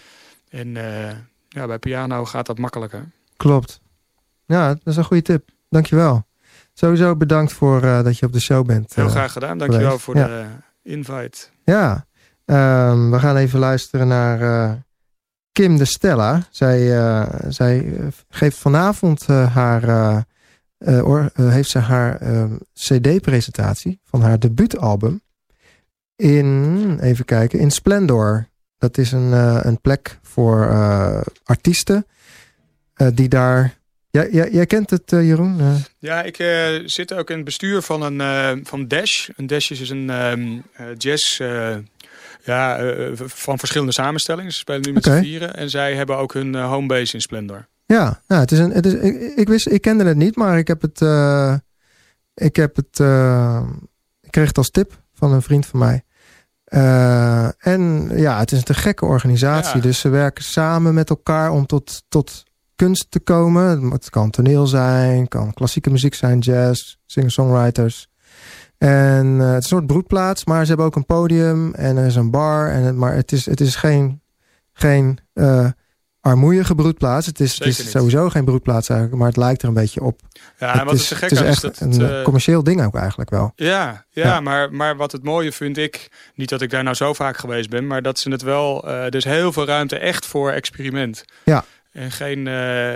En 0.50 0.76
eh, 0.76 1.12
ja, 1.48 1.66
bij 1.66 1.78
piano 1.78 2.24
gaat 2.24 2.46
dat 2.46 2.58
makkelijker. 2.58 3.04
klopt. 3.36 3.80
Ja, 4.46 4.68
dat 4.68 4.80
is 4.84 4.96
een 4.96 5.04
goede 5.04 5.22
tip. 5.22 5.48
Dankjewel. 5.70 6.26
Sowieso 6.74 7.16
bedankt 7.16 7.52
voor 7.52 7.82
eh, 7.82 8.02
dat 8.02 8.18
je 8.18 8.26
op 8.26 8.32
de 8.32 8.40
show 8.40 8.66
bent. 8.66 8.94
Heel 8.94 9.04
eh. 9.04 9.10
graag 9.10 9.32
gedaan. 9.32 9.58
Dankjewel 9.58 9.86
geweest. 9.98 10.04
voor 10.04 10.16
Ja. 10.16 10.26
de 10.26 10.44
Ja, 11.64 12.06
ehm, 12.44 13.10
we 13.10 13.18
gaan 13.18 13.36
even 13.36 13.58
luisteren 13.58 14.08
naar 14.08 14.40
eh, 14.40 14.72
Kim 15.52 15.76
de 15.76 15.84
Stella. 15.84 16.46
Zij, 16.50 16.98
eh, 16.98 17.34
zij 17.48 17.94
eh, 17.94 18.06
geeft 18.28 18.58
vanavond 18.58 19.26
haar, 19.26 20.24
heeft 21.34 21.70
ze 21.70 21.78
haar 21.78 22.20
ehm, 22.20 22.56
CD-presentatie 22.72 24.00
van 24.04 24.22
haar 24.22 24.38
debuutalbum 24.38 25.20
in, 26.16 26.98
even 27.00 27.24
kijken, 27.24 27.58
in 27.58 27.70
Splendor. 27.70 28.48
Dat 28.78 28.98
is 28.98 29.12
een, 29.12 29.32
een 29.66 29.80
plek 29.80 30.18
voor 30.22 30.68
artiesten 31.44 32.06
die 33.14 33.28
daar. 33.28 33.84
Jij, 34.16 34.28
jij, 34.30 34.50
jij 34.50 34.66
kent 34.66 34.90
het, 34.90 35.12
eh, 35.12 35.26
Jeroen? 35.26 35.60
Ja, 35.98 36.22
ik 36.22 36.38
eh, 36.38 36.82
zit 36.84 37.14
ook 37.14 37.30
in 37.30 37.36
het 37.36 37.44
bestuur 37.44 37.82
van 37.82 38.02
een 38.02 38.20
eh, 38.20 38.64
van 38.64 38.88
Dash. 38.88 39.28
Een 39.36 39.46
Dash 39.46 39.70
is 39.70 39.78
dus 39.78 39.90
een 39.90 40.10
ehm, 40.10 40.58
eh, 40.72 40.86
jazz 40.96 41.38
ja, 42.44 42.78
van 43.16 43.58
verschillende 43.58 43.92
samenstellingen. 43.92 44.52
Ze 44.52 44.58
spelen 44.58 44.80
nu 44.80 44.92
met 44.92 45.04
z'n 45.04 45.20
vieren. 45.20 45.56
En 45.56 45.70
zij 45.70 45.94
hebben 45.94 46.16
ook 46.16 46.32
hun 46.32 46.54
homebase 46.54 47.14
in 47.14 47.20
Splendor. 47.20 47.66
Ja, 47.86 48.22
nou, 48.26 48.40
het 48.40 48.52
is 48.52 48.58
een, 48.58 48.70
het 48.70 48.86
is, 48.86 48.92
ik, 48.92 49.36
ik 49.36 49.48
wist, 49.48 49.68
ik 49.68 49.80
kende 49.80 50.04
het 50.04 50.16
niet, 50.16 50.36
maar 50.36 50.58
ik 50.58 50.68
heb 50.68 50.82
het, 50.82 51.00
ik 52.34 52.56
heb 52.56 52.76
het, 52.76 52.98
ik 54.20 54.30
kreeg 54.30 54.46
het 54.46 54.58
als 54.58 54.70
tip 54.70 55.02
van 55.14 55.32
een 55.32 55.42
vriend 55.42 55.66
van 55.66 55.78
mij. 55.78 56.04
En 57.58 58.10
ja, 58.14 58.38
het 58.38 58.52
is 58.52 58.58
een 58.58 58.64
te 58.64 58.74
gekke 58.74 59.04
organisatie. 59.04 59.76
Ja. 59.76 59.82
Dus 59.82 59.98
ze 59.98 60.08
werken 60.08 60.44
samen 60.44 60.94
met 60.94 61.10
elkaar 61.10 61.50
om 61.50 61.66
tot, 61.66 62.02
tot 62.08 62.44
kunst 62.76 63.10
te 63.10 63.20
komen. 63.20 63.90
Het 63.90 64.10
kan 64.10 64.30
toneel 64.30 64.66
zijn, 64.66 65.28
kan 65.28 65.52
klassieke 65.52 65.90
muziek 65.90 66.14
zijn, 66.14 66.38
jazz, 66.38 66.96
singer-songwriters. 67.06 68.08
En 68.78 69.40
eh, 69.40 69.46
het 69.46 69.64
is 69.64 69.70
een 69.70 69.76
soort 69.76 69.86
broedplaats, 69.86 70.44
maar 70.44 70.62
ze 70.62 70.68
hebben 70.68 70.86
ook 70.86 70.96
een 70.96 71.06
podium 71.06 71.74
en 71.74 71.96
er 71.96 72.06
is 72.06 72.16
een 72.16 72.30
bar. 72.30 72.70
En 72.70 72.82
het, 72.82 72.96
maar 72.96 73.14
het 73.14 73.32
is, 73.32 73.46
het 73.46 73.60
is 73.60 73.76
geen, 73.76 74.22
geen 74.72 75.18
eh, 75.32 75.68
armoeige 76.26 76.74
broedplaats. 76.74 77.26
Het 77.26 77.40
is, 77.40 77.58
het 77.58 77.66
is 77.66 77.90
sowieso 77.90 78.28
geen 78.28 78.44
broedplaats 78.44 78.88
eigenlijk, 78.88 79.20
maar 79.20 79.28
het 79.28 79.36
lijkt 79.36 79.62
er 79.62 79.68
een 79.68 79.74
beetje 79.74 80.02
op. 80.02 80.20
Ja, 80.58 80.70
het 80.70 80.80
en 80.80 80.84
wat 80.84 80.94
is, 80.94 81.00
is, 81.00 81.08
te 81.08 81.14
gek 81.14 81.30
het 81.30 81.40
is 81.40 81.64
is 81.64 81.80
een 81.80 81.90
het, 81.90 82.10
eh, 82.10 82.22
commercieel 82.22 82.62
ding 82.62 82.84
ook 82.84 82.94
eigenlijk 82.96 83.30
wel. 83.30 83.52
Ja, 83.54 84.04
ja, 84.10 84.24
Ja. 84.24 84.40
Maar, 84.40 84.72
maar 84.72 84.96
wat 84.96 85.12
het 85.12 85.22
mooie 85.22 85.52
vind 85.52 85.76
ik, 85.76 86.08
niet 86.34 86.48
dat 86.48 86.60
ik 86.60 86.70
daar 86.70 86.82
nou 86.82 86.96
zo 86.96 87.12
vaak 87.12 87.36
geweest 87.36 87.70
ben, 87.70 87.86
maar 87.86 88.02
dat 88.02 88.18
ze 88.18 88.30
het 88.30 88.42
wel, 88.42 88.88
eh, 88.88 89.04
er 89.04 89.14
is 89.14 89.24
heel 89.24 89.52
veel 89.52 89.66
ruimte 89.66 89.98
echt 89.98 90.26
voor 90.26 90.50
experiment. 90.50 91.24
Ja. 91.44 91.64
En 91.96 92.10
geen, 92.10 92.46
eh, 92.46 92.94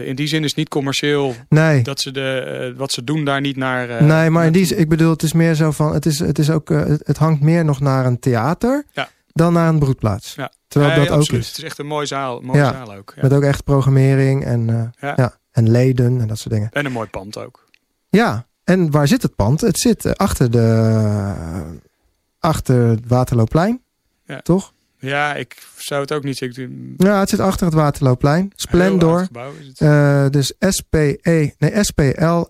eh, 0.00 0.08
in 0.08 0.14
die 0.16 0.26
zin 0.26 0.40
is 0.42 0.48
het 0.48 0.56
niet 0.56 0.68
commercieel 0.68 1.34
Nee, 1.48 1.82
dat 1.82 2.00
ze 2.00 2.10
de, 2.10 2.38
eh, 2.72 2.78
wat 2.78 2.92
ze 2.92 3.04
doen 3.04 3.24
daar 3.24 3.40
niet 3.40 3.56
naar. 3.56 4.02
nee 4.04 4.30
maar 4.30 4.46
in 4.46 4.52
die, 4.52 4.64
zin- 4.64 4.78
ik 4.78 4.88
bedoel, 4.88 5.10
het 5.10 5.22
is 5.22 5.32
meer 5.32 5.54
zo 5.54 5.70
van, 5.70 5.94
het, 5.94 6.06
is, 6.06 6.18
het, 6.18 6.38
is 6.38 6.50
ook, 6.50 6.68
het, 6.68 7.16
hangt 7.16 7.40
meer 7.42 7.64
nog 7.64 7.80
naar 7.80 8.06
een 8.06 8.18
theater 8.18 8.84
Ja. 8.92 9.08
dan 9.32 9.52
naar 9.52 9.68
een 9.68 9.78
broedplaats. 9.78 10.34
Ja. 10.34 10.52
Terwijl 10.68 10.92
Nee, 10.92 11.02
dat 11.04 11.12
ook 11.14 11.18
absoluut. 11.20 11.40
is. 11.42 11.48
Het 11.48 11.58
is 11.58 11.64
echt 11.64 11.78
een 11.78 11.86
mooie 11.86 12.06
zaal, 12.06 12.40
mooie 12.40 12.58
Ja. 12.58 12.72
zaal 12.72 12.94
ook. 12.94 13.12
Ja. 13.16 13.22
Met 13.22 13.32
ook 13.32 13.42
echt 13.42 13.64
programmering 13.64 14.44
en, 14.44 14.92
Ja. 15.00 15.36
en 15.50 15.70
leden 15.70 16.20
en 16.20 16.28
dat 16.28 16.38
soort 16.38 16.54
dingen. 16.54 16.68
En 16.72 16.84
een 16.86 16.92
mooi 16.92 17.08
pand 17.08 17.38
ook. 17.38 17.66
Ja, 18.08 18.46
en 18.64 18.90
waar 18.90 19.08
zit 19.08 19.22
het 19.22 19.34
pand? 19.36 19.60
Het 19.60 19.78
zit 19.78 20.18
achter, 20.18 20.50
de, 20.50 21.80
achter 22.38 22.86
het 22.88 23.06
Waterloopplein, 23.08 23.80
Ja. 24.26 24.40
toch? 24.40 24.72
Ja, 25.04 25.34
ik 25.34 25.66
zou 25.76 26.00
het 26.00 26.12
ook 26.12 26.22
niet 26.22 26.36
zeggen. 26.36 26.94
Ja, 26.96 27.20
het 27.20 27.28
zit 27.28 27.40
achter 27.40 27.66
het 27.66 27.74
Waterloopplein. 27.74 28.52
Splendor. 28.54 29.28
Uh, 29.78 30.28
dus 30.28 30.54
S-P-E, 30.58 31.50
nee, 31.58 31.84
S-P-L-E-N-D-O-R. 31.84 32.42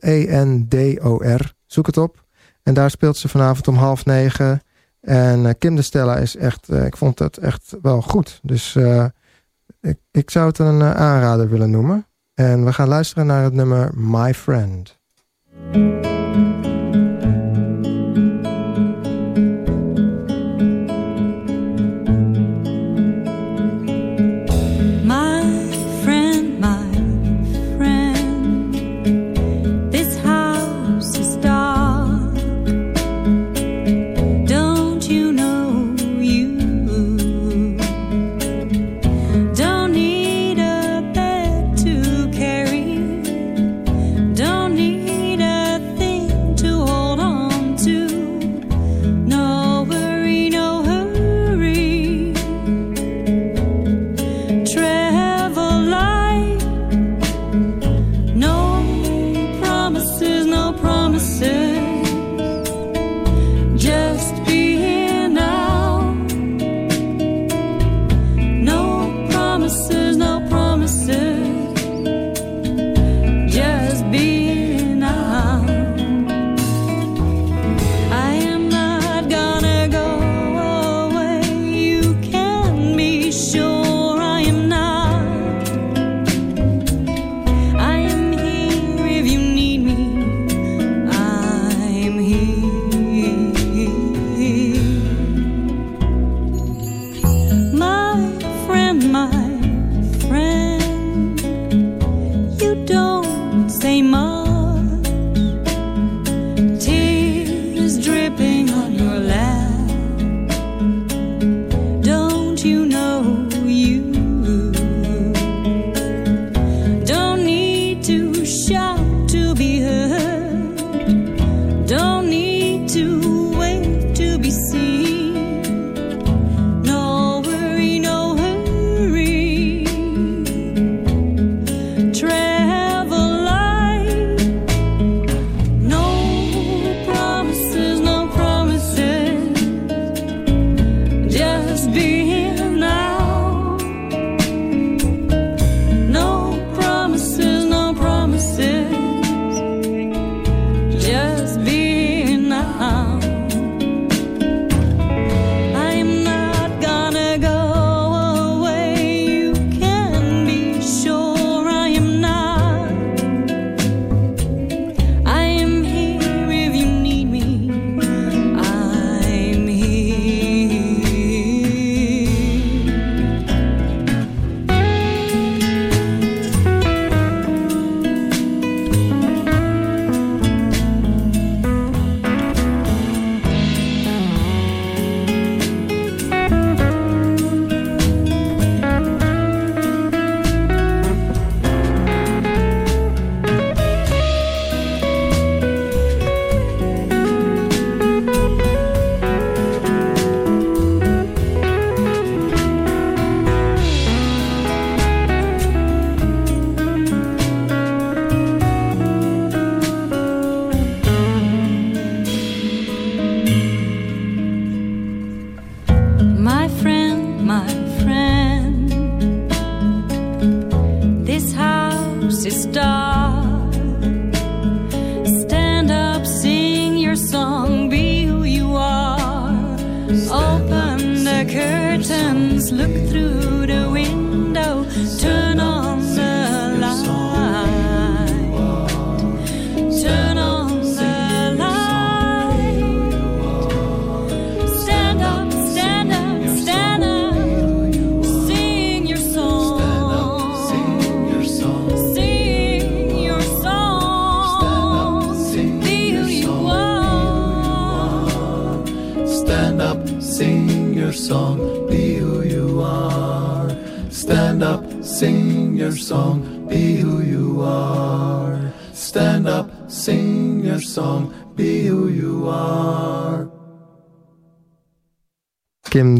Zoek 1.66 1.86
het 1.86 1.96
op. 1.96 2.24
En 2.62 2.74
daar 2.74 2.90
speelt 2.90 3.16
ze 3.16 3.28
vanavond 3.28 3.68
om 3.68 3.74
half 3.74 4.04
negen. 4.04 4.62
En 5.00 5.44
uh, 5.44 5.50
Kim 5.58 5.76
de 5.76 5.82
Stella 5.82 6.16
is 6.16 6.36
echt, 6.36 6.70
uh, 6.70 6.84
ik 6.84 6.96
vond 6.96 7.18
het 7.18 7.36
echt 7.36 7.76
wel 7.82 8.02
goed. 8.02 8.40
Dus 8.42 8.76
ik, 9.80 9.98
ik 10.10 10.30
zou 10.30 10.46
het 10.46 10.58
een 10.58 10.82
aanrader 10.82 11.48
willen 11.48 11.70
noemen. 11.70 12.06
En 12.34 12.64
we 12.64 12.72
gaan 12.72 12.88
luisteren 12.88 13.26
naar 13.26 13.42
het 13.42 13.52
nummer 13.52 13.90
My 13.94 14.34
Friend. 14.34 15.00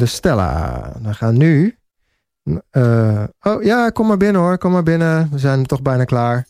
De 0.02 0.08
Stella. 0.08 0.92
We 1.02 1.14
gaan 1.14 1.36
nu... 1.36 1.76
Uh, 2.72 3.22
oh 3.40 3.62
ja, 3.62 3.90
kom 3.90 4.06
maar 4.06 4.16
binnen 4.16 4.42
hoor, 4.42 4.58
kom 4.58 4.72
maar 4.72 4.82
binnen. 4.82 5.28
We 5.30 5.38
zijn 5.38 5.66
toch 5.66 5.82
bijna 5.82 6.04
klaar. 6.04 6.46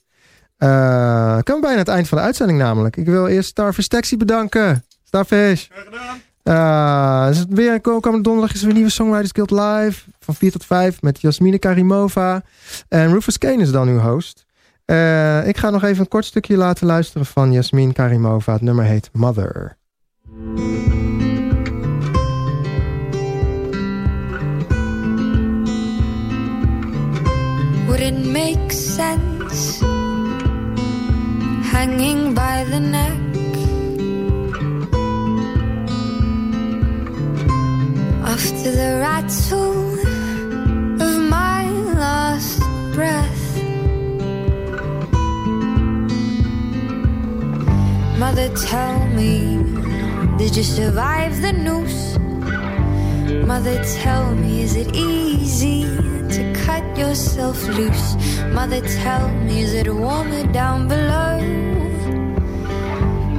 Uh, 0.58 1.38
komen 1.42 1.60
bijna 1.60 1.78
het 1.78 1.88
eind 1.88 2.08
van 2.08 2.18
de 2.18 2.24
uitzending 2.24 2.58
namelijk. 2.58 2.96
Ik 2.96 3.06
wil 3.06 3.26
eerst 3.26 3.48
Starfish 3.48 3.86
Taxi 3.86 4.16
bedanken. 4.16 4.84
Starfish. 5.04 5.68
Eh, 6.42 7.26
is 7.30 7.38
het 7.38 7.48
weer 7.48 7.80
komende 7.80 8.20
donderdag 8.20 8.54
is 8.54 8.60
er 8.60 8.66
weer 8.66 8.74
nieuwe 8.74 8.90
Songwriters 8.90 9.30
Guild 9.32 9.50
live. 9.50 10.02
Van 10.20 10.34
4 10.34 10.52
tot 10.52 10.64
5 10.64 11.02
met 11.02 11.20
Jasmine 11.20 11.58
Karimova. 11.58 12.42
En 12.88 13.12
Rufus 13.12 13.38
Kane 13.38 13.62
is 13.62 13.70
dan 13.70 13.88
uw 13.88 13.98
host. 13.98 14.46
Eh, 14.84 15.46
ik 15.46 15.56
ga 15.56 15.70
nog 15.70 15.82
even 15.82 16.00
een 16.00 16.08
kort 16.08 16.24
stukje 16.24 16.56
laten 16.56 16.86
luisteren 16.86 17.26
van 17.26 17.52
Jasmine 17.52 17.92
Karimova. 17.92 18.52
Het 18.52 18.62
nummer 18.62 18.84
heet 18.84 19.10
Mother. 19.12 19.76
Make 28.32 28.72
sense 28.72 29.80
hanging 31.70 32.32
by 32.34 32.64
the 32.64 32.80
neck? 32.80 33.18
After 38.24 38.70
the 38.80 38.92
rattle 39.04 39.92
of 41.06 41.14
my 41.28 41.68
last 42.04 42.60
breath, 42.94 43.44
Mother, 48.18 48.48
tell 48.56 48.98
me, 49.08 49.58
did 50.38 50.56
you 50.56 50.62
survive 50.62 51.42
the 51.42 51.52
noose? 51.52 52.16
Mother, 53.46 53.76
tell 54.00 54.34
me, 54.34 54.62
is 54.62 54.74
it 54.76 54.96
easy 54.96 56.11
yourself 57.02 57.58
loose? 57.78 58.08
Mother, 58.56 58.80
tell 59.02 59.28
me, 59.46 59.62
is 59.62 59.72
it 59.80 59.88
warmer 59.92 60.44
down 60.60 60.78
below? 60.94 61.34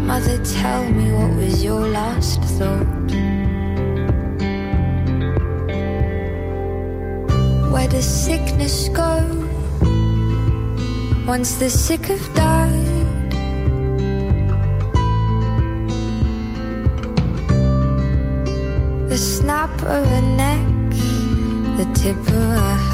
Mother, 0.10 0.38
tell 0.60 0.84
me, 0.98 1.06
what 1.18 1.32
was 1.40 1.64
your 1.64 1.84
last 2.00 2.42
thought? 2.58 3.10
Where 7.74 7.90
does 7.96 8.10
sickness 8.26 8.78
go 8.90 9.14
once 11.34 11.50
the 11.62 11.70
sick 11.70 12.04
have 12.14 12.28
died? 12.36 13.32
The 19.12 19.20
snap 19.34 19.74
of 19.98 20.06
a 20.20 20.24
neck, 20.44 20.92
the 21.80 21.88
tip 22.02 22.22
of 22.42 22.52
a 22.70 22.93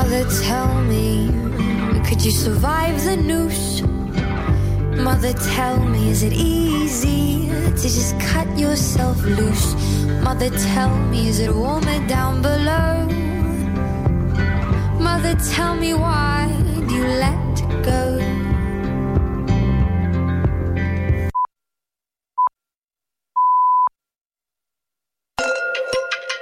Mother, 0.00 0.24
tell 0.40 0.80
me, 0.84 1.28
could 2.06 2.24
you 2.24 2.30
survive 2.30 3.04
the 3.04 3.18
noose? 3.18 3.82
Mother, 4.96 5.34
tell 5.34 5.78
me, 5.78 6.08
is 6.08 6.22
it 6.22 6.32
easy 6.32 7.48
to 7.48 7.82
just 7.82 8.18
cut 8.18 8.48
yourself 8.58 9.22
loose? 9.22 9.74
Mother, 10.24 10.48
tell 10.48 10.96
me, 11.10 11.28
is 11.28 11.38
it 11.38 11.54
warmer 11.54 12.00
down 12.08 12.40
below? 12.40 13.04
Mother, 14.98 15.34
tell 15.52 15.76
me, 15.76 15.92
why 15.92 16.48
do 16.88 16.94
you 16.94 17.04
let 17.04 17.84
go? 17.84 18.19